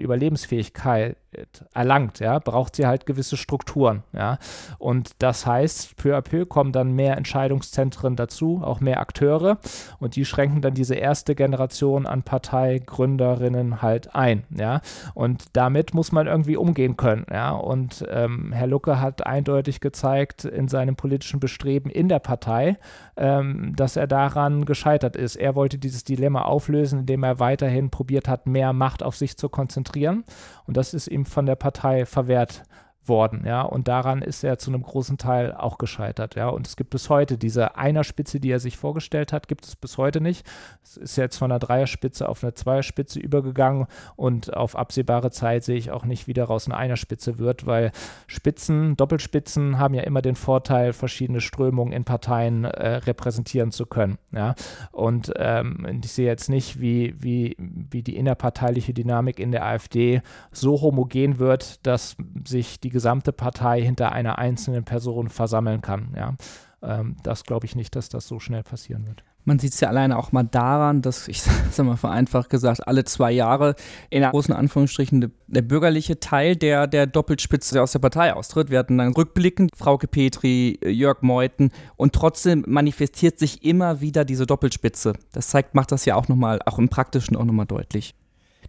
Überlebensfähigkeit 0.54 1.18
erlangt, 1.74 2.20
ja, 2.20 2.40
braucht 2.40 2.76
sie 2.76 2.86
halt 2.86 3.06
gewisse 3.06 3.38
Strukturen, 3.38 4.04
ja. 4.14 4.38
Und 4.78 5.12
das 5.20 5.46
heißt, 5.46 5.98
peu 5.98 6.16
à 6.16 6.22
peu 6.22 6.46
kommen 6.46 6.72
dann 6.72 6.94
mehr 6.94 7.18
Entscheidungszentren 7.18 8.16
dazu, 8.16 8.62
auch 8.64 8.80
mehr 8.80 9.00
Akteure 9.00 9.58
und 10.00 10.16
die 10.16 10.26
schränken 10.26 10.62
dann 10.62 10.74
diese 10.74 10.96
erste 10.96 11.36
Generation 11.36 12.06
an 12.06 12.24
Parteigründerinnen 12.24 13.82
halt 13.82 14.16
ein, 14.16 14.44
ja. 14.50 14.82
Und 15.14 15.46
damit 15.54 15.94
muss 15.94 16.12
man 16.12 16.28
irgendwie 16.28 16.58
umgehen 16.58 16.98
können, 16.98 17.26
ja. 17.32 17.52
Und 17.52 18.06
ähm, 18.10 18.52
Herr 18.52 18.68
Lucke 18.68 19.00
hat 19.00 19.26
eindeutig 19.26 19.80
gezeigt 19.80 20.46
in 20.46 20.68
seinem 20.68 20.96
politischen 20.96 21.40
Bestreben 21.40 21.90
in 21.90 22.10
der 22.10 22.20
Partei, 22.20 22.78
ähm, 23.18 23.74
dass 23.76 23.96
er 23.96 24.08
daran 24.08 24.66
gescheitert 24.66 25.16
ist. 25.16 25.36
Er 25.36 25.56
wollte 25.56 25.78
dieses 25.78 26.04
Dilemma 26.04 26.44
auflösen, 26.44 27.02
indem 27.02 27.24
er 27.24 27.40
weiterhin 27.40 27.90
probiert 27.90 28.28
hat, 28.28 28.48
mehr 28.48 28.74
Macht 28.74 29.04
auf 29.04 29.16
sich 29.16 29.38
zu 29.38 29.50
konzentrieren. 29.50 30.24
Und 30.66 30.78
das 30.78 30.94
ist 30.94 31.08
ihm 31.08 31.26
von 31.26 31.46
der 31.46 31.56
Partei 31.56 32.06
verwehrt 32.06 32.64
worden, 33.08 33.44
ja, 33.46 33.62
und 33.62 33.88
daran 33.88 34.22
ist 34.22 34.44
er 34.44 34.58
zu 34.58 34.72
einem 34.72 34.84
großen 34.84 35.18
Teil 35.18 35.54
auch 35.54 35.78
gescheitert, 35.78 36.36
ja, 36.36 36.50
und 36.50 36.68
es 36.68 36.76
gibt 36.76 36.92
bis 36.92 37.10
heute 37.10 37.38
diese 37.38 37.76
Einerspitze, 37.76 38.40
die 38.40 38.52
er 38.52 38.60
sich 38.60 38.78
vorgestellt 38.78 39.34
hat, 39.34 39.48
gibt 39.48 39.66
es 39.66 39.76
bis 39.76 39.98
heute 39.98 40.22
nicht. 40.22 40.46
Es 40.84 40.98
ist 40.98 41.16
jetzt 41.18 41.38
von 41.38 41.52
einer 41.52 41.60
Dreierspitze 41.60 42.28
auf 42.30 42.44
eine 42.44 42.54
Zweierspitze 42.54 43.20
übergegangen 43.20 43.88
und 44.16 44.56
auf 44.56 44.76
absehbare 44.76 45.32
Zeit 45.32 45.64
sehe 45.64 45.78
ich 45.78 45.92
auch 45.92 46.06
nicht, 46.06 46.28
wie 46.28 46.34
daraus 46.34 46.66
eine 46.66 46.78
Einerspitze 46.78 47.40
wird, 47.40 47.66
weil 47.66 47.92
Spitzen, 48.28 48.96
Doppelspitzen 48.96 49.80
haben 49.80 49.94
ja 49.94 50.04
immer 50.04 50.22
den 50.22 50.36
Vorteil, 50.36 50.94
verschiedene 50.94 51.42
Strömungen 51.42 51.94
in 51.94 52.06
Parteien 52.06 52.66
äh, 52.66 52.96
repräsentieren 52.96 53.72
zu 53.72 53.86
können, 53.86 54.18
ja, 54.32 54.56
und 54.92 55.34
ähm, 55.38 56.02
ich 56.04 56.12
sehe 56.12 56.28
jetzt 56.28 56.50
nicht, 56.50 56.80
wie, 56.80 57.16
wie, 57.20 57.58
wie 57.58 58.04
die 58.04 58.16
innerparteiliche 58.16 58.94
Dynamik 58.94 59.40
in 59.40 59.52
der 59.52 59.66
AfD 59.66 60.22
so 60.52 60.82
homogen 60.82 61.40
wird, 61.40 61.86
dass 61.86 62.16
sich 62.46 62.80
die 62.80 62.93
gesamte 62.94 63.34
Partei 63.34 63.82
hinter 63.82 64.14
einer 64.14 64.38
einzelnen 64.38 64.86
Person 64.86 65.28
versammeln 65.28 65.82
kann. 65.82 66.14
Ja. 66.16 66.36
Ähm, 66.82 67.18
das 67.24 67.44
glaube 67.44 67.66
ich 67.66 67.76
nicht, 67.76 67.96
dass 67.96 68.08
das 68.08 68.28
so 68.28 68.40
schnell 68.40 68.64
passieren 68.64 69.06
wird. 69.08 69.24
Man 69.46 69.60
sieht 69.60 69.74
es 69.74 69.82
ja 69.82 69.90
alleine 69.90 70.18
auch 70.18 70.32
mal 70.32 70.44
daran, 70.44 71.02
dass, 71.02 71.28
ich 71.28 71.42
sage 71.72 71.90
mal 71.90 71.98
vereinfacht 71.98 72.50
gesagt, 72.50 72.88
alle 72.88 73.04
zwei 73.04 73.32
Jahre 73.32 73.76
in 74.10 74.24
großen 74.24 74.54
Anführungsstrichen 74.54 75.22
der, 75.22 75.32
der 75.48 75.62
bürgerliche 75.64 76.20
Teil 76.20 76.56
der, 76.56 76.88
der 76.88 77.08
Doppelspitze 77.08 77.82
aus 77.82 77.92
der 77.92 78.00
Partei 78.00 78.34
austritt. 78.34 78.70
Wir 78.70 78.80
hatten 78.80 78.98
dann 78.98 79.14
rückblickend 79.14 79.76
Frauke 79.76 80.08
Petri, 80.08 80.80
Jörg 80.86 81.22
Meuthen 81.22 81.72
und 81.98 82.14
trotzdem 82.14 82.64
manifestiert 82.68 83.38
sich 83.38 83.66
immer 83.66 84.00
wieder 84.00 84.24
diese 84.24 84.46
Doppelspitze. 84.46 85.14
Das 85.34 85.50
zeigt, 85.50 85.76
macht 85.76 85.92
das 85.92 86.06
ja 86.06 86.16
auch 86.16 86.30
nochmal, 86.30 86.60
auch 86.66 86.80
im 86.80 86.90
Praktischen 86.90 87.36
auch 87.36 87.46
nochmal 87.46 87.66
deutlich. 87.66 88.16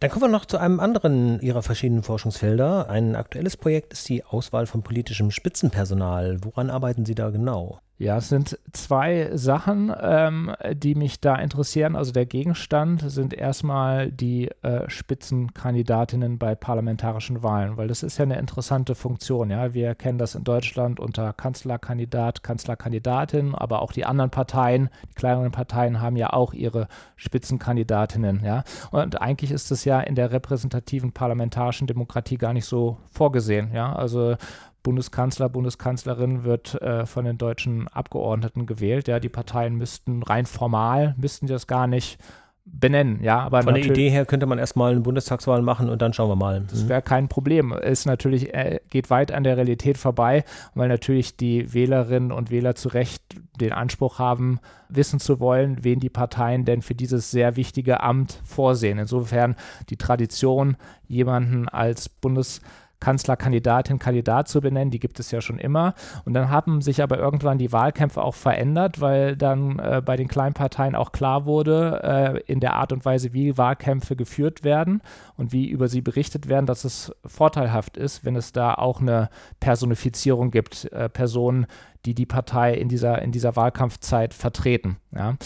Dann 0.04 0.10
kommen 0.10 0.24
wir 0.24 0.28
noch 0.28 0.44
zu 0.44 0.58
einem 0.58 0.80
anderen 0.80 1.40
Ihrer 1.40 1.62
verschiedenen 1.62 2.02
Forschungsfelder. 2.02 2.90
Ein 2.90 3.16
aktuelles 3.16 3.56
Projekt 3.56 3.94
ist 3.94 4.06
die 4.10 4.22
Auswahl 4.22 4.66
von 4.66 4.82
politischem 4.82 5.30
Spitzenpersonal. 5.30 6.44
Woran 6.44 6.68
arbeiten 6.68 7.06
Sie 7.06 7.14
da 7.14 7.30
genau? 7.30 7.78
Ja, 7.96 8.16
es 8.16 8.28
sind 8.28 8.58
zwei 8.72 9.30
Sachen, 9.36 9.94
ähm, 10.00 10.52
die 10.72 10.96
mich 10.96 11.20
da 11.20 11.36
interessieren. 11.36 11.94
Also 11.94 12.10
der 12.10 12.26
Gegenstand 12.26 13.08
sind 13.08 13.32
erstmal 13.32 14.10
die 14.10 14.50
äh, 14.62 14.90
Spitzenkandidatinnen 14.90 16.38
bei 16.38 16.56
parlamentarischen 16.56 17.44
Wahlen, 17.44 17.76
weil 17.76 17.86
das 17.86 18.02
ist 18.02 18.18
ja 18.18 18.24
eine 18.24 18.38
interessante 18.40 18.96
Funktion. 18.96 19.50
Ja, 19.50 19.74
wir 19.74 19.94
kennen 19.94 20.18
das 20.18 20.34
in 20.34 20.42
Deutschland 20.42 20.98
unter 20.98 21.32
Kanzlerkandidat, 21.32 22.42
Kanzlerkandidatin, 22.42 23.54
aber 23.54 23.80
auch 23.80 23.92
die 23.92 24.04
anderen 24.04 24.30
Parteien, 24.30 24.90
die 25.10 25.14
kleineren 25.14 25.52
Parteien 25.52 26.00
haben 26.00 26.16
ja 26.16 26.32
auch 26.32 26.52
ihre 26.52 26.88
Spitzenkandidatinnen. 27.14 28.42
Ja, 28.44 28.64
und 28.90 29.22
eigentlich 29.22 29.52
ist 29.52 29.70
es 29.70 29.84
ja 29.84 30.00
in 30.00 30.16
der 30.16 30.32
repräsentativen 30.32 31.12
parlamentarischen 31.12 31.86
Demokratie 31.86 32.38
gar 32.38 32.54
nicht 32.54 32.66
so 32.66 32.98
vorgesehen. 33.12 33.70
Ja, 33.72 33.94
also 33.94 34.34
Bundeskanzler, 34.84 35.48
Bundeskanzlerin 35.48 36.44
wird 36.44 36.80
äh, 36.80 37.06
von 37.06 37.24
den 37.24 37.38
deutschen 37.38 37.88
Abgeordneten 37.88 38.66
gewählt. 38.66 39.08
Ja, 39.08 39.18
die 39.18 39.28
Parteien 39.28 39.74
müssten 39.74 40.22
rein 40.22 40.46
formal, 40.46 41.16
müssten 41.18 41.48
das 41.48 41.66
gar 41.66 41.88
nicht 41.88 42.18
benennen, 42.66 43.22
ja, 43.22 43.40
aber 43.40 43.62
von 43.62 43.74
der 43.74 43.84
Idee 43.84 44.08
her 44.08 44.24
könnte 44.24 44.46
man 44.46 44.58
erstmal 44.58 44.92
eine 44.92 45.00
Bundestagswahl 45.00 45.60
machen 45.60 45.90
und 45.90 46.00
dann 46.00 46.14
schauen 46.14 46.30
wir 46.30 46.36
mal. 46.36 46.64
Das 46.70 46.88
wäre 46.88 47.02
kein 47.02 47.28
Problem. 47.28 47.72
Es 47.72 48.06
natürlich 48.06 48.54
äh, 48.54 48.80
geht 48.88 49.10
weit 49.10 49.32
an 49.32 49.44
der 49.44 49.58
Realität 49.58 49.98
vorbei, 49.98 50.44
weil 50.74 50.88
natürlich 50.88 51.36
die 51.36 51.74
Wählerinnen 51.74 52.32
und 52.32 52.50
Wähler 52.50 52.74
zu 52.74 52.88
Recht 52.88 53.22
den 53.60 53.72
Anspruch 53.72 54.18
haben, 54.18 54.60
wissen 54.88 55.20
zu 55.20 55.40
wollen, 55.40 55.84
wen 55.84 56.00
die 56.00 56.08
Parteien 56.08 56.64
denn 56.64 56.80
für 56.80 56.94
dieses 56.94 57.30
sehr 57.30 57.56
wichtige 57.56 58.00
Amt 58.00 58.40
vorsehen. 58.44 58.98
Insofern 58.98 59.56
die 59.90 59.96
Tradition, 59.96 60.76
jemanden 61.06 61.68
als 61.68 62.08
Bundeskanzler 62.08 62.83
Kanzlerkandidatin, 63.04 63.98
Kandidat 63.98 64.48
zu 64.48 64.62
benennen. 64.62 64.90
Die 64.90 64.98
gibt 64.98 65.20
es 65.20 65.30
ja 65.30 65.42
schon 65.42 65.58
immer. 65.58 65.92
Und 66.24 66.32
dann 66.32 66.48
haben 66.48 66.80
sich 66.80 67.02
aber 67.02 67.18
irgendwann 67.18 67.58
die 67.58 67.70
Wahlkämpfe 67.70 68.22
auch 68.22 68.34
verändert, 68.34 69.02
weil 69.02 69.36
dann 69.36 69.78
äh, 69.78 70.00
bei 70.02 70.16
den 70.16 70.26
Kleinparteien 70.26 70.94
auch 70.94 71.12
klar 71.12 71.44
wurde, 71.44 72.00
äh, 72.02 72.50
in 72.50 72.60
der 72.60 72.76
Art 72.76 72.92
und 72.92 73.04
Weise, 73.04 73.34
wie 73.34 73.58
Wahlkämpfe 73.58 74.16
geführt 74.16 74.64
werden 74.64 75.02
und 75.36 75.52
wie 75.52 75.68
über 75.68 75.88
sie 75.88 76.00
berichtet 76.00 76.48
werden, 76.48 76.64
dass 76.64 76.84
es 76.84 77.12
vorteilhaft 77.26 77.98
ist, 77.98 78.24
wenn 78.24 78.36
es 78.36 78.52
da 78.52 78.72
auch 78.72 79.02
eine 79.02 79.28
Personifizierung 79.60 80.50
gibt, 80.50 80.86
äh, 80.86 81.10
Personen, 81.10 81.66
die 82.06 82.14
die 82.14 82.26
Partei 82.26 82.72
in 82.72 82.88
dieser, 82.88 83.20
in 83.20 83.32
dieser 83.32 83.54
Wahlkampfzeit 83.54 84.32
vertreten. 84.32 84.96
Ja. 85.14 85.36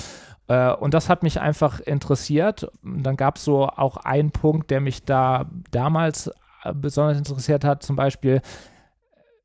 Äh, 0.46 0.74
und 0.74 0.94
das 0.94 1.08
hat 1.08 1.24
mich 1.24 1.40
einfach 1.40 1.80
interessiert. 1.80 2.70
Dann 2.84 3.16
gab 3.16 3.36
es 3.36 3.44
so 3.44 3.66
auch 3.66 3.96
einen 3.96 4.30
Punkt, 4.30 4.70
der 4.70 4.80
mich 4.80 5.04
da 5.04 5.46
damals 5.72 6.30
besonders 6.74 7.18
interessiert 7.18 7.64
hat, 7.64 7.82
zum 7.82 7.96
Beispiel 7.96 8.40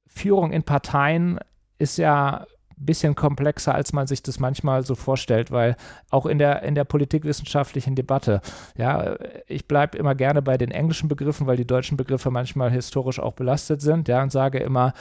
Führung 0.07 0.51
in 0.51 0.63
Parteien 0.63 1.39
ist 1.79 1.97
ja 1.97 2.45
ein 2.77 2.85
bisschen 2.85 3.15
komplexer, 3.15 3.73
als 3.73 3.93
man 3.93 4.07
sich 4.07 4.23
das 4.23 4.39
manchmal 4.39 4.83
so 4.83 4.95
vorstellt, 4.95 5.51
weil 5.51 5.75
auch 6.09 6.25
in 6.25 6.37
der, 6.37 6.63
in 6.63 6.75
der 6.75 6.83
politikwissenschaftlichen 6.83 7.95
Debatte, 7.95 8.41
ja, 8.75 9.15
ich 9.47 9.67
bleibe 9.67 9.97
immer 9.97 10.15
gerne 10.15 10.41
bei 10.41 10.57
den 10.57 10.71
englischen 10.71 11.07
Begriffen, 11.07 11.47
weil 11.47 11.57
die 11.57 11.67
deutschen 11.67 11.97
Begriffe 11.97 12.31
manchmal 12.31 12.71
historisch 12.71 13.19
auch 13.19 13.33
belastet 13.33 13.81
sind, 13.81 14.07
ja, 14.07 14.21
und 14.21 14.31
sage 14.31 14.59
immer, 14.59 14.93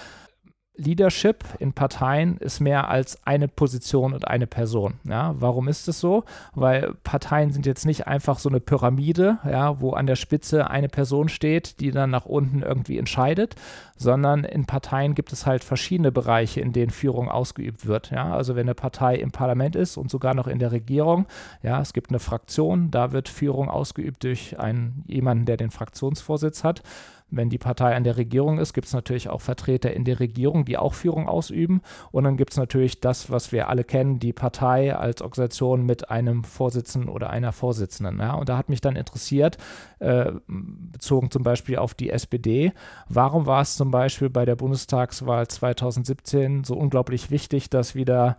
Leadership 0.75 1.45
in 1.59 1.75
Parteien 1.75 2.39
ist 2.39 2.61
mehr 2.61 2.89
als 2.89 3.19
eine 3.27 3.47
Position 3.47 4.15
und 4.15 4.27
eine 4.27 4.47
Person. 4.47 4.95
Ja, 5.05 5.35
warum 5.39 5.69
ist 5.69 5.87
es 5.87 6.01
so? 6.01 6.25
Weil 6.55 6.95
Parteien 7.05 7.53
sind 7.53 7.67
jetzt 7.67 7.85
nicht 7.85 8.07
einfach 8.07 8.39
so 8.39 8.49
eine 8.49 8.61
Pyramide, 8.61 9.39
ja, 9.45 9.81
wo 9.81 9.93
an 9.93 10.07
der 10.07 10.17
Spitze 10.17 10.71
eine 10.71 10.89
Person 10.89 11.29
steht, 11.29 11.81
die 11.81 11.91
dann 11.91 12.11
nach 12.11 12.25
unten 12.25 12.63
irgendwie 12.63 12.97
entscheidet, 12.97 13.55
sondern 13.99 14.45
in 14.45 14.65
Parteien 14.65 15.15
gibt 15.15 15.33
es 15.33 15.45
halt 15.45 15.63
verschiedene 15.63 16.11
Bereiche, 16.11 16.63
in 16.63 16.73
denen 16.73 16.91
Führung 16.91 17.29
ausgeübt 17.29 17.87
wird. 17.87 18.11
Ja, 18.11 18.33
also 18.33 18.57
wenn 18.57 18.67
eine 18.67 18.75
Partei 18.75 19.17
im 19.17 19.31
Parlament 19.31 19.77
ist 19.77 19.99
und 19.99 20.11
sogar 20.11 20.35
noch 20.35 20.47
in 20.47 20.59
der 20.59 20.73
Regierung, 20.73 21.27
ja, 21.63 21.83
es 21.83 21.93
gibt 21.93 22.11
eine 22.11 22.19
Fraktion, 22.19 22.91
da 22.91 23.13
wird 23.13 23.29
Führung 23.29 23.69
ausgeübt 23.69 24.25
durch 24.25 24.59
einen 24.59 25.05
jemanden, 25.07 25.45
der 25.45 25.59
den 25.59 25.71
Fraktionsvorsitz 25.71 26.65
hat. 26.65 26.83
Wenn 27.35 27.49
die 27.49 27.59
Partei 27.59 27.97
an 27.97 28.05
der 28.05 28.18
Regierung 28.18 28.59
ist, 28.59 28.75
gibt 28.75 28.87
es 28.87 28.92
natürlich 28.92 29.31
auch 29.31 29.40
Vertreter 29.40 29.92
in 29.92 30.05
der 30.05 30.21
Regierung, 30.21 30.66
die 30.66 30.77
auch 30.77 30.92
Führung 30.92 31.29
ausüben. 31.29 31.81
Und 32.11 32.25
dann 32.25 32.37
gibt 32.37 32.53
es 32.53 32.59
natürlich 32.59 33.01
das, 33.01 33.31
was 33.31 33.53
wir 33.53 33.68
alle 33.68 33.85
kennen, 33.85 34.18
die 34.18 34.35
Partei 34.35 34.95
als 34.95 35.23
Organisation 35.23 35.87
mit 35.87 36.11
einem 36.11 36.45
Vorsitzenden 36.45 37.09
oder 37.09 37.31
einer 37.31 37.53
Vorsitzenden. 37.53 38.18
Ja? 38.18 38.35
Und 38.35 38.51
da 38.51 38.59
hat 38.59 38.68
mich 38.68 38.83
dann 38.83 38.97
interessiert, 38.97 39.57
äh, 39.99 40.33
bezogen 40.47 41.31
zum 41.31 41.42
Beispiel 41.42 41.79
auf 41.79 41.95
die 41.95 42.11
SPD, 42.11 42.73
warum 43.09 43.47
war 43.47 43.62
es 43.62 43.77
zum 43.77 43.90
Beispiel 43.90 44.29
bei 44.29 44.45
der 44.45 44.57
Bundestagswahl 44.57 45.49
2017 45.49 46.64
so 46.64 46.77
unglaublich 46.77 47.31
wichtig, 47.31 47.71
dass 47.71 47.95
wieder 47.95 48.37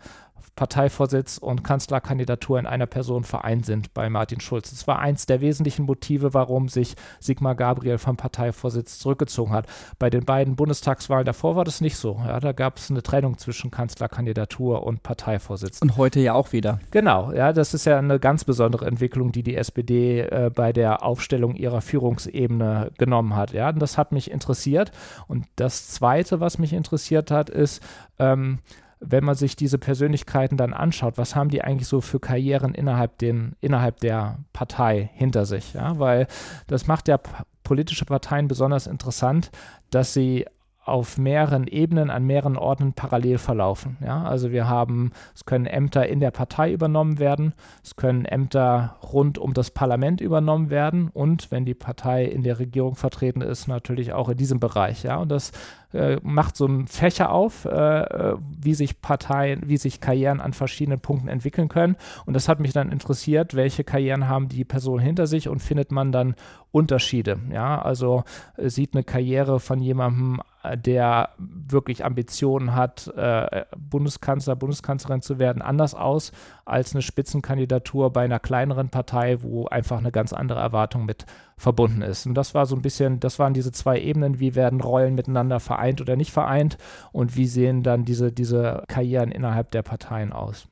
Parteivorsitz 0.56 1.38
und 1.38 1.64
Kanzlerkandidatur 1.64 2.58
in 2.58 2.66
einer 2.66 2.86
Person 2.86 3.24
vereint 3.24 3.66
sind 3.66 3.92
bei 3.92 4.08
Martin 4.08 4.40
Schulz. 4.40 4.70
Das 4.70 4.86
war 4.86 4.98
eins 4.98 5.26
der 5.26 5.40
wesentlichen 5.40 5.84
Motive, 5.84 6.34
warum 6.34 6.68
sich 6.68 6.94
Sigmar 7.20 7.54
Gabriel 7.54 7.98
vom 7.98 8.16
Parteivorsitz 8.16 8.98
zurückgezogen 8.98 9.52
hat. 9.52 9.66
Bei 9.98 10.10
den 10.10 10.24
beiden 10.24 10.56
Bundestagswahlen 10.56 11.26
davor 11.26 11.56
war 11.56 11.64
das 11.64 11.80
nicht 11.80 11.96
so. 11.96 12.20
Ja, 12.26 12.38
da 12.38 12.52
gab 12.52 12.78
es 12.78 12.90
eine 12.90 13.02
Trennung 13.02 13.38
zwischen 13.38 13.70
Kanzlerkandidatur 13.70 14.84
und 14.84 15.02
Parteivorsitz. 15.02 15.82
Und 15.82 15.96
heute 15.96 16.20
ja 16.20 16.34
auch 16.34 16.52
wieder. 16.52 16.78
Genau, 16.90 17.32
ja, 17.32 17.52
das 17.52 17.74
ist 17.74 17.84
ja 17.84 17.98
eine 17.98 18.20
ganz 18.20 18.44
besondere 18.44 18.86
Entwicklung, 18.86 19.32
die 19.32 19.42
die 19.42 19.56
SPD 19.56 20.20
äh, 20.20 20.50
bei 20.54 20.72
der 20.72 21.02
Aufstellung 21.02 21.56
ihrer 21.56 21.80
Führungsebene 21.80 22.92
genommen 22.96 23.34
hat. 23.34 23.52
Ja, 23.52 23.70
und 23.70 23.80
das 23.80 23.98
hat 23.98 24.12
mich 24.12 24.30
interessiert. 24.30 24.92
Und 25.26 25.46
das 25.56 25.88
Zweite, 25.88 26.40
was 26.40 26.58
mich 26.58 26.72
interessiert 26.72 27.30
hat, 27.30 27.50
ist, 27.50 27.82
ähm, 28.18 28.60
wenn 29.00 29.24
man 29.24 29.34
sich 29.34 29.56
diese 29.56 29.78
Persönlichkeiten 29.78 30.56
dann 30.56 30.72
anschaut, 30.72 31.18
was 31.18 31.34
haben 31.34 31.50
die 31.50 31.62
eigentlich 31.62 31.88
so 31.88 32.00
für 32.00 32.20
Karrieren 32.20 32.74
innerhalb, 32.74 33.18
den, 33.18 33.56
innerhalb 33.60 34.00
der 34.00 34.38
Partei 34.52 35.10
hinter 35.14 35.44
sich? 35.46 35.74
Ja? 35.74 35.98
Weil 35.98 36.26
das 36.66 36.86
macht 36.86 37.08
ja 37.08 37.18
politische 37.62 38.04
Parteien 38.04 38.48
besonders 38.48 38.86
interessant, 38.86 39.50
dass 39.90 40.12
sie 40.12 40.46
auf 40.84 41.16
mehreren 41.16 41.66
Ebenen, 41.66 42.10
an 42.10 42.24
mehreren 42.24 42.58
Orten 42.58 42.92
parallel 42.92 43.38
verlaufen. 43.38 43.96
Ja? 44.04 44.22
Also 44.24 44.52
wir 44.52 44.68
haben, 44.68 45.12
es 45.34 45.46
können 45.46 45.66
Ämter 45.66 46.06
in 46.06 46.20
der 46.20 46.30
Partei 46.30 46.72
übernommen 46.72 47.18
werden, 47.18 47.54
es 47.82 47.96
können 47.96 48.26
Ämter 48.26 48.96
rund 49.02 49.38
um 49.38 49.54
das 49.54 49.70
Parlament 49.70 50.20
übernommen 50.20 50.68
werden 50.68 51.08
und 51.08 51.50
wenn 51.50 51.64
die 51.64 51.74
Partei 51.74 52.24
in 52.26 52.42
der 52.42 52.58
Regierung 52.58 52.96
vertreten 52.96 53.40
ist, 53.40 53.66
natürlich 53.66 54.12
auch 54.12 54.28
in 54.28 54.36
diesem 54.36 54.60
Bereich. 54.60 55.04
Ja? 55.04 55.16
Und 55.16 55.30
das 55.30 55.52
äh, 55.94 56.18
macht 56.22 56.56
so 56.56 56.66
einen 56.66 56.86
Fächer 56.86 57.30
auf, 57.30 57.64
äh, 57.64 58.34
wie 58.60 58.74
sich 58.74 59.00
Parteien, 59.00 59.62
wie 59.66 59.76
sich 59.76 60.00
Karrieren 60.00 60.40
an 60.40 60.52
verschiedenen 60.52 61.00
Punkten 61.00 61.28
entwickeln 61.28 61.68
können. 61.68 61.96
Und 62.26 62.34
das 62.34 62.48
hat 62.48 62.60
mich 62.60 62.72
dann 62.72 62.90
interessiert, 62.90 63.54
welche 63.54 63.84
Karrieren 63.84 64.28
haben 64.28 64.48
die 64.48 64.64
Personen 64.64 65.04
hinter 65.04 65.26
sich 65.26 65.48
und 65.48 65.60
findet 65.60 65.92
man 65.92 66.12
dann 66.12 66.34
Unterschiede. 66.72 67.38
Ja, 67.52 67.80
also 67.80 68.24
äh, 68.56 68.68
sieht 68.68 68.94
eine 68.94 69.04
Karriere 69.04 69.60
von 69.60 69.80
jemandem, 69.80 70.40
äh, 70.64 70.76
der 70.76 71.30
wirklich 71.38 72.04
Ambitionen 72.04 72.74
hat, 72.74 73.06
äh, 73.16 73.64
Bundeskanzler, 73.76 74.56
Bundeskanzlerin 74.56 75.22
zu 75.22 75.38
werden, 75.38 75.62
anders 75.62 75.94
aus 75.94 76.32
als 76.64 76.94
eine 76.94 77.02
Spitzenkandidatur 77.02 78.12
bei 78.12 78.24
einer 78.24 78.40
kleineren 78.40 78.88
Partei, 78.88 79.42
wo 79.42 79.66
einfach 79.66 79.98
eine 79.98 80.12
ganz 80.12 80.32
andere 80.32 80.60
Erwartung 80.60 81.04
mit 81.04 81.26
verbunden 81.56 82.02
ist. 82.02 82.26
Und 82.26 82.34
das 82.34 82.54
war 82.54 82.66
so 82.66 82.74
ein 82.74 82.82
bisschen, 82.82 83.20
das 83.20 83.38
waren 83.38 83.54
diese 83.54 83.72
zwei 83.72 84.00
Ebenen, 84.00 84.40
wie 84.40 84.54
werden 84.54 84.80
Rollen 84.80 85.14
miteinander 85.14 85.60
vereint 85.60 86.00
oder 86.00 86.16
nicht 86.16 86.32
vereint 86.32 86.78
und 87.12 87.36
wie 87.36 87.46
sehen 87.46 87.82
dann 87.82 88.04
diese, 88.04 88.32
diese 88.32 88.84
Karrieren 88.88 89.30
innerhalb 89.30 89.70
der 89.70 89.82
Parteien 89.82 90.32
aus. 90.32 90.66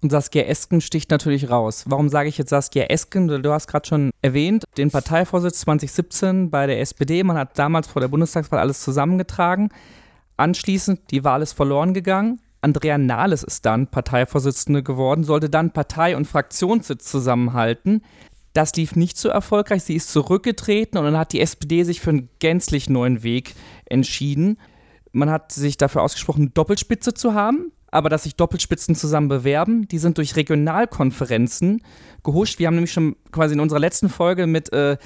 Und 0.00 0.10
Saskia 0.10 0.44
Esken 0.44 0.80
sticht 0.80 1.10
natürlich 1.10 1.50
raus. 1.50 1.84
Warum 1.88 2.08
sage 2.08 2.28
ich 2.28 2.38
jetzt 2.38 2.50
Saskia 2.50 2.84
Esken? 2.84 3.26
Du 3.26 3.52
hast 3.52 3.66
gerade 3.66 3.86
schon 3.86 4.10
erwähnt, 4.22 4.64
den 4.76 4.92
Parteivorsitz 4.92 5.60
2017 5.60 6.50
bei 6.50 6.68
der 6.68 6.80
SPD. 6.80 7.24
Man 7.24 7.36
hat 7.36 7.58
damals 7.58 7.88
vor 7.88 8.00
der 8.00 8.08
Bundestagswahl 8.08 8.60
alles 8.60 8.80
zusammengetragen. 8.80 9.70
Anschließend, 10.36 11.10
die 11.10 11.24
Wahl 11.24 11.42
ist 11.42 11.52
verloren 11.52 11.94
gegangen. 11.94 12.40
Andrea 12.60 12.98
Nahles 12.98 13.42
ist 13.42 13.66
dann 13.66 13.86
Parteivorsitzende 13.86 14.82
geworden, 14.82 15.24
sollte 15.24 15.48
dann 15.48 15.72
Partei- 15.72 16.16
und 16.16 16.26
Fraktionssitz 16.26 17.04
zusammenhalten. 17.04 18.02
Das 18.52 18.74
lief 18.74 18.96
nicht 18.96 19.16
so 19.16 19.28
erfolgreich. 19.28 19.84
Sie 19.84 19.94
ist 19.94 20.10
zurückgetreten 20.10 20.98
und 20.98 21.04
dann 21.04 21.18
hat 21.18 21.32
die 21.32 21.40
SPD 21.40 21.84
sich 21.84 22.00
für 22.00 22.10
einen 22.10 22.28
gänzlich 22.40 22.90
neuen 22.90 23.22
Weg 23.22 23.54
entschieden. 23.86 24.58
Man 25.12 25.30
hat 25.30 25.52
sich 25.52 25.76
dafür 25.76 26.02
ausgesprochen, 26.02 26.52
Doppelspitze 26.54 27.14
zu 27.14 27.34
haben, 27.34 27.72
aber 27.90 28.08
dass 28.08 28.24
sich 28.24 28.36
Doppelspitzen 28.36 28.94
zusammen 28.94 29.28
bewerben, 29.28 29.86
die 29.88 29.98
sind 29.98 30.18
durch 30.18 30.36
Regionalkonferenzen 30.36 31.82
gehuscht. 32.24 32.58
Wir 32.58 32.66
haben 32.66 32.74
nämlich 32.74 32.92
schon 32.92 33.16
quasi 33.30 33.54
in 33.54 33.60
unserer 33.60 33.80
letzten 33.80 34.08
Folge 34.08 34.46
mit 34.46 34.72
äh, 34.72 34.96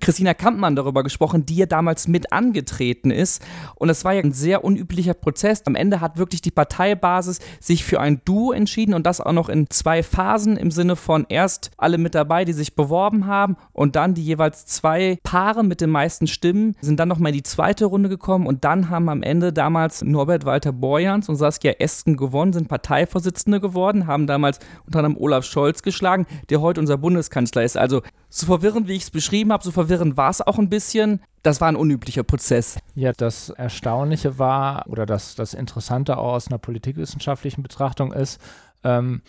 Christina 0.00 0.34
Kampmann 0.34 0.76
darüber 0.76 1.02
gesprochen, 1.02 1.46
die 1.46 1.56
ja 1.56 1.66
damals 1.66 2.08
mit 2.08 2.32
angetreten 2.32 3.10
ist. 3.10 3.42
Und 3.74 3.88
es 3.88 4.04
war 4.04 4.12
ja 4.12 4.22
ein 4.22 4.32
sehr 4.32 4.64
unüblicher 4.64 5.14
Prozess. 5.14 5.62
Am 5.66 5.74
Ende 5.74 6.00
hat 6.00 6.18
wirklich 6.18 6.42
die 6.42 6.50
Parteibasis 6.50 7.40
sich 7.60 7.84
für 7.84 8.00
ein 8.00 8.20
Duo 8.24 8.52
entschieden 8.52 8.94
und 8.94 9.06
das 9.06 9.20
auch 9.20 9.32
noch 9.32 9.48
in 9.48 9.70
zwei 9.70 10.02
Phasen 10.02 10.56
im 10.56 10.70
Sinne 10.70 10.96
von 10.96 11.26
erst 11.28 11.70
alle 11.76 11.98
mit 11.98 12.14
dabei, 12.14 12.44
die 12.44 12.52
sich 12.52 12.74
beworben 12.74 13.26
haben 13.26 13.56
und 13.72 13.96
dann 13.96 14.14
die 14.14 14.24
jeweils 14.24 14.66
zwei 14.66 15.18
Paare 15.22 15.64
mit 15.64 15.80
den 15.80 15.90
meisten 15.90 16.26
Stimmen 16.26 16.76
sind 16.80 17.00
dann 17.00 17.08
nochmal 17.08 17.30
in 17.30 17.38
die 17.38 17.42
zweite 17.42 17.86
Runde 17.86 18.08
gekommen 18.08 18.46
und 18.46 18.64
dann 18.64 18.90
haben 18.90 19.08
am 19.08 19.22
Ende 19.22 19.52
damals 19.52 20.02
Norbert 20.02 20.44
Walter 20.44 20.72
Borjans 20.72 21.28
und 21.28 21.36
Saskia 21.36 21.72
Esken 21.78 22.16
gewonnen, 22.16 22.52
sind 22.52 22.68
Parteivorsitzende 22.68 23.60
geworden, 23.60 24.06
haben 24.06 24.26
damals 24.26 24.58
unter 24.86 25.00
anderem 25.00 25.16
Olaf 25.16 25.44
Scholz 25.44 25.82
geschlagen, 25.82 26.26
der 26.50 26.60
heute 26.60 26.80
unser 26.80 26.98
Bundeskanzler 26.98 27.62
ist. 27.62 27.76
Also 27.76 28.02
so 28.28 28.46
verwirrend, 28.46 28.88
wie 28.88 28.94
ich 28.94 29.02
es 29.02 29.10
beschrieben 29.10 29.52
habe, 29.52 29.61
so 29.62 29.70
verwirrend 29.70 30.16
war 30.16 30.30
es 30.30 30.40
auch 30.40 30.58
ein 30.58 30.68
bisschen. 30.68 31.20
Das 31.42 31.60
war 31.60 31.68
ein 31.68 31.76
unüblicher 31.76 32.22
Prozess. 32.22 32.78
Ja, 32.94 33.12
das 33.12 33.50
Erstaunliche 33.50 34.38
war, 34.38 34.84
oder 34.88 35.06
das, 35.06 35.34
das 35.34 35.54
Interessante 35.54 36.18
auch 36.18 36.34
aus 36.34 36.48
einer 36.48 36.58
politikwissenschaftlichen 36.58 37.62
Betrachtung 37.62 38.12
ist, 38.12 38.40
ähm, 38.84 39.22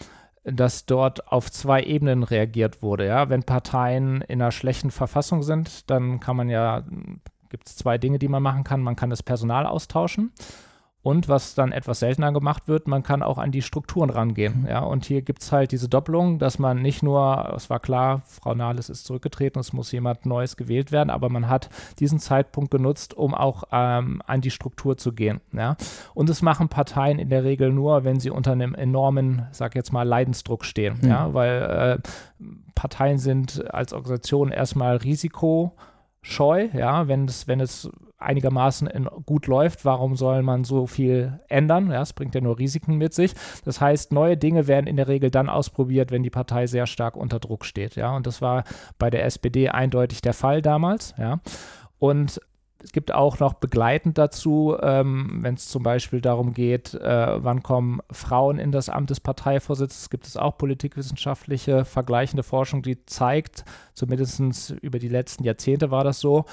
dass 0.43 0.85
dort 0.85 1.31
auf 1.31 1.51
zwei 1.51 1.83
Ebenen 1.83 2.23
reagiert 2.23 2.81
wurde. 2.81 3.07
Ja? 3.07 3.29
Wenn 3.29 3.43
Parteien 3.43 4.21
in 4.21 4.41
einer 4.41 4.51
schlechten 4.51 4.91
Verfassung 4.91 5.41
sind, 5.41 5.89
dann 5.89 6.19
kann 6.19 6.35
man 6.35 6.49
ja, 6.49 6.83
gibt 7.49 7.67
es 7.67 7.75
zwei 7.75 7.97
Dinge, 7.97 8.19
die 8.19 8.27
man 8.27 8.43
machen 8.43 8.63
kann. 8.63 8.81
Man 8.81 8.95
kann 8.95 9.09
das 9.09 9.23
Personal 9.23 9.65
austauschen 9.65 10.31
und 11.03 11.27
was 11.27 11.53
dann 11.53 11.73
etwas 11.73 11.99
seltener 11.99 12.31
gemacht 12.31 12.67
wird, 12.67 12.87
man 12.87 13.03
kann 13.03 13.21
auch 13.21 13.37
an 13.37 13.51
die 13.51 13.61
Strukturen 13.61 14.09
rangehen. 14.09 14.61
Mhm. 14.61 14.67
Ja, 14.69 14.79
und 14.79 15.03
hier 15.03 15.21
gibt 15.21 15.41
es 15.41 15.51
halt 15.51 15.73
diese 15.73 15.89
Doppelung, 15.89 16.39
dass 16.39 16.59
man 16.59 16.81
nicht 16.81 17.03
nur, 17.03 17.53
es 17.55 17.69
war 17.69 17.81
klar, 17.81 18.21
Frau 18.25 18.55
Nahles 18.55 18.89
ist 18.89 19.05
zurückgetreten, 19.05 19.59
es 19.59 19.73
muss 19.73 19.91
jemand 19.91 20.25
Neues 20.25 20.55
gewählt 20.55 20.93
werden, 20.93 21.09
aber 21.09 21.27
man 21.27 21.49
hat 21.49 21.69
diesen 21.99 22.19
Zeitpunkt 22.19 22.71
genutzt, 22.71 23.13
um 23.13 23.35
auch 23.35 23.65
ähm, 23.73 24.21
an 24.25 24.39
die 24.39 24.49
Struktur 24.49 24.97
zu 24.97 25.11
gehen. 25.11 25.41
Ja. 25.51 25.75
Und 26.13 26.29
es 26.29 26.41
machen 26.41 26.69
Parteien 26.69 27.19
in 27.19 27.29
der 27.29 27.43
Regel 27.43 27.73
nur, 27.73 28.05
wenn 28.05 28.21
sie 28.21 28.29
unter 28.29 28.53
einem 28.53 28.73
enormen, 28.73 29.45
sag 29.51 29.75
jetzt 29.75 29.91
mal, 29.91 30.07
Leidensdruck 30.07 30.63
stehen. 30.63 30.99
Mhm. 31.01 31.09
Ja, 31.09 31.33
weil 31.33 31.99
äh, 31.99 32.47
Parteien 32.75 33.17
sind 33.17 33.73
als 33.73 33.91
Organisation 33.91 34.51
erstmal 34.51 34.95
Risiko 34.95 35.75
scheu, 36.21 36.69
ja, 36.73 37.09
wenn 37.09 37.25
es, 37.25 37.49
wenn 37.49 37.59
es 37.59 37.89
einigermaßen 38.23 38.87
in, 38.87 39.05
gut 39.25 39.47
läuft, 39.47 39.85
warum 39.85 40.15
soll 40.15 40.43
man 40.43 40.63
so 40.63 40.87
viel 40.87 41.39
ändern? 41.47 41.91
Ja, 41.91 42.01
es 42.01 42.13
bringt 42.13 42.35
ja 42.35 42.41
nur 42.41 42.59
Risiken 42.59 42.97
mit 42.97 43.13
sich. 43.13 43.33
Das 43.65 43.81
heißt, 43.81 44.11
neue 44.11 44.37
Dinge 44.37 44.67
werden 44.67 44.87
in 44.87 44.97
der 44.97 45.07
Regel 45.07 45.31
dann 45.31 45.49
ausprobiert, 45.49 46.11
wenn 46.11 46.23
die 46.23 46.29
Partei 46.29 46.67
sehr 46.67 46.87
stark 46.87 47.15
unter 47.15 47.39
Druck 47.39 47.65
steht. 47.65 47.95
Ja, 47.95 48.15
und 48.15 48.27
das 48.27 48.41
war 48.41 48.63
bei 48.97 49.09
der 49.09 49.25
SPD 49.25 49.69
eindeutig 49.69 50.21
der 50.21 50.33
Fall 50.33 50.61
damals. 50.61 51.13
Ja, 51.17 51.39
und 51.99 52.39
es 52.83 52.91
gibt 52.91 53.13
auch 53.13 53.39
noch 53.39 53.53
begleitend 53.53 54.17
dazu, 54.17 54.75
ähm, 54.81 55.39
wenn 55.41 55.55
es 55.55 55.69
zum 55.69 55.83
Beispiel 55.83 56.19
darum 56.19 56.53
geht, 56.53 56.93
äh, 56.93 57.43
wann 57.43 57.63
kommen 57.63 58.01
Frauen 58.11 58.59
in 58.59 58.71
das 58.71 58.89
Amt 58.89 59.09
des 59.09 59.21
Parteivorsitzes, 59.21 60.09
gibt 60.09 60.27
es 60.27 60.35
auch 60.35 60.57
politikwissenschaftliche 60.57 61.85
vergleichende 61.85 62.43
Forschung, 62.43 62.81
die 62.81 63.05
zeigt, 63.05 63.63
zumindest 63.93 64.71
über 64.81 64.99
die 64.99 65.07
letzten 65.07 65.43
Jahrzehnte 65.45 65.91
war 65.91 66.03
das 66.03 66.19
so, 66.19 66.45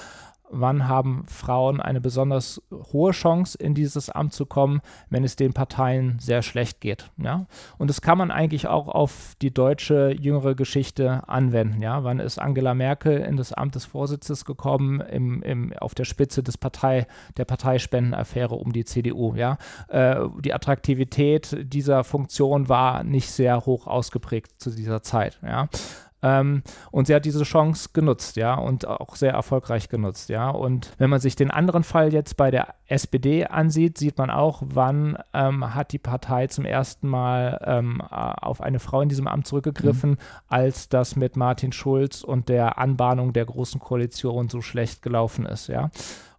wann 0.51 0.87
haben 0.87 1.23
Frauen 1.27 1.79
eine 1.79 2.01
besonders 2.01 2.61
hohe 2.91 3.11
Chance, 3.11 3.57
in 3.57 3.73
dieses 3.73 4.09
Amt 4.09 4.33
zu 4.33 4.45
kommen, 4.45 4.81
wenn 5.09 5.23
es 5.23 5.35
den 5.35 5.53
Parteien 5.53 6.19
sehr 6.19 6.41
schlecht 6.41 6.81
geht. 6.81 7.09
Ja? 7.17 7.45
Und 7.77 7.89
das 7.89 8.01
kann 8.01 8.17
man 8.17 8.31
eigentlich 8.31 8.67
auch 8.67 8.87
auf 8.87 9.33
die 9.41 9.53
deutsche 9.53 10.11
jüngere 10.11 10.55
Geschichte 10.55 11.27
anwenden. 11.27 11.81
Ja? 11.81 12.03
Wann 12.03 12.19
ist 12.19 12.39
Angela 12.39 12.73
Merkel 12.73 13.17
in 13.19 13.37
das 13.37 13.53
Amt 13.53 13.75
des 13.75 13.85
Vorsitzes 13.85 14.45
gekommen, 14.45 15.01
im, 15.01 15.41
im, 15.41 15.73
auf 15.77 15.95
der 15.95 16.05
Spitze 16.05 16.43
des 16.43 16.57
Partei, 16.57 17.07
der 17.37 17.45
Parteispendenaffäre 17.45 18.55
um 18.55 18.73
die 18.73 18.85
CDU? 18.85 19.35
Ja? 19.35 19.57
Äh, 19.87 20.27
die 20.39 20.53
Attraktivität 20.53 21.57
dieser 21.61 22.03
Funktion 22.03 22.69
war 22.69 23.03
nicht 23.03 23.31
sehr 23.31 23.65
hoch 23.65 23.87
ausgeprägt 23.87 24.61
zu 24.61 24.69
dieser 24.71 25.01
Zeit. 25.01 25.39
Ja? 25.41 25.69
Ähm, 26.23 26.63
und 26.91 27.07
sie 27.07 27.15
hat 27.15 27.25
diese 27.25 27.43
Chance 27.43 27.89
genutzt, 27.93 28.35
ja, 28.35 28.55
und 28.55 28.87
auch 28.87 29.15
sehr 29.15 29.33
erfolgreich 29.33 29.89
genutzt, 29.89 30.29
ja. 30.29 30.49
Und 30.49 30.91
wenn 30.97 31.09
man 31.09 31.19
sich 31.19 31.35
den 31.35 31.51
anderen 31.51 31.83
Fall 31.83 32.13
jetzt 32.13 32.37
bei 32.37 32.51
der 32.51 32.75
SPD 32.87 33.45
ansieht, 33.45 33.97
sieht 33.97 34.17
man 34.17 34.29
auch, 34.29 34.61
wann 34.65 35.17
ähm, 35.33 35.73
hat 35.73 35.91
die 35.91 35.99
Partei 35.99 36.47
zum 36.47 36.65
ersten 36.65 37.07
Mal 37.07 37.59
ähm, 37.65 38.01
auf 38.01 38.61
eine 38.61 38.79
Frau 38.79 39.01
in 39.01 39.09
diesem 39.09 39.27
Amt 39.27 39.47
zurückgegriffen, 39.47 40.11
mhm. 40.11 40.17
als 40.47 40.89
das 40.89 41.15
mit 41.15 41.35
Martin 41.35 41.71
Schulz 41.71 42.23
und 42.23 42.49
der 42.49 42.77
Anbahnung 42.77 43.33
der 43.33 43.45
Großen 43.45 43.79
Koalition 43.79 44.49
so 44.49 44.61
schlecht 44.61 45.01
gelaufen 45.01 45.45
ist, 45.45 45.67
ja. 45.67 45.89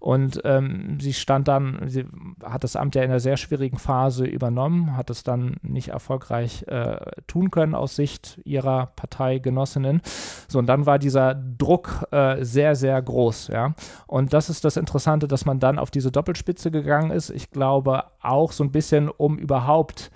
Und 0.03 0.41
ähm, 0.45 0.99
sie 1.01 1.13
stand 1.13 1.47
dann, 1.47 1.79
sie 1.87 2.07
hat 2.43 2.65
das 2.65 2.75
Amt 2.75 2.97
ja 2.97 3.03
in 3.03 3.11
einer 3.11 3.21
sehr 3.21 3.37
schwierigen 3.37 3.79
Phase 3.79 4.25
übernommen, 4.25 4.97
hat 4.97 5.11
es 5.11 5.23
dann 5.23 5.59
nicht 5.63 5.91
erfolgreich 5.91 6.65
äh, 6.67 6.97
tun 7.29 7.53
können 7.53 7.77
aus 7.77 7.95
Sicht 7.95 8.41
ihrer 8.43 8.87
Parteigenossinnen. 8.97 10.03
So, 10.49 10.59
und 10.59 10.67
dann 10.67 10.87
war 10.87 10.99
dieser 10.99 11.37
Druck 11.37 12.05
äh, 12.11 12.43
sehr, 12.45 12.75
sehr 12.75 13.01
groß, 13.01 13.47
ja. 13.53 13.75
Und 14.09 14.33
das 14.33 14.51
ist 14.51 14.65
das 14.65 14.77
Interessante, 14.77 15.29
dass 15.29 15.45
man 15.45 15.61
dann 15.61 15.79
auf 15.79 15.93
diese 15.93 16.11
Doppelspitze 16.11 16.73
gegangen 16.73 17.13
ist. 17.13 17.31
Ich 17.31 17.53
glaube 17.53 18.03
auch 18.21 18.51
so 18.51 18.65
ein 18.65 18.73
bisschen, 18.73 19.09
um 19.09 19.39
überhaupt 19.39 20.11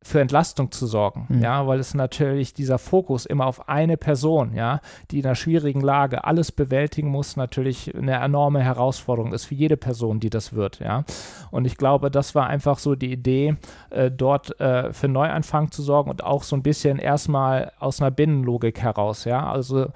für 0.00 0.20
Entlastung 0.20 0.70
zu 0.70 0.86
sorgen, 0.86 1.26
mhm. 1.28 1.42
ja, 1.42 1.66
weil 1.66 1.80
es 1.80 1.92
natürlich 1.92 2.54
dieser 2.54 2.78
Fokus 2.78 3.26
immer 3.26 3.46
auf 3.46 3.68
eine 3.68 3.96
Person, 3.96 4.54
ja, 4.54 4.80
die 5.10 5.18
in 5.18 5.26
einer 5.26 5.34
schwierigen 5.34 5.80
Lage 5.80 6.24
alles 6.24 6.52
bewältigen 6.52 7.08
muss, 7.08 7.36
natürlich 7.36 7.94
eine 7.94 8.14
enorme 8.14 8.62
Herausforderung 8.62 9.32
ist 9.32 9.46
für 9.46 9.56
jede 9.56 9.76
Person, 9.76 10.20
die 10.20 10.30
das 10.30 10.52
wird, 10.52 10.78
ja. 10.78 11.04
Und 11.50 11.64
ich 11.64 11.76
glaube, 11.76 12.10
das 12.10 12.34
war 12.34 12.46
einfach 12.46 12.78
so 12.78 12.94
die 12.94 13.10
Idee, 13.10 13.56
äh, 13.90 14.10
dort 14.10 14.58
äh, 14.60 14.92
für 14.92 15.08
Neuanfang 15.08 15.72
zu 15.72 15.82
sorgen 15.82 16.10
und 16.10 16.22
auch 16.22 16.44
so 16.44 16.54
ein 16.54 16.62
bisschen 16.62 16.98
erstmal 16.98 17.72
aus 17.80 18.00
einer 18.00 18.12
Binnenlogik 18.12 18.80
heraus, 18.80 19.24
ja. 19.24 19.50
Also 19.50 19.84
äh, 19.84 19.90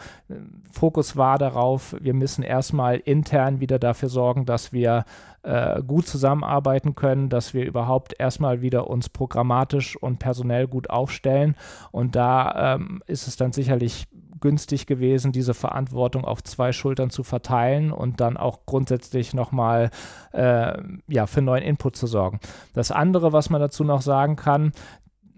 Fokus 0.73 1.17
war 1.17 1.39
darauf, 1.39 1.95
wir 2.01 2.15
müssen 2.15 2.43
erstmal 2.43 2.97
intern 2.97 3.61
wieder 3.61 3.79
dafür 3.79 4.09
sorgen, 4.09 4.47
dass 4.47 4.73
wir 4.73 5.05
äh, 5.43 5.83
gut 5.83 6.07
zusammenarbeiten 6.07 6.95
können, 6.95 7.29
dass 7.29 7.55
wir 7.55 7.65
überhaupt 7.65 8.15
erstmal 8.19 8.63
wieder 8.63 8.89
uns 8.89 9.09
programmatisch 9.09 9.97
und 9.97 10.19
personell 10.19 10.67
gut 10.67 10.91
aufstellen. 10.91 11.57
Und 11.91 12.17
da 12.17 12.75
ähm, 12.75 13.03
ist 13.07 13.29
es 13.29 13.37
dann 13.37 13.53
sicherlich 13.53 14.07
günstig 14.43 14.87
gewesen, 14.87 15.33
diese 15.33 15.55
Verantwortung 15.55 16.27
auf 16.27 16.43
zwei 16.43 16.73
Schultern 16.73 17.09
zu 17.09 17.23
verteilen 17.23 17.93
und 17.93 18.21
dann 18.21 18.37
auch 18.37 18.67
grundsätzlich 18.67 19.33
nochmal 19.33 19.91
äh, 20.33 20.77
ja, 21.09 21.27
für 21.27 21.41
neuen 21.41 21.63
Input 21.63 21.97
zu 21.97 22.07
sorgen. 22.07 22.41
Das 22.75 22.91
andere, 22.91 23.33
was 23.33 23.49
man 23.49 23.61
dazu 23.61 23.85
noch 23.85 24.03
sagen 24.03 24.37
kann, 24.37 24.73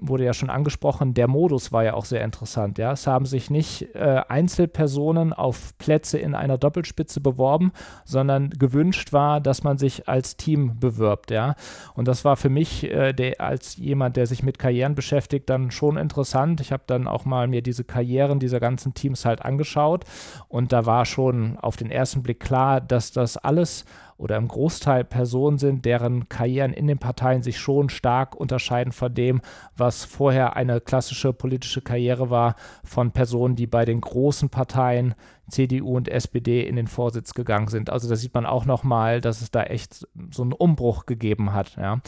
wurde 0.09 0.25
ja 0.25 0.35
schon 0.35 0.51
angesprochen, 0.51 1.15
der 1.15 1.29
Modus 1.29 1.73
war 1.73 1.85
ja 1.85 1.95
auch 1.95 2.05
sehr 2.05 2.25
interessant. 2.25 2.79
Ja? 2.79 2.93
Es 2.93 3.07
haben 3.07 3.27
sich 3.27 3.51
nicht 3.51 3.95
äh, 3.95 4.23
Einzelpersonen 4.29 5.33
auf 5.33 5.77
Plätze 5.79 6.19
in 6.19 6.35
einer 6.35 6.59
Doppelspitze 6.59 7.21
beworben, 7.21 7.73
sondern 8.05 8.51
gewünscht 8.51 9.13
war, 9.13 9.41
dass 9.41 9.63
man 9.63 9.79
sich 9.79 10.09
als 10.09 10.37
Team 10.37 10.79
bewirbt. 10.79 11.31
Ja? 11.31 11.55
Und 11.95 12.09
das 12.09 12.25
war 12.25 12.37
für 12.37 12.51
mich 12.51 12.85
äh, 12.85 13.13
der, 13.13 13.41
als 13.41 13.77
jemand, 13.77 14.17
der 14.17 14.27
sich 14.27 14.43
mit 14.43 14.59
Karrieren 14.59 14.95
beschäftigt, 14.95 15.49
dann 15.51 15.71
schon 15.71 15.97
interessant. 15.97 16.61
Ich 16.61 16.73
habe 16.73 16.85
dann 16.87 17.07
auch 17.07 17.25
mal 17.25 17.49
mir 17.49 17.63
diese 17.63 17.85
Karrieren 17.85 18.39
dieser 18.39 18.61
ganzen 18.61 18.95
Teams 18.95 19.25
halt 19.25 19.45
angeschaut 19.45 20.05
und 20.49 20.73
da 20.73 20.87
war 20.87 21.05
schon 21.05 21.59
auf 21.59 21.77
den 21.77 21.91
ersten 21.91 22.23
Blick 22.23 22.41
klar, 22.41 22.81
dass 22.81 23.13
das 23.13 23.37
alles 23.37 23.85
oder 24.17 24.37
im 24.37 24.49
Großteil 24.49 25.05
Personen 25.05 25.59
sind, 25.59 25.85
deren 25.85 26.29
Karrieren 26.29 26.73
in 26.73 26.87
den 26.87 26.99
Parteien 26.99 27.43
sich 27.43 27.59
schon 27.59 27.89
stark 27.89 28.37
unterscheiden 28.37 28.93
von 28.93 29.13
dem, 29.13 29.41
was 29.77 30.05
vorher 30.05 30.57
eine 30.57 30.81
klassische 30.81 31.33
politische 31.33 31.83
Karriere 31.83 32.31
war, 32.31 32.57
von 32.85 33.13
Personen, 33.13 33.57
die 33.57 33.67
bei 33.67 33.85
den 33.85 34.01
großen 34.01 34.49
Parteien 34.51 35.15
CDU 35.51 35.97
und 35.97 36.09
SPD 36.09 36.67
in 36.67 36.77
den 36.77 36.87
Vorsitz 36.87 37.35
gegangen 37.35 37.69
sind. 37.69 37.91
Also 37.91 38.09
da 38.09 38.17
sieht 38.17 38.35
man 38.35 38.47
auch 38.47 38.65
nochmal, 38.65 39.21
dass 39.21 39.43
es 39.43 39.51
da 39.51 39.63
echt 39.65 40.07
so 40.31 40.43
einen 40.43 40.53
Umbruch 40.53 41.07
gegeben 41.07 41.53
hat. 41.53 41.77
Ja. 41.77 42.01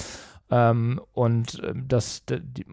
Ähm, 0.50 1.00
und 1.12 1.62
äh, 1.62 1.74
das, 1.74 2.24
die, 2.26 2.64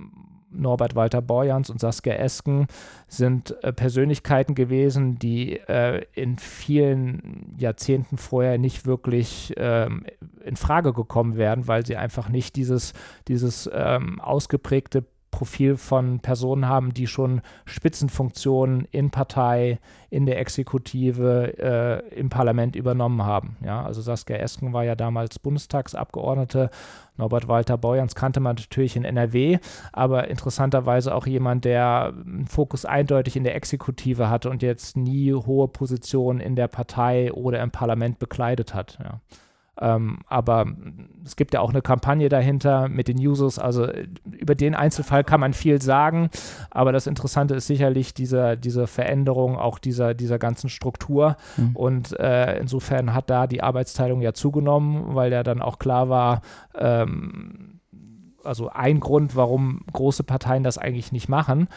Norbert 0.53 0.95
Walter 0.95 1.21
Borjans 1.21 1.69
und 1.69 1.79
Saskia 1.79 2.13
Esken 2.13 2.67
sind 3.07 3.55
äh, 3.63 3.73
Persönlichkeiten 3.73 4.55
gewesen, 4.55 5.19
die 5.19 5.59
äh, 5.59 6.05
in 6.13 6.37
vielen 6.37 7.55
Jahrzehnten 7.57 8.17
vorher 8.17 8.57
nicht 8.57 8.85
wirklich 8.85 9.53
ähm, 9.57 10.05
in 10.43 10.55
Frage 10.55 10.93
gekommen 10.93 11.37
wären, 11.37 11.67
weil 11.67 11.85
sie 11.85 11.97
einfach 11.97 12.29
nicht 12.29 12.55
dieses, 12.55 12.93
dieses 13.27 13.69
ähm, 13.73 14.19
ausgeprägte 14.19 15.03
Profil 15.33 15.77
von 15.77 16.19
Personen 16.19 16.67
haben, 16.67 16.93
die 16.93 17.07
schon 17.07 17.41
Spitzenfunktionen 17.65 18.87
in 18.91 19.09
Partei, 19.09 19.79
in 20.11 20.27
der 20.27 20.39
Exekutive, 20.39 21.57
äh, 21.57 22.15
im 22.15 22.29
Parlament 22.29 22.75
übernommen 22.75 23.23
haben. 23.23 23.57
Ja, 23.65 23.83
also 23.83 23.99
Saskia 23.99 24.37
Esken 24.37 24.73
war 24.73 24.83
ja 24.83 24.95
damals 24.95 25.39
Bundestagsabgeordnete. 25.39 26.69
Norbert 27.17 27.47
Walter 27.47 27.79
Borjans 27.79 28.13
kannte 28.13 28.41
man 28.41 28.57
natürlich 28.57 28.95
in 28.95 29.05
NRW, 29.05 29.57
aber 29.91 30.27
interessanterweise 30.27 31.15
auch 31.15 31.25
jemand, 31.25 31.65
der 31.65 32.13
einen 32.13 32.45
Fokus 32.45 32.85
eindeutig 32.85 33.35
in 33.35 33.43
der 33.43 33.55
Exekutive 33.55 34.29
hatte 34.29 34.51
und 34.51 34.61
jetzt 34.61 34.95
nie 34.95 35.33
hohe 35.33 35.67
Positionen 35.67 36.41
in 36.41 36.55
der 36.55 36.67
Partei 36.67 37.33
oder 37.33 37.63
im 37.63 37.71
Parlament 37.71 38.19
bekleidet 38.19 38.75
hat. 38.75 38.99
Ja. 39.03 39.19
Ähm, 39.79 40.19
aber 40.27 40.67
es 41.25 41.35
gibt 41.35 41.53
ja 41.53 41.61
auch 41.61 41.71
eine 41.71 41.81
Kampagne 41.81 42.29
dahinter 42.29 42.87
mit 42.89 43.07
den 43.07 43.17
Users. 43.17 43.57
Also 43.57 43.87
über 44.23 44.55
den 44.55 44.75
Einzelfall 44.75 45.23
kann 45.23 45.39
man 45.39 45.53
viel 45.53 45.81
sagen. 45.81 46.29
Aber 46.69 46.91
das 46.91 47.07
Interessante 47.07 47.55
ist 47.55 47.67
sicherlich 47.67 48.13
diese, 48.13 48.57
diese 48.57 48.87
Veränderung 48.87 49.57
auch 49.57 49.79
dieser, 49.79 50.13
dieser 50.13 50.37
ganzen 50.37 50.69
Struktur. 50.69 51.37
Mhm. 51.57 51.75
Und 51.75 52.19
äh, 52.19 52.59
insofern 52.59 53.13
hat 53.13 53.29
da 53.29 53.47
die 53.47 53.63
Arbeitsteilung 53.63 54.21
ja 54.21 54.33
zugenommen, 54.33 55.15
weil 55.15 55.31
ja 55.31 55.43
dann 55.43 55.61
auch 55.61 55.79
klar 55.79 56.09
war, 56.09 56.41
ähm, 56.75 57.79
also 58.43 58.69
ein 58.69 58.99
Grund, 58.99 59.35
warum 59.35 59.81
große 59.91 60.23
Parteien 60.23 60.63
das 60.63 60.77
eigentlich 60.77 61.11
nicht 61.11 61.29
machen, 61.29 61.67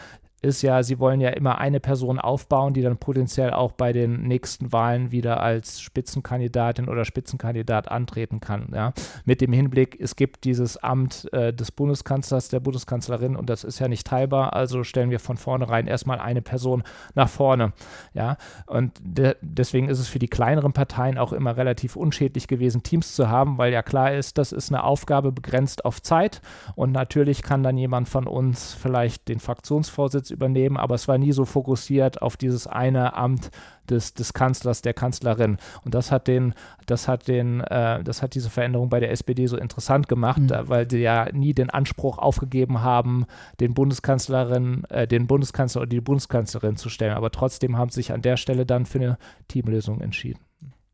ist 0.41 0.61
ja, 0.61 0.83
sie 0.83 0.99
wollen 0.99 1.19
ja 1.19 1.29
immer 1.29 1.57
eine 1.57 1.79
Person 1.79 2.19
aufbauen, 2.19 2.73
die 2.73 2.83
dann 2.83 2.97
potenziell 2.97 3.51
auch 3.51 3.71
bei 3.71 3.91
den 3.91 4.21
nächsten 4.21 4.71
Wahlen 4.71 5.11
wieder 5.11 5.41
als 5.41 5.81
Spitzenkandidatin 5.81 6.89
oder 6.89 7.05
Spitzenkandidat 7.05 7.89
antreten 7.89 8.39
kann. 8.39 8.69
Ja? 8.73 8.93
Mit 9.25 9.41
dem 9.41 9.51
Hinblick, 9.51 9.99
es 9.99 10.15
gibt 10.15 10.43
dieses 10.43 10.77
Amt 10.77 11.31
äh, 11.33 11.53
des 11.53 11.71
Bundeskanzlers, 11.71 12.49
der 12.49 12.59
Bundeskanzlerin 12.59 13.35
und 13.35 13.49
das 13.49 13.63
ist 13.63 13.79
ja 13.79 13.87
nicht 13.87 14.05
teilbar, 14.05 14.53
also 14.53 14.83
stellen 14.83 15.09
wir 15.09 15.19
von 15.19 15.37
vornherein 15.37 15.87
erstmal 15.87 16.19
eine 16.19 16.43
Person 16.43 16.83
nach 17.15 17.29
vorne. 17.29 17.73
Ja? 18.13 18.37
Und 18.67 18.93
de 19.01 19.35
deswegen 19.41 19.89
ist 19.89 19.99
es 19.99 20.07
für 20.07 20.19
die 20.19 20.27
kleineren 20.27 20.71
Parteien 20.71 21.17
auch 21.17 21.33
immer 21.33 21.57
relativ 21.57 21.95
unschädlich 21.95 22.47
gewesen, 22.47 22.83
Teams 22.83 23.15
zu 23.15 23.27
haben, 23.27 23.57
weil 23.57 23.73
ja 23.73 23.81
klar 23.81 24.13
ist, 24.13 24.37
das 24.37 24.51
ist 24.51 24.71
eine 24.71 24.83
Aufgabe 24.83 25.31
begrenzt 25.31 25.83
auf 25.83 26.01
Zeit 26.01 26.41
und 26.75 26.91
natürlich 26.91 27.41
kann 27.41 27.63
dann 27.63 27.77
jemand 27.77 28.07
von 28.07 28.27
uns 28.27 28.75
vielleicht 28.75 29.27
den 29.27 29.39
Fraktionsvorsitz 29.39 30.26
jetzt 30.27 30.35
übernehmen, 30.35 30.77
aber 30.77 30.95
es 30.95 31.07
war 31.07 31.17
nie 31.17 31.31
so 31.31 31.45
fokussiert 31.45 32.21
auf 32.21 32.37
dieses 32.37 32.67
eine 32.67 33.15
Amt 33.15 33.51
des, 33.89 34.13
des 34.13 34.33
Kanzlers, 34.33 34.81
der 34.81 34.93
Kanzlerin. 34.93 35.57
Und 35.83 35.93
das 35.93 36.11
hat 36.11 36.27
den, 36.27 36.53
das 36.85 37.07
hat 37.07 37.27
den, 37.27 37.61
äh, 37.61 38.03
das 38.03 38.21
hat 38.21 38.35
diese 38.35 38.49
Veränderung 38.49 38.89
bei 38.89 38.99
der 38.99 39.11
SPD 39.11 39.47
so 39.47 39.57
interessant 39.57 40.07
gemacht, 40.07 40.41
mhm. 40.41 40.51
äh, 40.51 40.69
weil 40.69 40.89
sie 40.89 40.99
ja 40.99 41.31
nie 41.31 41.53
den 41.53 41.69
Anspruch 41.69 42.17
aufgegeben 42.17 42.81
haben, 42.81 43.25
den 43.59 43.73
Bundeskanzlerin, 43.73 44.83
äh, 44.89 45.07
den 45.07 45.27
Bundeskanzler 45.27 45.81
oder 45.81 45.89
die 45.89 46.01
Bundeskanzlerin 46.01 46.75
zu 46.75 46.89
stellen. 46.89 47.13
Aber 47.13 47.31
trotzdem 47.31 47.77
haben 47.77 47.89
sie 47.89 47.97
sich 47.97 48.11
an 48.11 48.21
der 48.21 48.37
Stelle 48.37 48.65
dann 48.65 48.85
für 48.85 48.99
eine 48.99 49.17
Teamlösung 49.47 50.01
entschieden. 50.01 50.46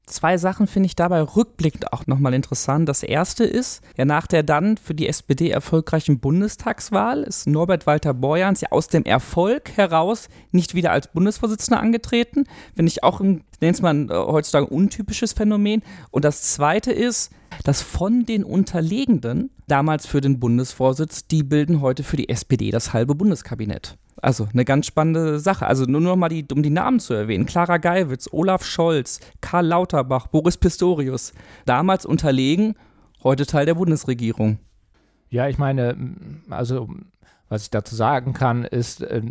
Zwei 0.06 0.38
Sachen 0.38 0.68
finde 0.68 0.88
ich 0.88 0.97
dabei 0.97 1.22
rückblickend 1.22 1.93
auch 1.93 2.08
nochmal 2.08 2.34
interessant. 2.34 2.89
Das 2.89 3.04
erste 3.04 3.45
ist, 3.45 3.82
ja, 3.95 4.04
nach 4.04 4.28
der 4.28 4.43
dann 4.43 4.76
für 4.76 4.93
die 4.93 5.08
SPD 5.08 5.49
erfolgreichen 5.49 6.20
Bundestagswahl 6.20 7.24
ist 7.24 7.47
Norbert 7.47 7.88
Walter 7.88 8.14
Borjans 8.14 8.60
ja 8.60 8.72
aus 8.72 8.88
dem 8.88 9.06
Erfolg 9.06 9.78
heraus 9.78 10.28
nicht 10.51 10.76
wieder 10.76 10.91
als 10.91 11.08
Bundesvorsitzender 11.08 11.80
angetreten. 11.80 12.43
Finde 12.76 12.89
ich 12.89 13.01
auch 13.01 13.22
ein, 13.22 13.45
ich 13.53 13.53
nenne 13.64 13.74
es 13.74 13.82
mal 13.82 13.93
ein, 13.93 14.09
äh, 14.09 14.14
heutzutage 14.14 14.68
untypisches 14.68 15.34
Phänomen. 15.34 15.82
Und 16.11 16.26
das 16.26 16.41
zweite 16.53 16.91
ist, 16.91 17.32
dass 17.64 17.82
von 17.82 18.26
den 18.26 18.43
Unterlegenden 18.43 19.49
damals 19.68 20.05
für 20.05 20.22
den 20.22 20.39
Bundesvorsitz, 20.39 21.28
die 21.28 21.43
bilden 21.43 21.82
heute 21.82 22.03
für 22.03 22.18
die 22.18 22.30
SPD 22.30 22.72
das 22.72 22.93
halbe 22.93 23.16
Bundeskabinett. 23.16 23.97
Also 24.22 24.47
eine 24.51 24.66
ganz 24.66 24.86
spannende 24.86 25.39
Sache. 25.39 25.66
Also 25.66 25.86
nur 25.86 26.01
noch 26.01 26.16
mal 26.16 26.30
die, 26.30 26.45
um 26.53 26.61
die 26.61 26.70
Namen 26.70 26.99
zu 26.99 27.14
erwähnen. 27.14 27.45
Clara 27.45 27.78
Geiwitz, 27.78 28.30
Olaf 28.32 28.64
Scholz, 28.64 29.20
Karl 29.41 29.66
Lauterbach, 29.66 30.28
Boris 30.28 30.57
Pistorius. 30.57 31.34
Damals 31.66 32.05
unterlegen, 32.05 32.76
heute 33.24 33.45
Teil 33.45 33.66
der 33.66 33.76
Bundesregierung. 33.76 34.59
Ja, 35.30 35.47
ich 35.47 35.57
meine, 35.57 35.97
also 36.49 36.89
was 37.49 37.64
ich 37.64 37.70
dazu 37.70 37.95
sagen 37.95 38.34
kann, 38.34 38.66
ist, 38.66 39.01
äh, 39.01 39.22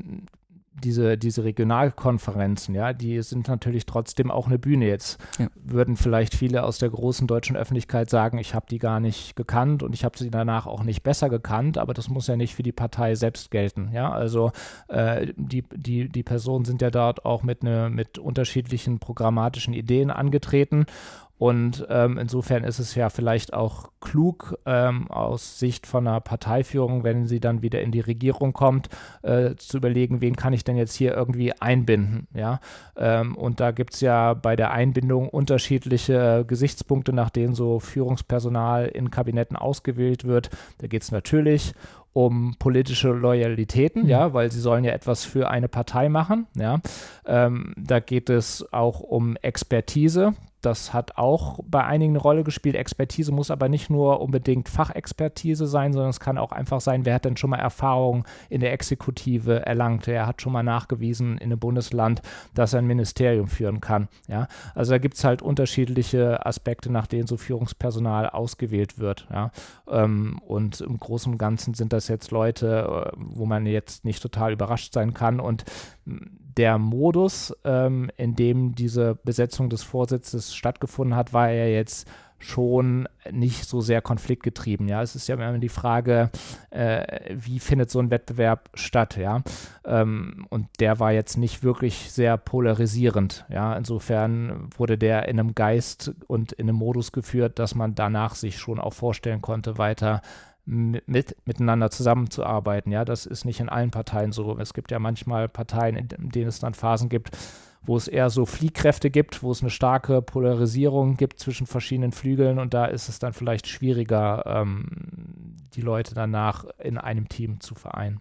diese, 0.75 1.19
diese 1.19 1.45
Regionalkonferenzen, 1.45 2.75
ja, 2.75 2.93
die 2.93 3.21
sind 3.23 3.49
natürlich 3.49 3.87
trotzdem 3.87 4.31
auch 4.31 4.47
eine 4.47 4.59
Bühne. 4.59 4.87
Jetzt 4.87 5.21
ja. 5.39 5.49
würden 5.55 5.97
vielleicht 5.97 6.35
viele 6.35 6.65
aus 6.65 6.79
der 6.79 6.91
großen 6.91 7.27
deutschen 7.27 7.57
Öffentlichkeit 7.57 8.11
sagen, 8.11 8.39
ich 8.39 8.55
habe 8.55 8.67
die 8.71 8.79
gar 8.79 9.01
nicht 9.01 9.37
gekannt 9.37 9.83
und 9.83 9.95
ich 9.95 10.05
habe 10.05 10.19
sie 10.19 10.31
danach 10.31 10.67
auch 10.67 10.83
nicht 10.83 11.03
besser 11.03 11.29
gekannt, 11.29 11.79
aber 11.79 11.95
das 11.95 12.09
muss 12.09 12.27
ja 12.27 12.37
nicht 12.37 12.55
für 12.55 12.63
die 12.63 12.73
Partei 12.73 13.15
selbst 13.15 13.51
gelten. 13.51 13.91
Ja, 13.93 14.11
also 14.11 14.53
äh, 14.89 15.33
die, 15.37 15.63
die, 15.75 16.09
die 16.09 16.23
Personen 16.23 16.65
sind 16.65 16.83
ja 16.83 16.91
dort 16.91 17.25
auch 17.25 17.43
mit, 17.43 17.63
ne, 17.63 17.91
mit 17.91 18.19
unterschiedlichen 18.19 18.99
programmatischen 18.99 19.75
Ideen 19.75 20.11
angetreten 20.11 20.87
und 21.43 21.85
ähm, 21.91 22.19
insofern 22.19 22.63
ist 22.63 22.79
es 22.79 22.95
ja 22.95 23.11
vielleicht 23.11 23.53
auch 23.53 23.91
klug 24.01 24.57
ähm, 24.65 25.11
aus 25.11 25.59
Sicht 25.59 25.89
von 25.89 26.07
einer 26.07 26.21
Parteiführung, 26.21 27.03
wenn 27.03 27.27
sie 27.27 27.41
dann 27.41 27.63
wieder 27.63 27.83
in 27.83 27.91
die 27.91 27.99
Regierung 27.99 28.53
kommt, 28.53 28.89
äh, 29.23 29.57
zu 29.57 29.79
überlegen, 29.79 30.21
wen 30.21 30.37
kann 30.37 30.53
ich 30.53 30.63
denn 30.63 30.77
jetzt 30.77 30.95
hier 30.95 31.17
irgendwie 31.17 31.53
einbinden. 31.61 32.29
Ja? 32.33 32.61
Ähm, 32.97 33.37
und 33.37 33.59
da 33.59 33.73
gibt 33.73 33.95
es 33.95 34.01
ja 34.03 34.35
bei 34.35 34.55
der 34.55 34.71
Einbindung 34.71 35.29
unterschiedliche 35.29 36.45
Gesichtspunkte, 36.47 37.13
nach 37.13 37.31
denen 37.31 37.55
so 37.55 37.81
Führungspersonal 37.81 38.87
in 38.87 39.11
Kabinetten 39.11 39.57
ausgewählt 39.57 40.25
wird. 40.25 40.49
Da 40.79 40.87
geht 40.87 41.03
es 41.03 41.11
natürlich 41.11 41.75
um 42.13 42.55
politische 42.61 43.09
Loyalitäten, 43.09 44.05
mhm. 44.05 44.09
ja, 44.09 44.33
weil 44.33 44.53
sie 44.53 44.61
sollen 44.61 44.85
ja 44.85 44.93
etwas 44.93 45.25
für 45.25 45.51
eine 45.51 45.67
Partei 45.67 46.09
machen, 46.09 46.47
ja. 46.55 46.81
Ähm, 47.27 47.75
da 47.77 47.99
geht 47.99 48.31
es 48.31 48.73
auch 48.73 49.01
um 49.01 49.35
Expertise, 49.37 50.35
das 50.63 50.95
hat 50.95 51.19
auch 51.19 51.59
bei 51.67 51.85
einigen 51.85 52.13
eine 52.13 52.21
Rolle 52.21 52.45
gespielt. 52.45 52.77
Expertise 52.77 53.33
muss 53.33 53.51
aber 53.51 53.69
nicht 53.69 53.91
nur 53.91 54.21
unbedingt 54.21 54.69
Fachexpertise 54.69 55.67
sein, 55.67 55.93
sondern 55.93 56.11
es 56.11 56.21
kann 56.21 56.39
auch 56.39 56.53
einfach 56.53 56.81
sein, 56.81 57.05
wer 57.05 57.15
hat 57.15 57.25
denn 57.25 57.37
schon 57.37 57.51
mal 57.51 57.59
Erfahrung 57.59 58.25
in 58.49 58.61
der 58.61 58.73
Exekutive 58.73 59.67
erlangt. 59.67 60.07
Er 60.09 60.27
hat 60.27 60.41
schon 60.41 60.53
mal 60.53 60.63
nachgewiesen 60.63 61.39
in 61.39 61.51
einem 61.51 61.59
Bundesland, 61.59 62.23
dass 62.55 62.73
er 62.73 62.79
ein 62.79 62.87
Ministerium 62.87 63.49
führen 63.49 63.81
kann. 63.81 64.09
Ja? 64.29 64.47
Also 64.75 64.93
da 64.93 64.99
gibt 64.99 65.17
es 65.17 65.25
halt 65.25 65.43
unterschiedliche 65.43 66.47
Aspekte, 66.47 66.91
nach 66.91 67.07
denen 67.07 67.27
so 67.27 67.37
Führungspersonal 67.37 68.29
ausgewählt 68.29 68.99
wird. 68.99 69.27
Ja? 69.31 69.51
Ähm, 69.89 70.39
und 70.47 70.81
im 70.81 70.99
Großen 70.99 71.33
und 71.33 71.39
Ganzen 71.39 71.75
sind 71.75 71.93
das 71.93 72.09
jetzt 72.09 72.31
Leute, 72.31 73.13
äh, 73.13 73.17
wo 73.17 73.47
man 73.47 73.67
jetzt 73.67 74.05
nicht 74.05 74.23
total 74.23 74.53
überrascht 74.53 74.93
sein 74.95 75.13
kann. 75.13 75.41
Und 75.41 75.65
der 76.57 76.79
Modus, 76.79 77.55
ähm, 77.65 78.11
in 78.17 78.35
dem 78.37 78.75
diese 78.75 79.19
Besetzung 79.25 79.71
des 79.71 79.83
Vorsitzes 79.83 80.55
stattgefunden 80.55 81.17
hat, 81.17 81.33
war 81.33 81.51
ja 81.51 81.67
jetzt 81.67 82.09
schon 82.43 83.09
nicht 83.31 83.69
so 83.69 83.81
sehr 83.81 84.03
konfliktgetrieben. 84.03 84.89
Ja, 84.89 85.03
es 85.03 85.15
ist 85.15 85.29
ja 85.29 85.37
immer 85.37 85.59
die 85.59 85.69
Frage, 85.69 86.31
äh, 86.71 87.35
wie 87.35 87.61
findet 87.61 87.91
so 87.91 88.01
ein 88.01 88.11
Wettbewerb 88.11 88.69
statt. 88.75 89.17
Ja, 89.17 89.43
ähm, 89.85 90.47
und 90.51 90.67
der 90.81 90.99
war 90.99 91.13
jetzt 91.13 91.37
nicht 91.37 91.63
wirklich 91.63 92.11
sehr 92.11 92.37
polarisierend. 92.37 93.45
Ja, 93.49 93.77
insofern 93.77 94.69
wurde 94.77 94.99
der 94.99 95.29
in 95.29 95.39
einem 95.39 95.55
Geist 95.55 96.13
und 96.27 96.53
in 96.53 96.69
einem 96.69 96.79
Modus 96.79 97.13
geführt, 97.13 97.59
dass 97.59 97.75
man 97.75 97.95
danach 97.95 98.35
sich 98.35 98.59
schon 98.59 98.81
auch 98.81 98.95
vorstellen 98.95 99.41
konnte, 99.41 99.79
weiter 99.79 100.21
mit, 100.65 101.37
miteinander 101.45 101.91
zusammenzuarbeiten. 101.91 102.93
Ja, 102.93 103.05
das 103.05 103.27
ist 103.27 103.45
nicht 103.45 103.61
in 103.61 103.69
allen 103.69 103.91
Parteien 103.91 104.33
so. 104.33 104.59
Es 104.59 104.75
gibt 104.75 104.91
ja 104.91 104.99
manchmal 104.99 105.49
Parteien, 105.49 105.97
in 105.97 106.31
denen 106.31 106.49
es 106.49 106.61
dann 106.61 106.75
Phasen 106.75 107.09
gibt, 107.09 107.31
wo 107.85 107.97
es 107.97 108.09
eher 108.09 108.31
so 108.31 108.47
Fliehkräfte 108.47 109.11
gibt, 109.11 109.43
wo 109.43 109.51
es 109.51 109.61
eine 109.61 109.71
starke 109.71 110.23
Polarisierung 110.23 111.17
gibt 111.17 111.41
zwischen 111.41 111.67
verschiedenen 111.67 112.13
Flügeln 112.13 112.59
und 112.59 112.75
da 112.75 112.85
ist 112.85 113.09
es 113.09 113.19
dann 113.19 113.33
vielleicht 113.33 113.67
schwieriger, 113.67 114.45
ähm, 114.47 114.87
die 115.75 115.81
Leute 115.81 116.15
danach 116.15 116.65
in 116.79 116.99
einem 116.99 117.29
Team 117.29 117.61
zu 117.61 117.75
vereinen. 117.75 118.21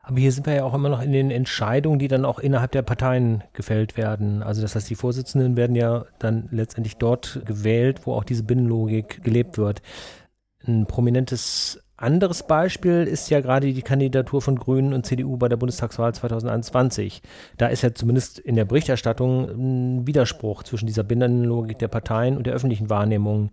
Aber 0.00 0.20
hier 0.20 0.30
sind 0.30 0.46
wir 0.46 0.54
ja 0.54 0.64
auch 0.64 0.74
immer 0.74 0.88
noch 0.88 1.02
in 1.02 1.10
den 1.10 1.32
Entscheidungen, 1.32 1.98
die 1.98 2.06
dann 2.06 2.24
auch 2.24 2.38
innerhalb 2.38 2.70
der 2.70 2.82
Parteien 2.82 3.42
gefällt 3.54 3.96
werden. 3.96 4.40
Also 4.44 4.62
das 4.62 4.76
heißt, 4.76 4.88
die 4.88 4.94
Vorsitzenden 4.94 5.56
werden 5.56 5.74
ja 5.74 6.04
dann 6.20 6.48
letztendlich 6.52 6.96
dort 6.96 7.42
gewählt, 7.44 8.06
wo 8.06 8.14
auch 8.14 8.22
diese 8.22 8.44
Binnenlogik 8.44 9.24
gelebt 9.24 9.58
wird. 9.58 9.82
Ein 10.66 10.86
prominentes 10.86 11.80
anderes 11.96 12.42
Beispiel 12.42 13.04
ist 13.04 13.30
ja 13.30 13.40
gerade 13.40 13.72
die 13.72 13.82
Kandidatur 13.82 14.42
von 14.42 14.56
Grünen 14.56 14.92
und 14.92 15.06
CDU 15.06 15.36
bei 15.36 15.48
der 15.48 15.56
Bundestagswahl 15.56 16.14
2021. 16.14 17.22
Da 17.56 17.68
ist 17.68 17.82
ja 17.82 17.94
zumindest 17.94 18.38
in 18.38 18.56
der 18.56 18.66
Berichterstattung 18.66 19.48
ein 19.48 20.06
Widerspruch 20.06 20.62
zwischen 20.62 20.86
dieser 20.86 21.04
Binnenlogik 21.04 21.78
der 21.78 21.88
Parteien 21.88 22.36
und 22.36 22.46
der 22.46 22.54
öffentlichen 22.54 22.90
Wahrnehmung 22.90 23.50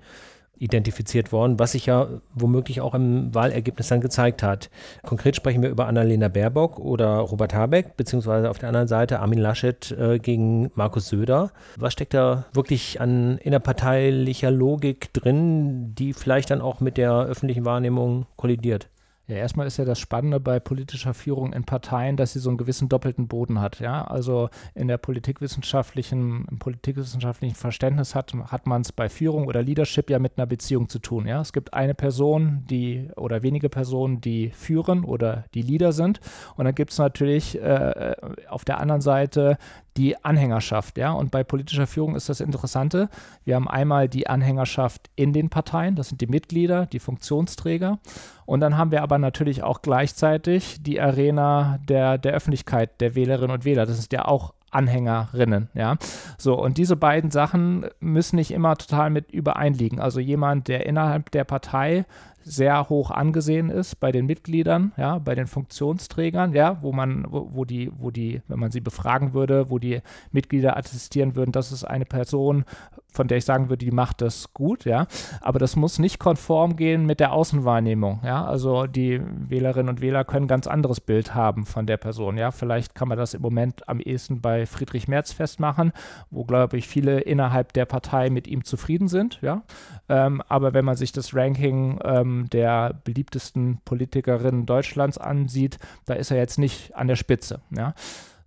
identifiziert 0.64 1.32
worden, 1.32 1.60
was 1.60 1.74
sich 1.74 1.86
ja 1.86 2.08
womöglich 2.34 2.82
auch 2.82 2.94
im 2.94 3.34
Wahlergebnis 3.36 3.90
dann 3.90 4.02
gezeigt 4.02 4.42
hat. 4.42 4.70
Konkret 5.04 5.36
sprechen 5.36 5.62
wir 5.62 5.70
über 5.70 5.88
Annalena 5.88 6.30
Baerbock 6.30 6.80
oder 6.80 7.18
Robert 7.18 7.54
Habeck, 7.54 7.98
beziehungsweise 7.98 8.50
auf 8.50 8.60
der 8.60 8.70
anderen 8.70 8.88
Seite 8.88 9.20
Armin 9.20 9.40
Laschet 9.40 9.92
äh, 9.92 10.20
gegen 10.20 10.72
Markus 10.76 11.10
Söder. 11.10 11.52
Was 11.76 11.94
steckt 11.94 12.14
da 12.14 12.46
wirklich 12.54 13.02
an 13.02 13.38
innerparteilicher 13.40 14.52
Logik 14.52 15.12
drin, 15.14 15.94
die 15.96 16.14
vielleicht 16.14 16.50
dann 16.50 16.62
auch 16.62 16.80
mit 16.80 16.98
der 16.98 17.14
öffentlichen 17.14 17.66
Wahrnehmung 17.66 18.26
kollidiert? 18.38 18.88
Ja, 19.26 19.38
erstmal 19.38 19.68
ist 19.68 19.78
ja 19.78 19.86
das 19.86 20.00
Spannende 20.00 20.42
bei 20.42 20.60
politischer 20.60 21.14
Führung 21.14 21.54
in 21.54 21.64
Parteien, 21.64 22.18
dass 22.18 22.34
sie 22.34 22.40
so 22.40 22.50
einen 22.50 22.58
gewissen 22.58 22.90
doppelten 22.90 23.30
Boden 23.30 23.62
hat. 23.62 23.80
Ja, 23.80 24.04
also 24.04 24.50
in 24.76 24.90
der 24.90 24.98
politikwissenschaftlichen, 24.98 26.46
im 26.52 26.60
politikwissenschaftlichen 26.60 27.56
Verständnis 27.56 28.16
hat, 28.16 28.34
hat 28.34 28.68
man 28.68 28.82
es 28.82 28.92
bei 28.92 29.08
Führung 29.08 29.48
oder 29.48 29.62
Leadership 29.62 30.10
ja 30.10 30.20
mit 30.20 30.34
einer 30.38 30.46
Beziehung 30.46 30.90
zu 30.90 31.00
tun. 31.00 31.26
Ja, 31.26 31.40
es 31.40 31.54
gibt 31.54 31.74
eine 31.74 31.94
Person, 31.94 32.66
die 32.70 33.08
oder 33.16 33.44
wenige 33.44 33.70
Personen, 33.70 34.20
die 34.20 34.50
führen 34.50 35.06
oder 35.06 35.46
die 35.54 35.62
Leader 35.62 35.94
sind. 35.94 36.20
Und 36.58 36.66
dann 36.66 36.76
gibt 36.76 36.92
es 36.92 36.98
natürlich 36.98 37.62
äh, 37.62 38.16
auf 38.50 38.66
der 38.66 38.80
anderen 38.82 39.02
Seite 39.02 39.58
die 39.98 40.24
Anhängerschaft, 40.24 40.98
ja. 40.98 41.12
Und 41.12 41.32
bei 41.32 41.44
politischer 41.44 41.88
Führung 41.88 42.16
ist 42.16 42.30
das 42.30 42.40
Interessante. 42.40 43.10
Wir 43.46 43.56
haben 43.56 43.68
einmal 43.68 44.10
die 44.10 44.28
Anhängerschaft 44.28 45.10
in 45.16 45.34
den 45.34 45.50
Parteien, 45.50 45.96
das 45.96 46.10
sind 46.10 46.22
die 46.22 46.28
Mitglieder, 46.28 46.86
die 46.86 47.00
Funktionsträger. 47.00 48.00
Und 48.46 48.60
dann 48.60 48.78
haben 48.78 48.92
wir 48.92 49.04
aber 49.04 49.18
natürlich 49.18 49.64
auch 49.64 49.82
gleichzeitig 49.82 50.82
die 50.82 51.00
Arena 51.00 51.80
der, 51.88 52.18
der 52.18 52.34
Öffentlichkeit, 52.34 53.00
der 53.02 53.16
Wählerinnen 53.16 53.52
und 53.52 53.66
Wähler. 53.66 53.86
Das 53.86 54.00
ist 54.00 54.12
ja 54.12 54.26
auch 54.26 54.54
Anhängerinnen, 54.74 55.70
ja. 55.76 55.98
So, 56.38 56.56
und 56.56 56.78
diese 56.78 56.96
beiden 56.96 57.32
Sachen 57.32 57.86
müssen 58.00 58.38
nicht 58.38 58.52
immer 58.52 58.76
total 58.76 59.10
mit 59.10 59.32
übereinliegen. 59.32 60.00
Also 60.00 60.20
jemand, 60.20 60.68
der 60.68 60.86
innerhalb 60.86 61.32
der 61.32 61.44
Partei 61.44 62.06
sehr 62.44 62.90
hoch 62.90 63.12
angesehen 63.12 63.70
ist 63.70 64.00
bei 64.00 64.12
den 64.12 64.26
Mitgliedern, 64.26 64.92
ja, 64.98 65.20
bei 65.20 65.36
den 65.36 65.48
Funktionsträgern, 65.48 66.54
ja, 66.54 66.82
wo 66.82 66.92
man, 66.92 67.26
wo, 67.30 67.50
wo, 67.54 67.66
die, 67.66 67.92
wo 67.98 68.12
die, 68.12 68.42
wenn 68.48 68.60
man 68.60 68.72
sie 68.72 68.82
befragen 68.82 69.34
würde, 69.34 69.70
wo 69.70 69.80
die 69.80 70.02
Mitglieder 70.32 70.78
attestieren 70.78 71.36
würden, 71.36 71.52
das 71.52 71.72
ist 71.72 71.84
eine 71.84 72.06
Person, 72.06 72.66
von 73.14 73.28
der 73.28 73.38
ich 73.38 73.46
sagen 73.46 73.70
würde, 73.70 73.86
die 73.86 73.92
macht 73.92 74.22
das 74.22 74.54
gut, 74.54 74.86
ja. 74.86 75.08
Aber 75.42 75.60
das 75.60 75.76
muss 75.76 76.00
nicht 76.00 76.20
konform 76.20 76.76
gehen 76.76 77.06
mit 77.06 77.20
der 77.20 77.34
Außenwahrnehmung, 77.34 78.22
ja. 78.24 78.44
Also 78.46 78.88
die 78.88 79.22
Wählerinnen 79.24 79.90
und 79.90 80.02
Wähler 80.02 80.26
können 80.26 80.46
ein 80.46 80.50
ganz 80.50 80.68
anderes 80.68 81.00
Bild 81.00 81.36
haben 81.36 81.66
von 81.66 81.86
der 81.86 81.98
Person, 81.98 82.38
ja. 82.38 82.52
Vielleicht 82.52 82.96
kann 82.96 83.08
man 83.08 83.18
das 83.18 83.34
im 83.34 83.42
Moment 83.42 83.88
am 83.88 84.00
ehesten 84.00 84.42
bei 84.42 84.66
Friedrich 84.66 85.08
Merz 85.08 85.32
festmachen, 85.32 85.92
wo, 86.30 86.44
glaube 86.44 86.78
ich, 86.78 86.88
viele 86.88 87.20
innerhalb 87.22 87.74
der 87.74 87.86
Partei 87.86 88.30
mit 88.30 88.48
ihm 88.48 88.64
zufrieden 88.64 89.08
sind, 89.08 89.40
ja. 89.42 89.64
Ähm, 90.10 90.42
aber 90.48 90.74
wenn 90.74 90.86
man 90.86 90.96
sich 90.96 91.12
das 91.12 91.36
Ranking 91.36 92.00
ähm, 92.04 92.48
der 92.52 92.94
beliebtesten 93.04 93.80
Politikerinnen 93.86 94.66
Deutschlands 94.66 95.18
ansieht, 95.18 95.78
da 96.06 96.16
ist 96.16 96.32
er 96.32 96.38
jetzt 96.38 96.60
nicht 96.60 96.96
an 96.96 97.08
der 97.08 97.16
Spitze, 97.16 97.62
ja. 97.70 97.94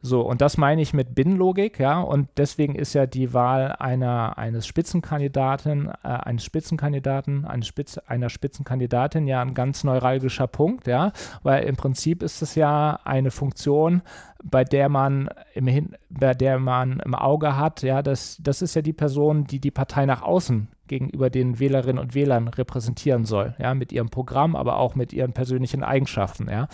So, 0.03 0.20
und 0.20 0.40
das 0.40 0.57
meine 0.57 0.82
ich 0.82 0.92
mit 0.92 1.14
Binnenlogik, 1.14 1.80
ja, 1.80 2.01
und 2.01 2.28
deswegen 2.36 2.74
ist 2.74 2.92
ja 2.92 3.07
die 3.07 3.32
Wahl 3.32 3.74
einer, 3.78 4.38
eines 4.38 4.66
Spitzenkandidaten, 4.66 5.88
äh, 5.88 6.09
eines 6.09 6.44
Spitzenkandidaten, 6.44 7.44
eines 7.44 7.66
Spitz, 7.66 7.99
einer 8.07 8.28
Spitzenkandidatin 8.28 9.26
ja 9.26 9.40
ein 9.40 9.55
ganz 9.55 9.84
neuralgischer 9.84 10.47
Punkt, 10.47 10.86
ja, 10.86 11.12
weil 11.42 11.64
im 11.64 11.76
Prinzip 11.76 12.22
ist 12.22 12.42
es 12.42 12.55
ja 12.55 13.01
eine 13.05 13.30
Funktion, 13.30 14.03
bei 14.44 14.64
der 14.64 14.88
man 14.88 15.28
im 15.55 15.66
Hin 15.66 15.97
bei 16.09 16.34
der 16.34 16.59
man 16.59 17.01
im 17.01 17.14
Auge 17.14 17.57
hat, 17.57 17.82
ja, 17.82 18.03
das, 18.03 18.38
das 18.40 18.62
ist 18.62 18.76
ja 18.76 18.82
die 18.82 18.92
Person, 18.92 19.44
die 19.44 19.61
die 19.61 19.70
Partei 19.70 20.07
nach 20.07 20.22
außen 20.22 20.68
gegenüber 20.86 21.30
den 21.30 21.59
Wählerinnen 21.59 21.99
und 21.99 22.14
Wählern 22.14 22.49
repräsentieren 22.49 23.24
soll, 23.24 23.55
ja, 23.59 23.74
mit 23.74 23.92
ihrem 23.92 24.11
Programm, 24.11 24.55
aber 24.55 24.78
auch 24.78 24.94
mit 24.94 25.12
ihren 25.12 25.32
persönlichen 25.32 25.82
Eigenschaften, 25.82 26.49
ja. 26.49 26.68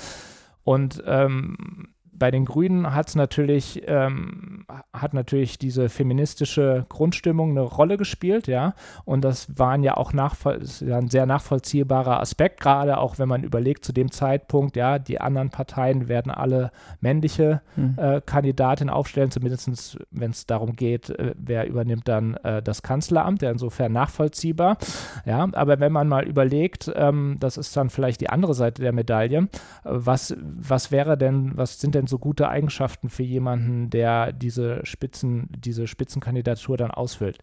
Und 0.64 1.03
ähm, 1.07 1.89
bei 2.13 2.31
den 2.31 2.45
Grünen 2.45 2.95
hat 2.95 3.15
natürlich, 3.17 3.83
ähm, 3.87 4.65
hat 4.93 5.15
natürlich 5.15 5.59
diese 5.59 5.89
feministische 5.89 6.85
Grundstimmung 6.89 7.51
eine 7.51 7.63
Rolle 7.63 7.97
gespielt, 7.97 8.47
ja. 8.47 8.75
Und 9.05 9.23
das 9.25 9.59
waren 9.59 9.83
ja 9.83 9.97
auch 9.97 10.13
nachvoll 10.13 10.61
ja 10.81 10.99
ein 10.99 11.09
sehr 11.09 11.27
nachvollziehbarer 11.27 12.21
Aspekt, 12.21 12.61
gerade 12.61 12.99
auch 12.99 13.19
wenn 13.19 13.29
man 13.29 13.43
überlegt, 13.43 13.85
zu 13.85 13.93
dem 13.93 14.11
Zeitpunkt, 14.11 14.77
ja, 14.77 14.99
die 14.99 15.21
anderen 15.21 15.51
Parteien 15.51 16.09
werden 16.09 16.31
alle 16.31 16.71
männliche 17.01 17.63
mhm. 17.77 17.97
äh, 17.97 18.21
Kandidatinnen 18.21 18.93
aufstellen, 18.93 19.31
zumindest 19.31 19.99
wenn 20.11 20.31
es 20.31 20.47
darum 20.47 20.77
geht, 20.77 21.11
äh, 21.11 21.35
wer 21.37 21.67
übernimmt 21.67 22.09
dann 22.09 22.35
äh, 22.45 22.63
das 22.63 22.83
Kanzleramt, 22.83 23.43
der 23.43 23.53
insofern 23.53 23.93
nachvollziehbar. 23.93 24.77
Ja, 25.25 25.49
aber 25.53 25.81
wenn 25.81 25.93
man 25.93 26.09
mal 26.09 26.25
überlegt, 26.25 26.91
ähm, 26.95 27.37
das 27.41 27.57
ist 27.57 27.77
dann 27.77 27.91
vielleicht 27.91 28.21
die 28.21 28.29
andere 28.29 28.55
Seite 28.55 28.83
der 28.83 28.93
Medaille, 28.93 29.39
äh, 29.39 29.49
was, 29.85 30.37
was 30.39 30.91
wäre 30.91 31.17
denn, 31.17 31.53
was 31.57 31.81
sind 31.81 31.95
denn 31.95 32.02
so 32.07 32.19
gute 32.19 32.49
Eigenschaften 32.49 33.09
für 33.09 33.23
jemanden, 33.23 33.91
der 33.91 34.33
diese 34.33 34.85
Spitzen, 34.85 35.49
diese 35.51 35.87
Spitzenkandidatur 35.87 36.77
dann 36.77 36.91
ausfüllt? 36.91 37.39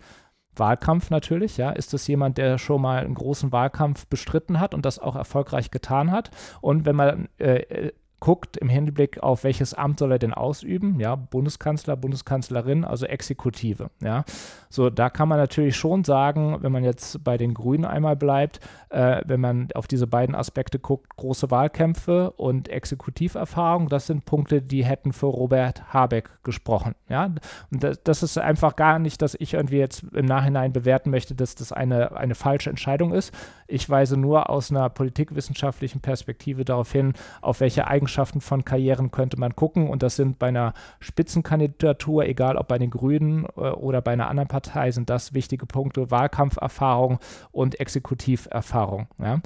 Wahlkampf 0.55 1.09
natürlich, 1.09 1.57
ja. 1.57 1.71
Ist 1.71 1.93
das 1.93 2.07
jemand, 2.07 2.37
der 2.37 2.57
schon 2.57 2.81
mal 2.81 3.03
einen 3.03 3.15
großen 3.15 3.51
Wahlkampf 3.51 4.07
bestritten 4.07 4.59
hat 4.59 4.73
und 4.73 4.85
das 4.85 4.99
auch 4.99 5.15
erfolgreich 5.15 5.71
getan 5.71 6.11
hat? 6.11 6.31
Und 6.61 6.85
wenn 6.85 6.95
man 6.95 7.29
äh, 7.37 7.91
guckt 8.19 8.57
im 8.57 8.69
Hinblick 8.69 9.23
auf 9.23 9.43
welches 9.43 9.73
Amt 9.73 9.99
soll 9.99 10.11
er 10.11 10.19
denn 10.19 10.33
ausüben, 10.33 10.99
ja, 10.99 11.15
Bundeskanzler, 11.15 11.95
Bundeskanzlerin, 11.95 12.83
also 12.83 13.05
Exekutive, 13.05 13.89
ja. 14.03 14.25
So, 14.71 14.91
da 14.91 15.09
kann 15.09 15.27
man 15.27 15.39
natürlich 15.39 15.75
schon 15.75 16.03
sagen, 16.03 16.57
wenn 16.61 16.71
man 16.71 16.83
jetzt 16.83 17.23
bei 17.23 17.37
den 17.37 17.55
Grünen 17.55 17.85
einmal 17.85 18.15
bleibt, 18.15 18.59
äh, 18.89 19.21
wenn 19.25 19.39
man 19.39 19.69
auf 19.73 19.87
diese 19.87 20.05
beiden 20.05 20.35
Aspekte 20.35 20.77
guckt, 20.77 21.17
große 21.17 21.49
Wahlkämpfe 21.49 22.29
und 22.31 22.69
Exekutiverfahrung, 22.69 23.89
das 23.89 24.05
sind 24.05 24.25
Punkte, 24.25 24.61
die 24.61 24.85
hätten 24.85 25.11
für 25.11 25.25
Robert 25.25 25.91
Habeck 25.91 26.29
gesprochen, 26.43 26.93
ja. 27.07 27.33
Und 27.71 27.83
das, 27.83 28.03
das 28.03 28.21
ist 28.21 28.37
einfach 28.37 28.75
gar 28.75 28.99
nicht, 28.99 29.23
dass 29.23 29.35
ich 29.39 29.55
irgendwie 29.55 29.77
jetzt 29.77 30.03
im 30.13 30.27
Nachhinein 30.27 30.71
bewerten 30.71 31.09
möchte, 31.09 31.33
dass 31.33 31.55
das 31.55 31.71
eine, 31.71 32.15
eine 32.15 32.35
falsche 32.35 32.69
Entscheidung 32.69 33.11
ist. 33.11 33.33
Ich 33.67 33.89
weise 33.89 34.17
nur 34.17 34.51
aus 34.51 34.69
einer 34.69 34.89
politikwissenschaftlichen 34.89 36.01
Perspektive 36.01 36.63
darauf 36.63 36.91
hin, 36.91 37.13
auf 37.41 37.59
welche 37.59 37.87
Eigenschaften 37.87 38.39
von 38.39 38.65
Karrieren 38.65 39.09
könnte 39.09 39.39
man 39.39 39.55
gucken 39.55 39.89
und 39.89 40.03
das 40.03 40.15
sind 40.15 40.37
bei 40.37 40.49
einer 40.49 40.73
Spitzenkandidatur, 40.99 42.25
egal 42.25 42.55
ob 42.55 42.67
bei 42.67 42.77
den 42.77 42.91
Grünen 42.91 43.45
äh, 43.57 43.71
oder 43.71 44.03
bei 44.03 44.13
einer 44.13 44.27
anderen 44.29 44.47
Partei, 44.47 44.58
Partei 44.59 44.91
sind 44.91 45.09
das 45.09 45.33
wichtige 45.33 45.65
Punkte, 45.65 46.11
Wahlkampferfahrung 46.11 47.19
und 47.51 47.79
Exekutiverfahrung. 47.79 49.07
Ja? 49.17 49.39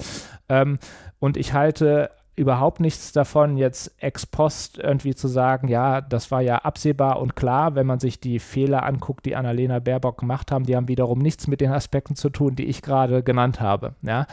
Ähm, 0.48 0.78
und 1.20 1.36
ich 1.36 1.52
halte 1.52 2.10
überhaupt 2.36 2.80
nichts 2.80 3.12
davon, 3.12 3.56
jetzt 3.56 3.94
ex 4.02 4.26
post 4.26 4.78
irgendwie 4.78 5.14
zu 5.14 5.28
sagen, 5.28 5.68
ja, 5.68 6.00
das 6.00 6.32
war 6.32 6.40
ja 6.40 6.56
absehbar 6.56 7.20
und 7.20 7.36
klar, 7.36 7.76
wenn 7.76 7.86
man 7.86 8.00
sich 8.00 8.18
die 8.18 8.40
Fehler 8.40 8.82
anguckt, 8.82 9.24
die 9.24 9.36
Annalena 9.36 9.78
Baerbock 9.78 10.18
gemacht 10.18 10.50
haben, 10.50 10.64
die 10.66 10.74
haben 10.74 10.88
wiederum 10.88 11.20
nichts 11.20 11.46
mit 11.46 11.60
den 11.60 11.70
Aspekten 11.70 12.16
zu 12.16 12.30
tun, 12.30 12.56
die 12.56 12.64
ich 12.64 12.82
gerade 12.82 13.22
genannt 13.22 13.60
habe. 13.60 13.94
Ja? 14.02 14.26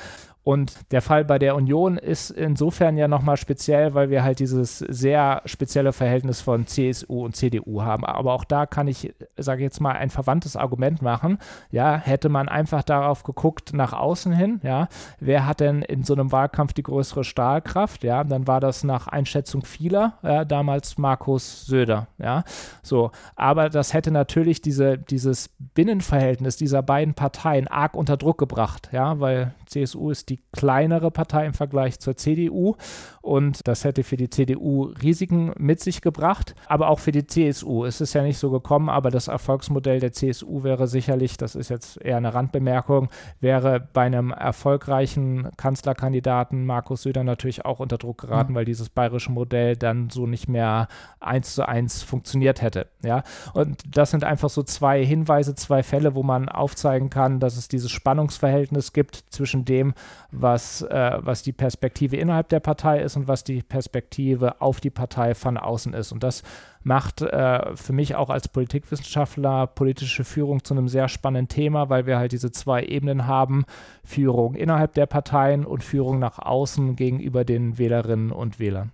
Und 0.44 0.92
der 0.92 1.04
Fall 1.04 1.24
bei 1.24 1.38
der 1.38 1.56
Union 1.56 1.98
ist 1.98 2.32
insofern 2.32 2.98
ja 2.98 3.08
nochmal 3.08 3.38
speziell, 3.38 3.94
weil 3.94 4.10
wir 4.10 4.24
halt 4.24 4.40
dieses 4.40 4.80
sehr 4.80 5.44
spezielle 5.46 5.94
Verhältnis 5.94 6.42
von 6.42 6.66
CSU 6.66 7.26
und 7.26 7.36
CDU 7.36 7.84
haben. 7.84 8.06
Aber 8.06 8.34
auch 8.34 8.44
da 8.44 8.66
kann 8.66 8.88
ich, 8.88 9.14
sage 9.38 9.62
ich 9.62 9.66
jetzt 9.66 9.82
mal, 9.82 9.92
ein 9.92 10.10
verwandtes 10.10 10.56
Argument 10.56 11.04
machen. 11.04 11.38
Ja, 11.70 11.96
hätte 11.96 12.30
man 12.30 12.50
einfach 12.50 12.82
darauf 12.82 13.24
geguckt, 13.24 13.74
nach 13.74 13.94
außen 13.94 14.32
hin, 14.34 14.60
ja, 14.64 14.88
wer 15.20 15.46
hat 15.46 15.60
denn 15.60 15.84
in 15.84 16.04
so 16.04 16.14
einem 16.14 16.32
Wahlkampf 16.32 16.74
die 16.74 16.84
größere 16.84 17.24
Stahlkraft? 17.24 18.04
Ja, 18.04 18.24
dann 18.24 18.48
war 18.48 18.60
das 18.60 18.84
nach 18.84 19.08
Einschätzung 19.08 19.64
vieler 19.64 20.14
ja, 20.24 20.44
damals 20.44 20.98
Markus 20.98 21.68
Söder. 21.68 22.08
Ja, 22.18 22.44
so. 22.82 23.12
Aber 23.36 23.70
das 23.70 23.94
hätte 23.94 24.10
natürlich 24.10 24.62
diese, 24.62 24.98
dieses 24.98 25.50
Binnenverhältnis 25.76 26.58
dieser 26.58 26.82
beiden 26.82 27.14
Parteien 27.14 27.68
arg 27.68 27.94
unter 27.94 28.18
Druck 28.18 28.40
gebracht. 28.40 28.90
Ja, 28.92 29.20
weil 29.20 29.54
CSU 29.68 30.10
ist 30.10 30.31
die 30.32 30.40
kleinere 30.54 31.12
Partei 31.12 31.46
im 31.46 31.54
Vergleich 31.54 32.00
zur 32.00 32.16
CDU 32.16 32.76
und 33.22 33.68
das 33.68 33.84
hätte 33.84 34.04
für 34.04 34.18
die 34.18 34.30
CDU 34.30 34.92
Risiken 35.02 35.54
mit 35.58 35.80
sich 35.80 36.02
gebracht, 36.02 36.56
aber 36.68 36.90
auch 36.90 37.00
für 37.00 37.12
die 37.12 37.26
CSU. 37.26 37.86
Es 37.86 38.02
ist 38.02 38.14
ja 38.14 38.24
nicht 38.24 38.38
so 38.38 38.50
gekommen, 38.50 38.90
aber 38.90 39.12
das 39.12 39.28
Erfolgsmodell 39.28 40.00
der 40.00 40.12
CSU 40.12 40.64
wäre 40.64 40.88
sicherlich, 40.88 41.38
das 41.38 41.56
ist 41.56 41.70
jetzt 41.70 42.02
eher 42.02 42.18
eine 42.18 42.34
Randbemerkung, 42.34 43.10
wäre 43.40 43.88
bei 43.94 44.02
einem 44.02 44.32
erfolgreichen 44.32 45.50
Kanzlerkandidaten 45.56 46.66
Markus 46.66 47.04
Söder 47.04 47.24
natürlich 47.24 47.64
auch 47.64 47.80
unter 47.80 47.98
Druck 47.98 48.22
geraten, 48.22 48.54
mhm. 48.54 48.56
weil 48.56 48.66
dieses 48.66 48.90
bayerische 48.90 49.32
Modell 49.32 49.76
dann 49.76 50.10
so 50.10 50.26
nicht 50.26 50.48
mehr 50.48 50.88
eins 51.20 51.54
zu 51.54 51.68
eins 51.68 52.02
funktioniert 52.02 52.62
hätte. 52.62 52.88
Ja, 53.04 53.24
und 53.54 53.84
das 53.96 54.12
sind 54.12 54.24
einfach 54.24 54.50
so 54.50 54.64
zwei 54.64 55.06
Hinweise, 55.06 55.56
zwei 55.56 55.84
Fälle, 55.84 56.16
wo 56.16 56.24
man 56.24 56.50
aufzeigen 56.50 57.10
kann, 57.10 57.40
dass 57.40 57.58
es 57.58 57.68
dieses 57.68 57.92
Spannungsverhältnis 57.92 58.94
gibt 58.94 59.26
zwischen 59.30 59.66
dem, 59.66 59.94
was, 60.32 60.82
äh, 60.82 61.18
was 61.20 61.44
die 61.44 61.54
Perspektive 61.54 62.18
innerhalb 62.18 62.50
der 62.50 62.60
Partei 62.60 63.00
ist 63.00 63.11
und 63.18 63.28
was 63.28 63.44
die 63.44 63.62
Perspektive 63.62 64.62
auf 64.62 64.80
die 64.80 64.90
Partei 64.90 65.36
von 65.36 65.58
außen 65.58 65.94
ist. 65.94 66.12
Und 66.12 66.24
das 66.24 66.44
macht 66.84 67.22
äh, 67.22 67.76
für 67.76 67.94
mich 67.94 68.16
auch 68.16 68.30
als 68.30 68.48
Politikwissenschaftler 68.48 69.68
politische 69.68 70.24
Führung 70.24 70.64
zu 70.64 70.74
einem 70.74 70.88
sehr 70.88 71.08
spannenden 71.08 71.48
Thema, 71.48 71.90
weil 71.90 72.06
wir 72.06 72.18
halt 72.18 72.32
diese 72.32 72.52
zwei 72.52 72.84
Ebenen 72.84 73.28
haben, 73.28 73.66
Führung 74.04 74.56
innerhalb 74.56 74.94
der 74.94 75.06
Parteien 75.06 75.66
und 75.66 75.84
Führung 75.84 76.20
nach 76.20 76.40
außen 76.40 76.96
gegenüber 76.96 77.46
den 77.46 77.78
Wählerinnen 77.78 78.32
und 78.32 78.60
Wählern 78.60 78.92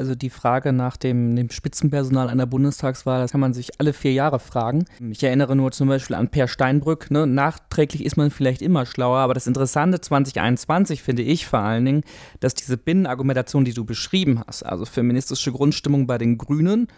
also 0.00 0.14
die 0.14 0.30
Frage 0.30 0.72
nach 0.72 0.96
dem, 0.96 1.36
dem, 1.36 1.50
Spitzenpersonal 1.50 2.30
einer 2.30 2.46
Bundestagswahl, 2.46 3.20
das 3.20 3.32
kann 3.32 3.40
man 3.40 3.52
sich 3.52 3.78
alle 3.78 3.92
vier 3.92 4.14
Jahre 4.14 4.40
fragen. 4.40 4.86
Ich 5.10 5.22
erinnere 5.22 5.54
nur 5.54 5.72
zum 5.72 5.88
Beispiel 5.88 6.16
an 6.16 6.28
Per 6.28 6.48
Steinbrück. 6.48 7.10
Ne? 7.10 7.26
Nachträglich 7.26 8.04
ist 8.06 8.16
man 8.16 8.30
vielleicht 8.30 8.62
immer 8.62 8.86
schlauer, 8.86 9.18
aber 9.18 9.34
das 9.34 9.46
Interessante 9.46 10.00
2021 10.00 11.02
finde 11.02 11.22
ich 11.22 11.46
vor 11.46 11.58
allen 11.60 11.84
Dingen, 11.84 12.02
dass 12.40 12.54
diese 12.54 12.78
Binnenargumentation, 12.78 13.66
die 13.66 13.74
du 13.74 13.84
beschrieben 13.84 14.42
hast, 14.46 14.62
also 14.62 14.86
feministische 14.86 15.52
Grundstimmung 15.52 16.06
bei 16.06 16.16
den 16.16 16.38
Grünen 16.38 16.88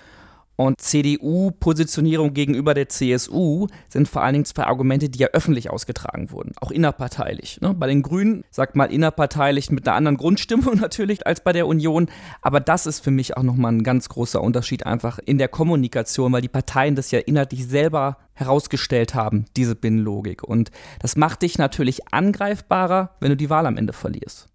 und 0.57 0.81
CDU-Positionierung 0.81 2.35
gegenüber 2.35 2.75
der 2.75 2.89
CSU 2.89 3.67
sind 3.89 4.09
vor 4.09 4.23
allen 4.23 4.35
Dingen 4.35 4.45
zwei 4.45 4.65
Argumente, 4.65 5.09
die 5.09 5.19
ja 5.19 5.29
öffentlich 5.29 5.71
ausgetragen 5.71 6.31
wurden, 6.31 6.53
auch 6.61 6.71
innerparteilich. 6.71 7.61
Ne? 7.61 7.75
Bei 7.75 7.87
den 7.87 8.03
Grünen, 8.03 8.45
sagt 8.51 8.77
mal 8.77 8.87
innerparteilich 8.87 9.71
mit 9.71 9.87
einer 9.87 9.97
anderen 9.97 10.17
Grundstimmung 10.17 10.77
natürlich 10.81 11.27
als 11.27 11.43
bei 11.43 11.53
der 11.53 11.67
Union, 11.67 12.09
aber 12.41 12.61
das 12.61 12.87
ist 12.87 13.01
für 13.01 13.11
mich 13.11 13.37
auch 13.37 13.43
nochmal 13.43 13.73
ein 13.73 13.83
ganz 13.83 14.09
großer 14.09 14.41
Unterschied 14.41 14.87
einfach 14.87 15.19
in 15.19 15.39
der 15.39 15.49
Kommunikation, 15.49 16.33
weil 16.33 16.43
die 16.43 16.49
Parteien 16.49 16.95
das 16.95 17.11
ja 17.11 17.19
inhaltlich 17.19 17.67
selber 17.67 18.19
herausgestellt 18.35 19.15
haben, 19.15 19.45
diese 19.57 19.75
Binnenlogik. 19.75 20.43
Und 20.43 20.71
das 21.01 21.17
macht 21.17 21.43
dich 21.43 21.59
natürlich 21.59 22.13
angreifbarer, 22.13 23.17
wenn 23.21 23.31
du 23.31 23.37
die 23.37 23.51
Wahl 23.51 23.67
am 23.67 23.77
Ende 23.77 23.93
verlierst. 23.93 24.52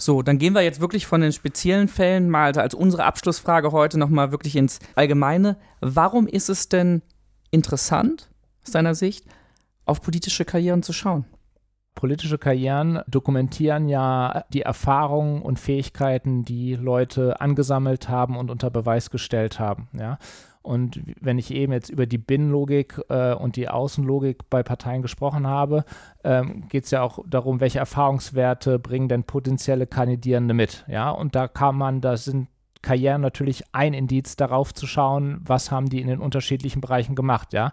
So, 0.00 0.22
dann 0.22 0.38
gehen 0.38 0.54
wir 0.54 0.62
jetzt 0.62 0.80
wirklich 0.80 1.06
von 1.06 1.20
den 1.20 1.32
speziellen 1.32 1.88
Fällen 1.88 2.30
mal 2.30 2.44
also 2.44 2.60
als 2.60 2.72
unsere 2.72 3.04
Abschlussfrage 3.04 3.72
heute 3.72 3.98
nochmal 3.98 4.30
wirklich 4.30 4.54
ins 4.54 4.78
Allgemeine. 4.94 5.56
Warum 5.80 6.28
ist 6.28 6.48
es 6.48 6.68
denn 6.68 7.02
interessant, 7.50 8.30
aus 8.64 8.70
deiner 8.70 8.94
Sicht, 8.94 9.26
auf 9.84 10.00
politische 10.00 10.44
Karrieren 10.44 10.84
zu 10.84 10.92
schauen? 10.92 11.24
Politische 11.96 12.38
Karrieren 12.38 13.00
dokumentieren 13.08 13.88
ja 13.88 14.44
die 14.50 14.62
Erfahrungen 14.62 15.42
und 15.42 15.58
Fähigkeiten, 15.58 16.44
die 16.44 16.76
Leute 16.76 17.40
angesammelt 17.40 18.08
haben 18.08 18.36
und 18.36 18.52
unter 18.52 18.70
Beweis 18.70 19.10
gestellt 19.10 19.58
haben. 19.58 19.88
Ja? 19.94 20.18
Und 20.62 21.00
wenn 21.20 21.38
ich 21.38 21.52
eben 21.52 21.72
jetzt 21.72 21.88
über 21.88 22.06
die 22.06 22.18
Binnenlogik 22.18 23.00
äh, 23.08 23.32
und 23.34 23.56
die 23.56 23.68
Außenlogik 23.68 24.50
bei 24.50 24.62
Parteien 24.62 25.02
gesprochen 25.02 25.46
habe, 25.46 25.84
ähm, 26.24 26.68
geht 26.68 26.84
es 26.84 26.90
ja 26.90 27.02
auch 27.02 27.20
darum, 27.26 27.60
welche 27.60 27.78
Erfahrungswerte 27.78 28.78
bringen 28.78 29.08
denn 29.08 29.24
potenzielle 29.24 29.86
Kandidierende 29.86 30.54
mit. 30.54 30.84
Ja, 30.88 31.10
und 31.10 31.34
da 31.34 31.48
kann 31.48 31.76
man, 31.76 32.00
da 32.00 32.16
sind 32.16 32.48
Karrieren 32.82 33.22
natürlich 33.22 33.64
ein 33.72 33.94
Indiz 33.94 34.36
darauf 34.36 34.72
zu 34.72 34.86
schauen, 34.86 35.40
was 35.44 35.70
haben 35.70 35.88
die 35.88 36.00
in 36.00 36.08
den 36.08 36.20
unterschiedlichen 36.20 36.80
Bereichen 36.80 37.14
gemacht. 37.14 37.52
Ja, 37.52 37.72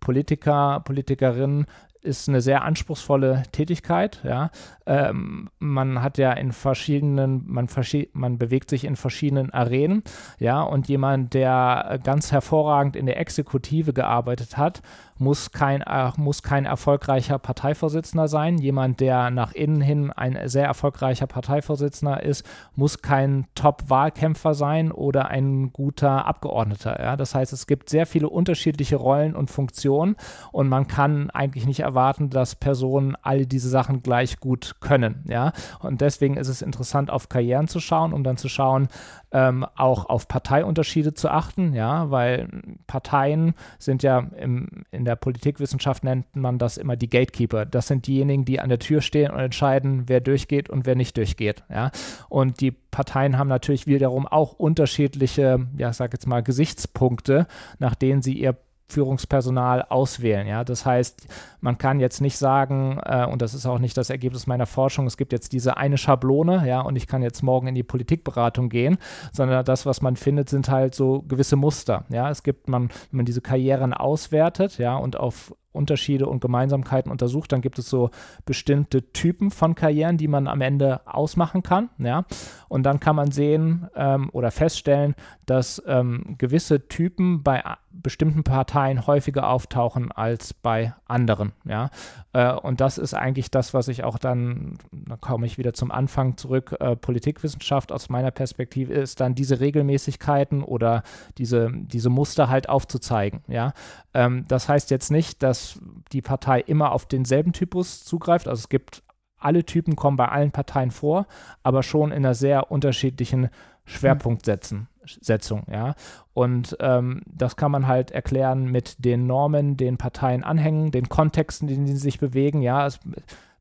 Politiker, 0.00 0.80
Politikerinnen 0.84 1.66
ist 2.06 2.28
eine 2.28 2.40
sehr 2.40 2.62
anspruchsvolle 2.62 3.42
Tätigkeit. 3.52 4.20
Ja. 4.24 4.50
Ähm, 4.86 5.50
man 5.58 6.02
hat 6.02 6.16
ja 6.16 6.32
in 6.32 6.52
verschiedenen, 6.52 7.42
man, 7.46 7.68
verschi 7.68 8.08
man 8.12 8.38
bewegt 8.38 8.70
sich 8.70 8.84
in 8.84 8.96
verschiedenen 8.96 9.50
Arenen. 9.52 10.02
Ja, 10.38 10.62
und 10.62 10.88
jemand, 10.88 11.34
der 11.34 11.98
ganz 12.02 12.32
hervorragend 12.32 12.96
in 12.96 13.06
der 13.06 13.18
Exekutive 13.18 13.92
gearbeitet 13.92 14.56
hat, 14.56 14.80
muss 15.18 15.52
kein, 15.52 15.82
äh, 15.82 16.10
muss 16.16 16.42
kein 16.42 16.66
erfolgreicher 16.66 17.38
Parteivorsitzender 17.38 18.28
sein. 18.28 18.58
Jemand, 18.58 19.00
der 19.00 19.30
nach 19.30 19.52
innen 19.52 19.80
hin 19.80 20.12
ein 20.12 20.38
sehr 20.48 20.66
erfolgreicher 20.66 21.26
Parteivorsitzender 21.26 22.22
ist, 22.22 22.44
muss 22.74 23.02
kein 23.02 23.46
Top-Wahlkämpfer 23.54 24.54
sein 24.54 24.92
oder 24.92 25.28
ein 25.28 25.72
guter 25.72 26.26
Abgeordneter. 26.26 27.00
Ja? 27.00 27.16
Das 27.16 27.34
heißt, 27.34 27.52
es 27.52 27.66
gibt 27.66 27.88
sehr 27.88 28.06
viele 28.06 28.28
unterschiedliche 28.28 28.96
Rollen 28.96 29.34
und 29.34 29.50
Funktionen 29.50 30.16
und 30.52 30.68
man 30.68 30.86
kann 30.86 31.30
eigentlich 31.30 31.66
nicht 31.66 31.80
erwarten, 31.80 32.30
dass 32.30 32.54
Personen 32.54 33.16
alle 33.22 33.46
diese 33.46 33.68
Sachen 33.68 34.02
gleich 34.02 34.40
gut 34.40 34.76
können. 34.80 35.24
Ja? 35.28 35.52
Und 35.80 36.00
deswegen 36.00 36.36
ist 36.36 36.48
es 36.48 36.62
interessant, 36.62 37.10
auf 37.10 37.28
Karrieren 37.28 37.68
zu 37.68 37.80
schauen, 37.80 38.12
um 38.12 38.22
dann 38.22 38.36
zu 38.36 38.48
schauen, 38.48 38.88
ähm, 39.32 39.66
auch 39.74 40.08
auf 40.08 40.28
Parteiunterschiede 40.28 41.12
zu 41.14 41.28
achten, 41.28 41.74
ja, 41.74 42.10
weil 42.10 42.48
Parteien 42.86 43.54
sind 43.78 44.02
ja 44.02 44.18
im, 44.38 44.84
in 44.90 45.04
der 45.06 45.16
Politikwissenschaft 45.16 46.04
nennt 46.04 46.36
man 46.36 46.58
das 46.58 46.76
immer 46.76 46.96
die 46.96 47.08
Gatekeeper. 47.08 47.64
Das 47.64 47.86
sind 47.86 48.06
diejenigen, 48.06 48.44
die 48.44 48.60
an 48.60 48.68
der 48.68 48.78
Tür 48.78 49.00
stehen 49.00 49.30
und 49.30 49.38
entscheiden, 49.38 50.04
wer 50.06 50.20
durchgeht 50.20 50.68
und 50.68 50.84
wer 50.84 50.96
nicht 50.96 51.16
durchgeht, 51.16 51.64
ja. 51.70 51.90
Und 52.28 52.60
die 52.60 52.72
Parteien 52.72 53.38
haben 53.38 53.48
natürlich 53.48 53.86
wiederum 53.86 54.26
auch 54.26 54.52
unterschiedliche, 54.52 55.66
ja, 55.78 55.92
sag 55.92 56.12
jetzt 56.12 56.26
mal 56.26 56.42
Gesichtspunkte, 56.42 57.46
nach 57.78 57.94
denen 57.94 58.22
sie 58.22 58.34
ihr 58.34 58.56
Führungspersonal 58.88 59.82
auswählen. 59.82 60.46
Ja? 60.46 60.64
Das 60.64 60.86
heißt, 60.86 61.26
man 61.60 61.78
kann 61.78 62.00
jetzt 62.00 62.20
nicht 62.20 62.38
sagen, 62.38 63.00
äh, 63.04 63.26
und 63.26 63.42
das 63.42 63.54
ist 63.54 63.66
auch 63.66 63.78
nicht 63.78 63.96
das 63.96 64.10
Ergebnis 64.10 64.46
meiner 64.46 64.66
Forschung, 64.66 65.06
es 65.06 65.16
gibt 65.16 65.32
jetzt 65.32 65.52
diese 65.52 65.76
eine 65.76 65.98
Schablone, 65.98 66.66
ja, 66.66 66.80
und 66.80 66.96
ich 66.96 67.06
kann 67.06 67.22
jetzt 67.22 67.42
morgen 67.42 67.66
in 67.66 67.74
die 67.74 67.82
Politikberatung 67.82 68.68
gehen, 68.68 68.98
sondern 69.32 69.64
das, 69.64 69.86
was 69.86 70.02
man 70.02 70.16
findet, 70.16 70.48
sind 70.48 70.68
halt 70.68 70.94
so 70.94 71.22
gewisse 71.22 71.56
Muster. 71.56 72.04
Ja? 72.08 72.30
Es 72.30 72.42
gibt, 72.42 72.68
man, 72.68 72.88
wenn 73.10 73.18
man 73.18 73.26
diese 73.26 73.40
Karrieren 73.40 73.92
auswertet, 73.92 74.78
ja, 74.78 74.96
und 74.96 75.18
auf 75.18 75.52
Unterschiede 75.76 76.26
und 76.26 76.40
Gemeinsamkeiten 76.40 77.10
untersucht, 77.12 77.52
dann 77.52 77.60
gibt 77.60 77.78
es 77.78 77.88
so 77.88 78.10
bestimmte 78.44 79.12
Typen 79.12 79.50
von 79.50 79.74
Karrieren, 79.74 80.16
die 80.16 80.28
man 80.28 80.48
am 80.48 80.60
Ende 80.60 81.00
ausmachen 81.06 81.62
kann. 81.62 81.90
Ja? 81.98 82.24
Und 82.68 82.84
dann 82.84 83.00
kann 83.00 83.16
man 83.16 83.30
sehen 83.30 83.88
ähm, 83.94 84.30
oder 84.32 84.50
feststellen, 84.50 85.14
dass 85.46 85.82
ähm, 85.86 86.34
gewisse 86.38 86.88
Typen 86.88 87.42
bei 87.42 87.62
bestimmten 87.90 88.42
Parteien 88.42 89.06
häufiger 89.06 89.48
auftauchen 89.48 90.12
als 90.12 90.52
bei 90.54 90.94
anderen. 91.06 91.52
Ja? 91.64 91.90
Äh, 92.32 92.52
und 92.52 92.80
das 92.80 92.98
ist 92.98 93.14
eigentlich 93.14 93.50
das, 93.50 93.74
was 93.74 93.88
ich 93.88 94.04
auch 94.04 94.18
dann, 94.18 94.78
da 94.92 95.16
komme 95.16 95.46
ich 95.46 95.58
wieder 95.58 95.72
zum 95.72 95.90
Anfang 95.90 96.36
zurück, 96.36 96.76
äh, 96.80 96.96
Politikwissenschaft 96.96 97.92
aus 97.92 98.08
meiner 98.08 98.30
Perspektive 98.30 98.92
ist 98.92 99.20
dann 99.20 99.34
diese 99.34 99.60
Regelmäßigkeiten 99.60 100.62
oder 100.62 101.02
diese, 101.38 101.70
diese 101.72 102.10
Muster 102.10 102.48
halt 102.48 102.68
aufzuzeigen. 102.68 103.40
Ja? 103.48 103.72
Ähm, 104.14 104.44
das 104.48 104.68
heißt 104.68 104.90
jetzt 104.90 105.10
nicht, 105.10 105.42
dass 105.42 105.65
die 106.12 106.22
Partei 106.22 106.60
immer 106.60 106.92
auf 106.92 107.06
denselben 107.06 107.52
Typus 107.52 108.04
zugreift. 108.04 108.48
Also 108.48 108.60
es 108.60 108.68
gibt 108.68 109.02
alle 109.38 109.64
Typen 109.64 109.96
kommen 109.96 110.16
bei 110.16 110.28
allen 110.28 110.50
Parteien 110.50 110.90
vor, 110.90 111.26
aber 111.62 111.82
schon 111.82 112.10
in 112.10 112.24
einer 112.24 112.34
sehr 112.34 112.70
unterschiedlichen 112.70 113.50
Schwerpunktsetzen 113.84 114.88
Setzung, 115.20 115.62
ja. 115.70 115.94
Und 116.34 116.76
ähm, 116.80 117.22
das 117.26 117.56
kann 117.56 117.70
man 117.70 117.86
halt 117.86 118.10
erklären 118.10 118.70
mit 118.70 119.04
den 119.04 119.26
Normen, 119.26 119.76
den 119.76 119.98
Parteien 119.98 120.44
anhängen, 120.44 120.90
den 120.90 121.08
Kontexten, 121.08 121.68
in 121.68 121.74
denen 121.74 121.86
sie 121.86 121.96
sich 121.96 122.18
bewegen, 122.18 122.60
ja. 122.62 122.86
Es, 122.86 122.98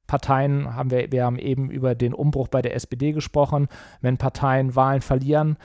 Parteien 0.07 0.75
haben 0.75 0.91
wir, 0.91 1.11
wir 1.11 1.23
haben 1.23 1.39
eben 1.39 1.71
über 1.71 1.95
den 1.95 2.13
Umbruch 2.13 2.47
bei 2.47 2.61
der 2.61 2.75
SPD 2.75 3.11
gesprochen. 3.11 3.67
Wenn 4.01 4.17
Parteien 4.17 4.75
Wahlen 4.75 5.01
verlieren, 5.01 5.57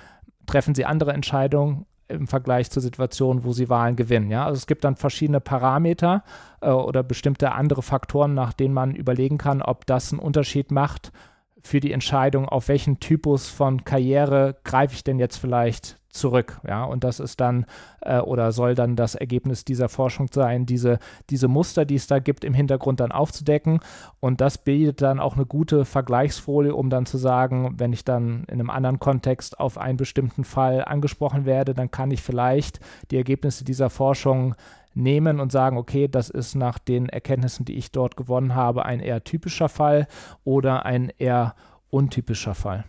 treffen 0.47 0.75
sie 0.75 0.87
andere 0.87 1.13
Entscheidungen 1.13 1.87
im 2.11 2.27
Vergleich 2.27 2.71
zur 2.71 2.83
Situation, 2.83 3.45
wo 3.45 3.53
sie 3.53 3.69
Wahlen 3.69 3.97
gewinnen. 3.97 4.31
Ja? 4.31 4.47
Also 4.47 4.59
es 4.59 4.67
gibt 4.67 4.85
dann 4.85 4.97
verschiedene 4.97 5.41
Parameter 5.41 6.23
äh, 6.61 6.71
oder 6.71 7.03
bestimmte 7.03 7.53
andere 7.53 7.83
Faktoren, 7.83 8.35
nach 8.35 8.53
denen 8.53 8.75
man 8.75 8.95
überlegen 8.95 9.39
kann, 9.39 9.63
ob 9.63 9.87
das 9.87 10.13
einen 10.13 10.21
Unterschied 10.21 10.71
macht 10.71 11.13
für 11.63 11.81
die 11.81 11.93
Entscheidung, 11.93 12.49
auf 12.49 12.69
welchen 12.69 13.01
Typus 13.01 13.49
von 13.49 13.85
Karriere 13.85 14.57
greife 14.65 14.95
ich 14.95 15.05
denn 15.05 15.19
jetzt 15.19 15.37
vielleicht 15.37 16.00
zurück. 16.11 16.61
Ja, 16.67 16.85
und 16.85 17.05
das 17.05 17.21
ist 17.21 17.41
dann 17.41 17.67
äh, 18.01 18.19
oder 18.19 18.53
soll 18.53 18.75
dann 18.75 18.97
das 18.97 19.15
Ergebnis 19.15 19.65
dieser 19.65 19.89
Forschung 19.89 20.29
sein, 20.33 20.67
diese, 20.67 20.99
diese 21.31 21.49
Muster, 21.49 21.85
die 21.85 21.95
es 21.95 22.07
da 22.07 22.19
gibt, 22.19 22.45
im 22.45 22.55
Hintergrund 22.55 23.01
dann 23.01 23.13
aufzudecken. 23.13 23.81
Und 24.21 24.41
das 24.41 24.59
bildet 24.59 25.03
dann 25.03 25.21
auch 25.21 25.37
eine 25.37 25.47
gute 25.47 25.85
Vergleichsfolie, 25.85 26.75
um 26.75 26.91
dann 26.91 27.07
zu 27.07 27.19
sagen, 27.19 27.75
wenn 27.79 27.93
ich 27.93 28.05
dann 28.05 28.45
in 28.45 28.61
einem 28.61 28.71
anderen 28.71 28.99
Kontext 28.99 29.59
auf 29.61 29.79
einen 29.79 29.97
bestimmten 29.97 30.45
Fall 30.45 30.85
angesprochen 30.85 31.45
werde, 31.45 31.75
dann 31.75 31.91
kann 31.91 32.11
ich 32.11 32.23
vielleicht 32.23 32.81
die 33.11 33.17
Ergebnisse 33.17 33.65
dieser 33.65 33.91
Forschung 33.91 34.55
nehmen 34.95 35.41
und 35.41 35.53
sagen, 35.53 35.77
okay, 35.77 36.09
das 36.09 36.31
ist 36.31 36.55
nach 36.55 36.79
den 36.79 37.09
Erkenntnissen, 37.09 37.65
die 37.65 37.77
ich 37.77 37.93
dort 37.93 38.17
gewonnen 38.17 38.55
habe, 38.55 38.85
ein 38.85 39.01
eher 39.01 39.23
typischer 39.23 39.69
Fall 39.69 40.09
oder 40.45 40.85
ein 40.85 41.13
eher 41.19 41.55
untypischer 41.91 42.55
Fall. 42.55 42.85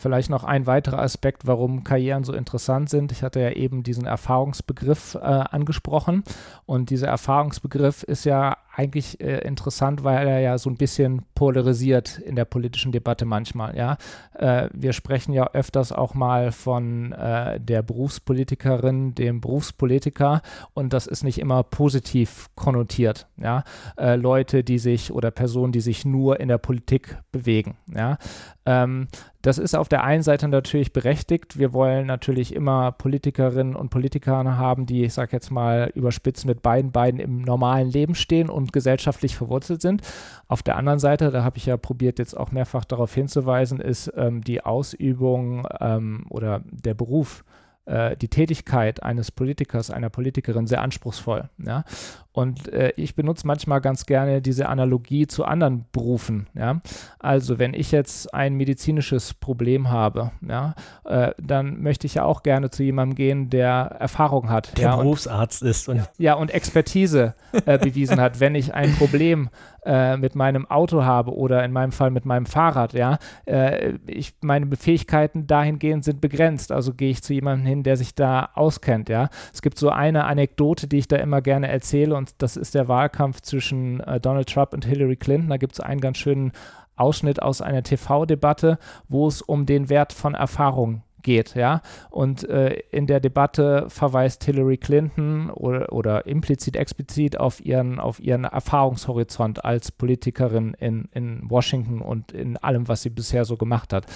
Vielleicht 0.00 0.30
noch 0.30 0.44
ein 0.44 0.66
weiterer 0.66 1.02
Aspekt, 1.02 1.46
warum 1.46 1.84
Karrieren 1.84 2.24
so 2.24 2.32
interessant 2.32 2.88
sind. 2.88 3.12
Ich 3.12 3.22
hatte 3.22 3.38
ja 3.38 3.50
eben 3.50 3.82
diesen 3.82 4.06
Erfahrungsbegriff 4.06 5.14
äh, 5.16 5.18
angesprochen 5.18 6.24
und 6.64 6.88
dieser 6.88 7.08
Erfahrungsbegriff 7.08 8.02
ist 8.04 8.24
ja 8.24 8.56
eigentlich 8.74 9.20
äh, 9.20 9.38
interessant, 9.38 10.04
weil 10.04 10.26
er 10.28 10.40
ja 10.40 10.58
so 10.58 10.70
ein 10.70 10.76
bisschen 10.76 11.22
polarisiert 11.34 12.18
in 12.18 12.36
der 12.36 12.44
politischen 12.44 12.92
Debatte 12.92 13.24
manchmal. 13.24 13.76
Ja, 13.76 13.96
äh, 14.34 14.68
wir 14.72 14.92
sprechen 14.92 15.32
ja 15.32 15.50
öfters 15.52 15.92
auch 15.92 16.14
mal 16.14 16.52
von 16.52 17.12
äh, 17.12 17.60
der 17.60 17.82
Berufspolitikerin, 17.82 19.14
dem 19.14 19.40
Berufspolitiker 19.40 20.42
und 20.72 20.92
das 20.92 21.06
ist 21.06 21.24
nicht 21.24 21.38
immer 21.38 21.62
positiv 21.62 22.48
konnotiert. 22.54 23.26
Ja, 23.36 23.64
äh, 23.98 24.16
Leute, 24.16 24.62
die 24.62 24.78
sich 24.78 25.12
oder 25.12 25.30
Personen, 25.30 25.72
die 25.72 25.80
sich 25.80 26.04
nur 26.04 26.38
in 26.40 26.48
der 26.48 26.58
Politik 26.58 27.18
bewegen. 27.32 27.76
Ja, 27.92 28.18
ähm, 28.66 29.08
das 29.42 29.56
ist 29.56 29.74
auf 29.74 29.88
der 29.88 30.04
einen 30.04 30.22
Seite 30.22 30.48
natürlich 30.48 30.92
berechtigt. 30.92 31.58
Wir 31.58 31.72
wollen 31.72 32.06
natürlich 32.06 32.54
immer 32.54 32.92
Politikerinnen 32.92 33.74
und 33.74 33.88
Politiker 33.88 34.44
haben, 34.44 34.84
die, 34.84 35.04
ich 35.04 35.14
sage 35.14 35.32
jetzt 35.32 35.50
mal, 35.50 35.90
überspitzt 35.94 36.44
mit 36.44 36.60
beiden 36.60 36.92
Beinen 36.92 37.20
im 37.20 37.40
normalen 37.40 37.90
Leben 37.90 38.14
stehen 38.14 38.50
und 38.50 38.59
gesellschaftlich 38.66 39.36
verwurzelt 39.36 39.82
sind. 39.82 40.02
Auf 40.48 40.62
der 40.62 40.76
anderen 40.76 40.98
Seite, 40.98 41.30
da 41.30 41.44
habe 41.44 41.58
ich 41.58 41.66
ja 41.66 41.76
probiert, 41.76 42.18
jetzt 42.18 42.36
auch 42.36 42.52
mehrfach 42.52 42.84
darauf 42.84 43.14
hinzuweisen, 43.14 43.80
ist 43.80 44.12
ähm, 44.16 44.42
die 44.42 44.64
Ausübung 44.64 45.66
ähm, 45.80 46.26
oder 46.28 46.62
der 46.70 46.94
Beruf 46.94 47.44
äh, 47.86 48.16
die 48.16 48.28
Tätigkeit 48.28 49.02
eines 49.02 49.30
Politikers, 49.30 49.90
einer 49.90 50.10
Politikerin 50.10 50.66
sehr 50.66 50.82
anspruchsvoll. 50.82 51.48
Ja? 51.58 51.84
Und 52.32 52.72
äh, 52.72 52.92
ich 52.96 53.16
benutze 53.16 53.46
manchmal 53.46 53.80
ganz 53.80 54.06
gerne 54.06 54.40
diese 54.40 54.68
Analogie 54.68 55.26
zu 55.26 55.44
anderen 55.44 55.86
Berufen. 55.90 56.46
Ja? 56.54 56.80
Also 57.18 57.58
wenn 57.58 57.74
ich 57.74 57.90
jetzt 57.90 58.32
ein 58.32 58.54
medizinisches 58.54 59.34
Problem 59.34 59.90
habe, 59.90 60.30
ja, 60.46 60.74
äh, 61.04 61.32
dann 61.42 61.82
möchte 61.82 62.06
ich 62.06 62.14
ja 62.14 62.24
auch 62.24 62.42
gerne 62.42 62.70
zu 62.70 62.82
jemandem 62.82 63.16
gehen, 63.16 63.50
der 63.50 63.96
Erfahrung 63.98 64.50
hat. 64.50 64.78
Der 64.78 64.96
Berufsarzt 64.96 65.62
und, 65.62 65.68
ist. 65.68 65.88
Und 65.88 66.08
ja, 66.18 66.34
und 66.34 66.52
Expertise 66.52 67.34
äh, 67.66 67.78
bewiesen 67.78 68.20
hat. 68.20 68.40
Wenn 68.40 68.54
ich 68.54 68.74
ein 68.74 68.94
Problem 68.94 69.50
äh, 69.84 70.16
mit 70.16 70.34
meinem 70.34 70.66
Auto 70.70 71.04
habe 71.04 71.34
oder 71.34 71.64
in 71.64 71.72
meinem 71.72 71.92
Fall 71.92 72.10
mit 72.10 72.24
meinem 72.24 72.46
Fahrrad, 72.46 72.92
ja, 72.92 73.18
äh, 73.46 73.94
ich, 74.06 74.34
meine 74.40 74.76
Fähigkeiten 74.76 75.46
dahingehend 75.46 76.04
sind 76.04 76.20
begrenzt. 76.20 76.72
Also 76.72 76.94
gehe 76.94 77.10
ich 77.10 77.22
zu 77.22 77.34
jemandem 77.34 77.66
hin, 77.66 77.82
der 77.82 77.96
sich 77.96 78.14
da 78.14 78.50
auskennt, 78.54 79.08
ja. 79.08 79.28
Es 79.52 79.62
gibt 79.62 79.78
so 79.78 79.90
eine 79.90 80.24
Anekdote, 80.24 80.86
die 80.86 80.98
ich 80.98 81.08
da 81.08 81.16
immer 81.16 81.40
gerne 81.40 81.68
erzähle 81.68 82.14
und 82.14 82.42
das 82.42 82.56
ist 82.56 82.74
der 82.74 82.88
Wahlkampf 82.88 83.40
zwischen 83.40 84.00
äh, 84.00 84.20
Donald 84.20 84.48
Trump 84.48 84.72
und 84.72 84.84
Hillary 84.84 85.16
Clinton. 85.16 85.50
Da 85.50 85.56
gibt 85.56 85.74
es 85.74 85.80
einen 85.80 86.00
ganz 86.00 86.18
schönen 86.18 86.52
Ausschnitt 86.96 87.40
aus 87.42 87.62
einer 87.62 87.82
TV-Debatte, 87.82 88.78
wo 89.08 89.26
es 89.26 89.40
um 89.42 89.66
den 89.66 89.88
Wert 89.88 90.12
von 90.12 90.34
Erfahrung 90.34 91.02
geht, 91.22 91.54
ja. 91.54 91.82
Und 92.10 92.48
äh, 92.48 92.80
in 92.90 93.06
der 93.06 93.20
Debatte 93.20 93.86
verweist 93.88 94.44
Hillary 94.44 94.76
Clinton 94.76 95.50
oder, 95.50 95.92
oder 95.92 96.26
implizit, 96.26 96.76
explizit 96.76 97.38
auf 97.38 97.64
ihren, 97.64 97.98
auf 97.98 98.20
ihren 98.20 98.44
Erfahrungshorizont 98.44 99.64
als 99.64 99.92
Politikerin 99.92 100.74
in, 100.78 101.08
in 101.12 101.50
Washington 101.50 102.00
und 102.00 102.32
in 102.32 102.56
allem, 102.56 102.88
was 102.88 103.02
sie 103.02 103.10
bisher 103.10 103.44
so 103.44 103.56
gemacht 103.56 103.92
hat. 103.92 104.06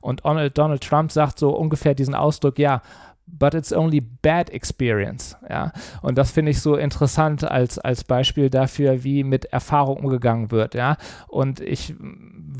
Und 0.00 0.22
Donald 0.24 0.84
Trump 0.84 1.12
sagt 1.12 1.38
so 1.38 1.56
ungefähr 1.56 1.94
diesen 1.94 2.14
Ausdruck, 2.14 2.58
ja, 2.58 2.82
but 3.26 3.54
it's 3.54 3.72
only 3.72 4.00
bad 4.00 4.50
experience. 4.50 5.36
Ja? 5.48 5.72
Und 6.02 6.18
das 6.18 6.30
finde 6.30 6.50
ich 6.50 6.60
so 6.60 6.76
interessant 6.76 7.44
als, 7.44 7.78
als 7.78 8.04
Beispiel 8.04 8.50
dafür, 8.50 9.04
wie 9.04 9.24
mit 9.24 9.46
Erfahrung 9.46 9.98
umgegangen 9.98 10.50
wird. 10.50 10.74
Ja? 10.74 10.96
Und 11.28 11.60
ich 11.60 11.94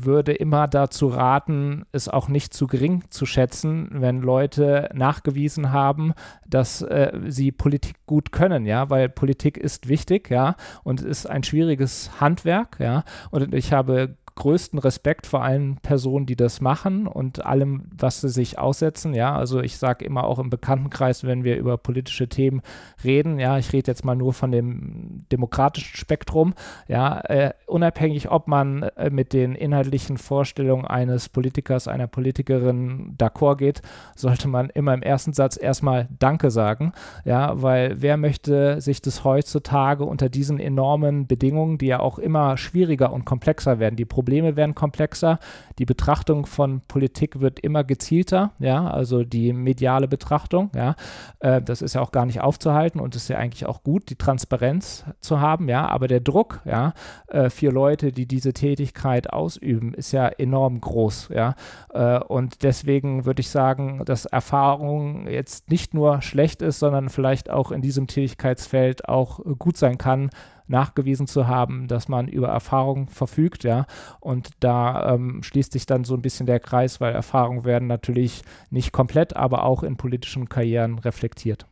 würde 0.03 0.33
immer 0.33 0.67
dazu 0.67 1.07
raten, 1.07 1.85
es 1.91 2.09
auch 2.09 2.27
nicht 2.27 2.53
zu 2.53 2.67
gering 2.67 3.03
zu 3.09 3.25
schätzen, 3.25 3.89
wenn 3.91 4.21
Leute 4.21 4.89
nachgewiesen 4.93 5.71
haben, 5.71 6.13
dass 6.47 6.81
äh, 6.81 7.11
sie 7.27 7.51
Politik 7.51 7.95
gut 8.05 8.31
können, 8.31 8.65
ja, 8.65 8.89
weil 8.89 9.09
Politik 9.09 9.57
ist 9.57 9.87
wichtig, 9.87 10.29
ja, 10.29 10.55
und 10.83 11.01
ist 11.01 11.27
ein 11.27 11.43
schwieriges 11.43 12.19
Handwerk, 12.19 12.77
ja. 12.79 13.03
Und 13.31 13.53
ich 13.53 13.71
habe 13.71 14.17
größten 14.35 14.79
Respekt 14.79 15.27
vor 15.27 15.43
allen 15.43 15.77
Personen, 15.77 16.25
die 16.25 16.35
das 16.35 16.59
machen 16.59 17.07
und 17.07 17.45
allem, 17.45 17.85
was 17.97 18.19
sie 18.19 18.29
sich 18.29 18.59
aussetzen. 18.59 19.13
Ja, 19.13 19.35
also 19.35 19.61
ich 19.61 19.77
sage 19.77 20.03
immer 20.03 20.25
auch 20.25 20.39
im 20.39 20.49
Bekanntenkreis, 20.49 21.23
wenn 21.23 21.45
wir 21.45 21.55
über 21.55 21.77
politische 21.77 22.27
Themen 22.27 22.61
reden, 23.03 23.39
ja, 23.39 23.57
ich 23.57 23.71
rede 23.71 23.89
jetzt 23.89 24.03
mal 24.03 24.15
nur 24.15 24.33
von 24.33 24.51
dem 24.51 25.25
demokratischen 25.31 25.95
Spektrum, 25.95 26.53
ja, 26.87 27.21
äh, 27.21 27.53
unabhängig, 27.65 28.29
ob 28.29 28.47
man 28.49 28.83
äh, 28.83 29.09
mit 29.09 29.31
den 29.31 29.55
inhaltlichen 29.55 30.17
Vorstellungen 30.17 30.85
eines 30.85 31.29
Politikers, 31.29 31.87
einer 31.87 32.07
Politikerin 32.07 33.15
d'accord 33.17 33.55
geht, 33.55 33.81
sollte 34.15 34.49
man 34.49 34.69
immer 34.69 34.93
im 34.93 35.01
ersten 35.01 35.31
Satz 35.31 35.57
erstmal 35.59 36.09
Danke 36.19 36.51
sagen, 36.51 36.91
ja, 37.23 37.61
weil 37.61 38.01
wer 38.01 38.17
möchte 38.17 38.81
sich 38.81 39.01
das 39.01 39.23
heutzutage 39.23 40.03
unter 40.03 40.27
diesen 40.27 40.59
enormen 40.59 41.25
Bedingungen, 41.25 41.77
die 41.77 41.87
ja 41.87 42.01
auch 42.01 42.19
immer 42.19 42.57
schwieriger 42.57 43.13
und 43.13 43.23
komplexer 43.23 43.79
werden, 43.79 43.95
die 43.95 44.03
Probleme 44.03 44.24
Probleme 44.25 44.55
werden 44.55 44.73
komplexer, 44.73 45.37
die 45.77 45.85
Betrachtung 45.85 46.47
von 46.47 46.81
Politik 46.87 47.41
wird 47.41 47.59
immer 47.59 47.83
gezielter, 47.83 48.53
ja, 48.57 48.89
also 48.89 49.23
die 49.23 49.53
mediale 49.53 50.07
Betrachtung, 50.07 50.71
ja, 50.75 50.95
äh, 51.41 51.61
das 51.61 51.83
ist 51.83 51.93
ja 51.93 52.01
auch 52.01 52.11
gar 52.11 52.25
nicht 52.25 52.41
aufzuhalten 52.41 52.99
und 52.99 53.15
ist 53.15 53.27
ja 53.27 53.37
eigentlich 53.37 53.67
auch 53.67 53.83
gut, 53.83 54.09
die 54.09 54.15
Transparenz 54.15 55.05
zu 55.19 55.41
haben, 55.41 55.69
ja, 55.69 55.87
aber 55.87 56.07
der 56.07 56.21
Druck, 56.21 56.61
ja, 56.65 56.93
äh, 57.27 57.51
für 57.51 57.69
Leute, 57.69 58.11
die 58.11 58.25
diese 58.25 58.51
Tätigkeit 58.51 59.31
ausüben, 59.31 59.93
ist 59.93 60.11
ja 60.11 60.27
enorm 60.27 60.81
groß, 60.81 61.29
ja, 61.31 61.53
äh, 61.93 62.17
und 62.17 62.63
deswegen 62.63 63.25
würde 63.25 63.41
ich 63.41 63.51
sagen, 63.51 64.01
dass 64.05 64.25
Erfahrung 64.25 65.27
jetzt 65.27 65.69
nicht 65.69 65.93
nur 65.93 66.23
schlecht 66.23 66.63
ist, 66.63 66.79
sondern 66.79 67.09
vielleicht 67.09 67.51
auch 67.51 67.71
in 67.71 67.83
diesem 67.83 68.07
Tätigkeitsfeld 68.07 69.07
auch 69.07 69.39
gut 69.59 69.77
sein 69.77 69.99
kann, 69.99 70.31
nachgewiesen 70.67 71.27
zu 71.27 71.47
haben, 71.47 71.87
dass 71.87 72.07
man 72.07 72.27
über 72.27 72.47
Erfahrung 72.47 73.07
verfügt, 73.07 73.63
ja. 73.63 73.85
Und 74.19 74.49
da 74.59 75.13
ähm, 75.13 75.43
schließt 75.43 75.73
sich 75.73 75.85
dann 75.85 76.03
so 76.03 76.15
ein 76.15 76.21
bisschen 76.21 76.45
der 76.45 76.59
Kreis, 76.59 76.99
weil 77.01 77.13
Erfahrungen 77.13 77.65
werden 77.65 77.87
natürlich 77.87 78.43
nicht 78.69 78.91
komplett, 78.91 79.35
aber 79.35 79.63
auch 79.63 79.83
in 79.83 79.97
politischen 79.97 80.49
Karrieren 80.49 80.99
reflektiert. 80.99 81.65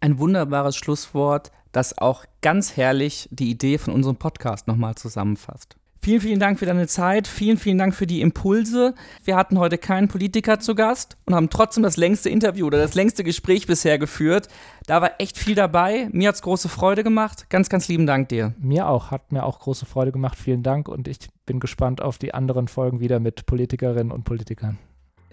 Ein 0.00 0.18
wunderbares 0.18 0.76
Schlusswort, 0.76 1.52
das 1.70 1.96
auch 1.96 2.24
ganz 2.40 2.76
herrlich 2.76 3.28
die 3.30 3.50
Idee 3.50 3.78
von 3.78 3.94
unserem 3.94 4.16
Podcast 4.16 4.66
nochmal 4.66 4.94
zusammenfasst. 4.94 5.76
Vielen, 6.04 6.20
vielen 6.20 6.40
Dank 6.40 6.58
für 6.58 6.66
deine 6.66 6.88
Zeit. 6.88 7.28
Vielen, 7.28 7.58
vielen 7.58 7.78
Dank 7.78 7.94
für 7.94 8.08
die 8.08 8.22
Impulse. 8.22 8.96
Wir 9.22 9.36
hatten 9.36 9.56
heute 9.60 9.78
keinen 9.78 10.08
Politiker 10.08 10.58
zu 10.58 10.74
Gast 10.74 11.16
und 11.26 11.34
haben 11.36 11.48
trotzdem 11.48 11.84
das 11.84 11.96
längste 11.96 12.28
Interview 12.28 12.66
oder 12.66 12.78
das 12.78 12.96
längste 12.96 13.22
Gespräch 13.22 13.68
bisher 13.68 14.00
geführt. 14.00 14.48
Da 14.86 15.00
war 15.00 15.12
echt 15.20 15.38
viel 15.38 15.54
dabei. 15.54 16.08
Mir 16.10 16.26
hat 16.26 16.34
es 16.34 16.42
große 16.42 16.68
Freude 16.68 17.04
gemacht. 17.04 17.46
Ganz, 17.50 17.68
ganz 17.68 17.86
lieben 17.86 18.04
Dank 18.04 18.30
dir. 18.30 18.52
Mir 18.58 18.88
auch. 18.88 19.12
Hat 19.12 19.30
mir 19.30 19.44
auch 19.44 19.60
große 19.60 19.86
Freude 19.86 20.10
gemacht. 20.10 20.36
Vielen 20.36 20.64
Dank 20.64 20.88
und 20.88 21.06
ich 21.06 21.18
bin 21.46 21.60
gespannt 21.60 22.02
auf 22.02 22.18
die 22.18 22.34
anderen 22.34 22.66
Folgen 22.66 22.98
wieder 22.98 23.20
mit 23.20 23.46
Politikerinnen 23.46 24.10
und 24.10 24.24
Politikern. 24.24 24.78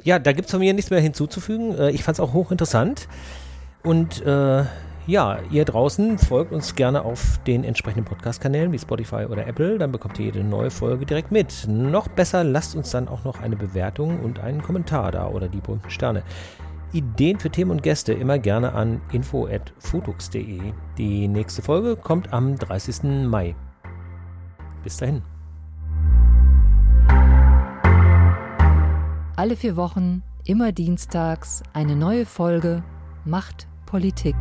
Ja, 0.03 0.19
da 0.19 0.33
gibt 0.33 0.45
es 0.45 0.51
von 0.51 0.59
mir 0.59 0.75
nichts 0.75 0.91
mehr 0.91 1.01
hinzuzufügen. 1.01 1.75
Äh, 1.79 1.89
ich 1.89 2.03
fand 2.03 2.17
es 2.17 2.19
auch 2.19 2.33
hochinteressant. 2.33 3.07
Und 3.81 4.21
äh, 4.21 4.65
Ja, 5.09 5.39
ihr 5.49 5.65
draußen 5.65 6.19
folgt 6.19 6.51
uns 6.51 6.75
gerne 6.75 7.03
auf 7.03 7.39
den 7.47 7.63
entsprechenden 7.63 8.05
Podcast-Kanälen 8.05 8.71
wie 8.71 8.77
Spotify 8.77 9.25
oder 9.27 9.47
Apple, 9.47 9.79
dann 9.79 9.91
bekommt 9.91 10.19
ihr 10.19 10.25
jede 10.25 10.43
neue 10.43 10.69
Folge 10.69 11.03
direkt 11.03 11.31
mit. 11.31 11.65
Noch 11.67 12.07
besser, 12.09 12.43
lasst 12.43 12.75
uns 12.75 12.91
dann 12.91 13.07
auch 13.07 13.23
noch 13.23 13.39
eine 13.39 13.55
Bewertung 13.55 14.19
und 14.19 14.39
einen 14.39 14.61
Kommentar 14.61 15.11
da 15.11 15.27
oder 15.27 15.47
die 15.47 15.61
bunten 15.61 15.89
Sterne. 15.89 16.21
Ideen 16.93 17.39
für 17.39 17.49
Themen 17.49 17.71
und 17.71 17.81
Gäste 17.81 18.13
immer 18.13 18.37
gerne 18.37 18.73
an 18.73 19.01
info.futux.de. 19.11 20.61
Die 20.99 21.27
nächste 21.27 21.63
Folge 21.63 21.95
kommt 21.95 22.31
am 22.31 22.55
30. 22.55 23.25
Mai. 23.25 23.55
Bis 24.83 24.97
dahin. 24.97 25.23
Alle 29.35 29.55
vier 29.55 29.75
Wochen, 29.75 30.21
immer 30.45 30.71
dienstags, 30.71 31.63
eine 31.73 31.95
neue 31.95 32.27
Folge 32.27 32.83
Macht 33.25 33.67
Politik. 33.87 34.35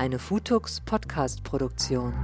Eine 0.00 0.18
Futux 0.18 0.80
Podcast 0.80 1.44
Produktion. 1.44 2.14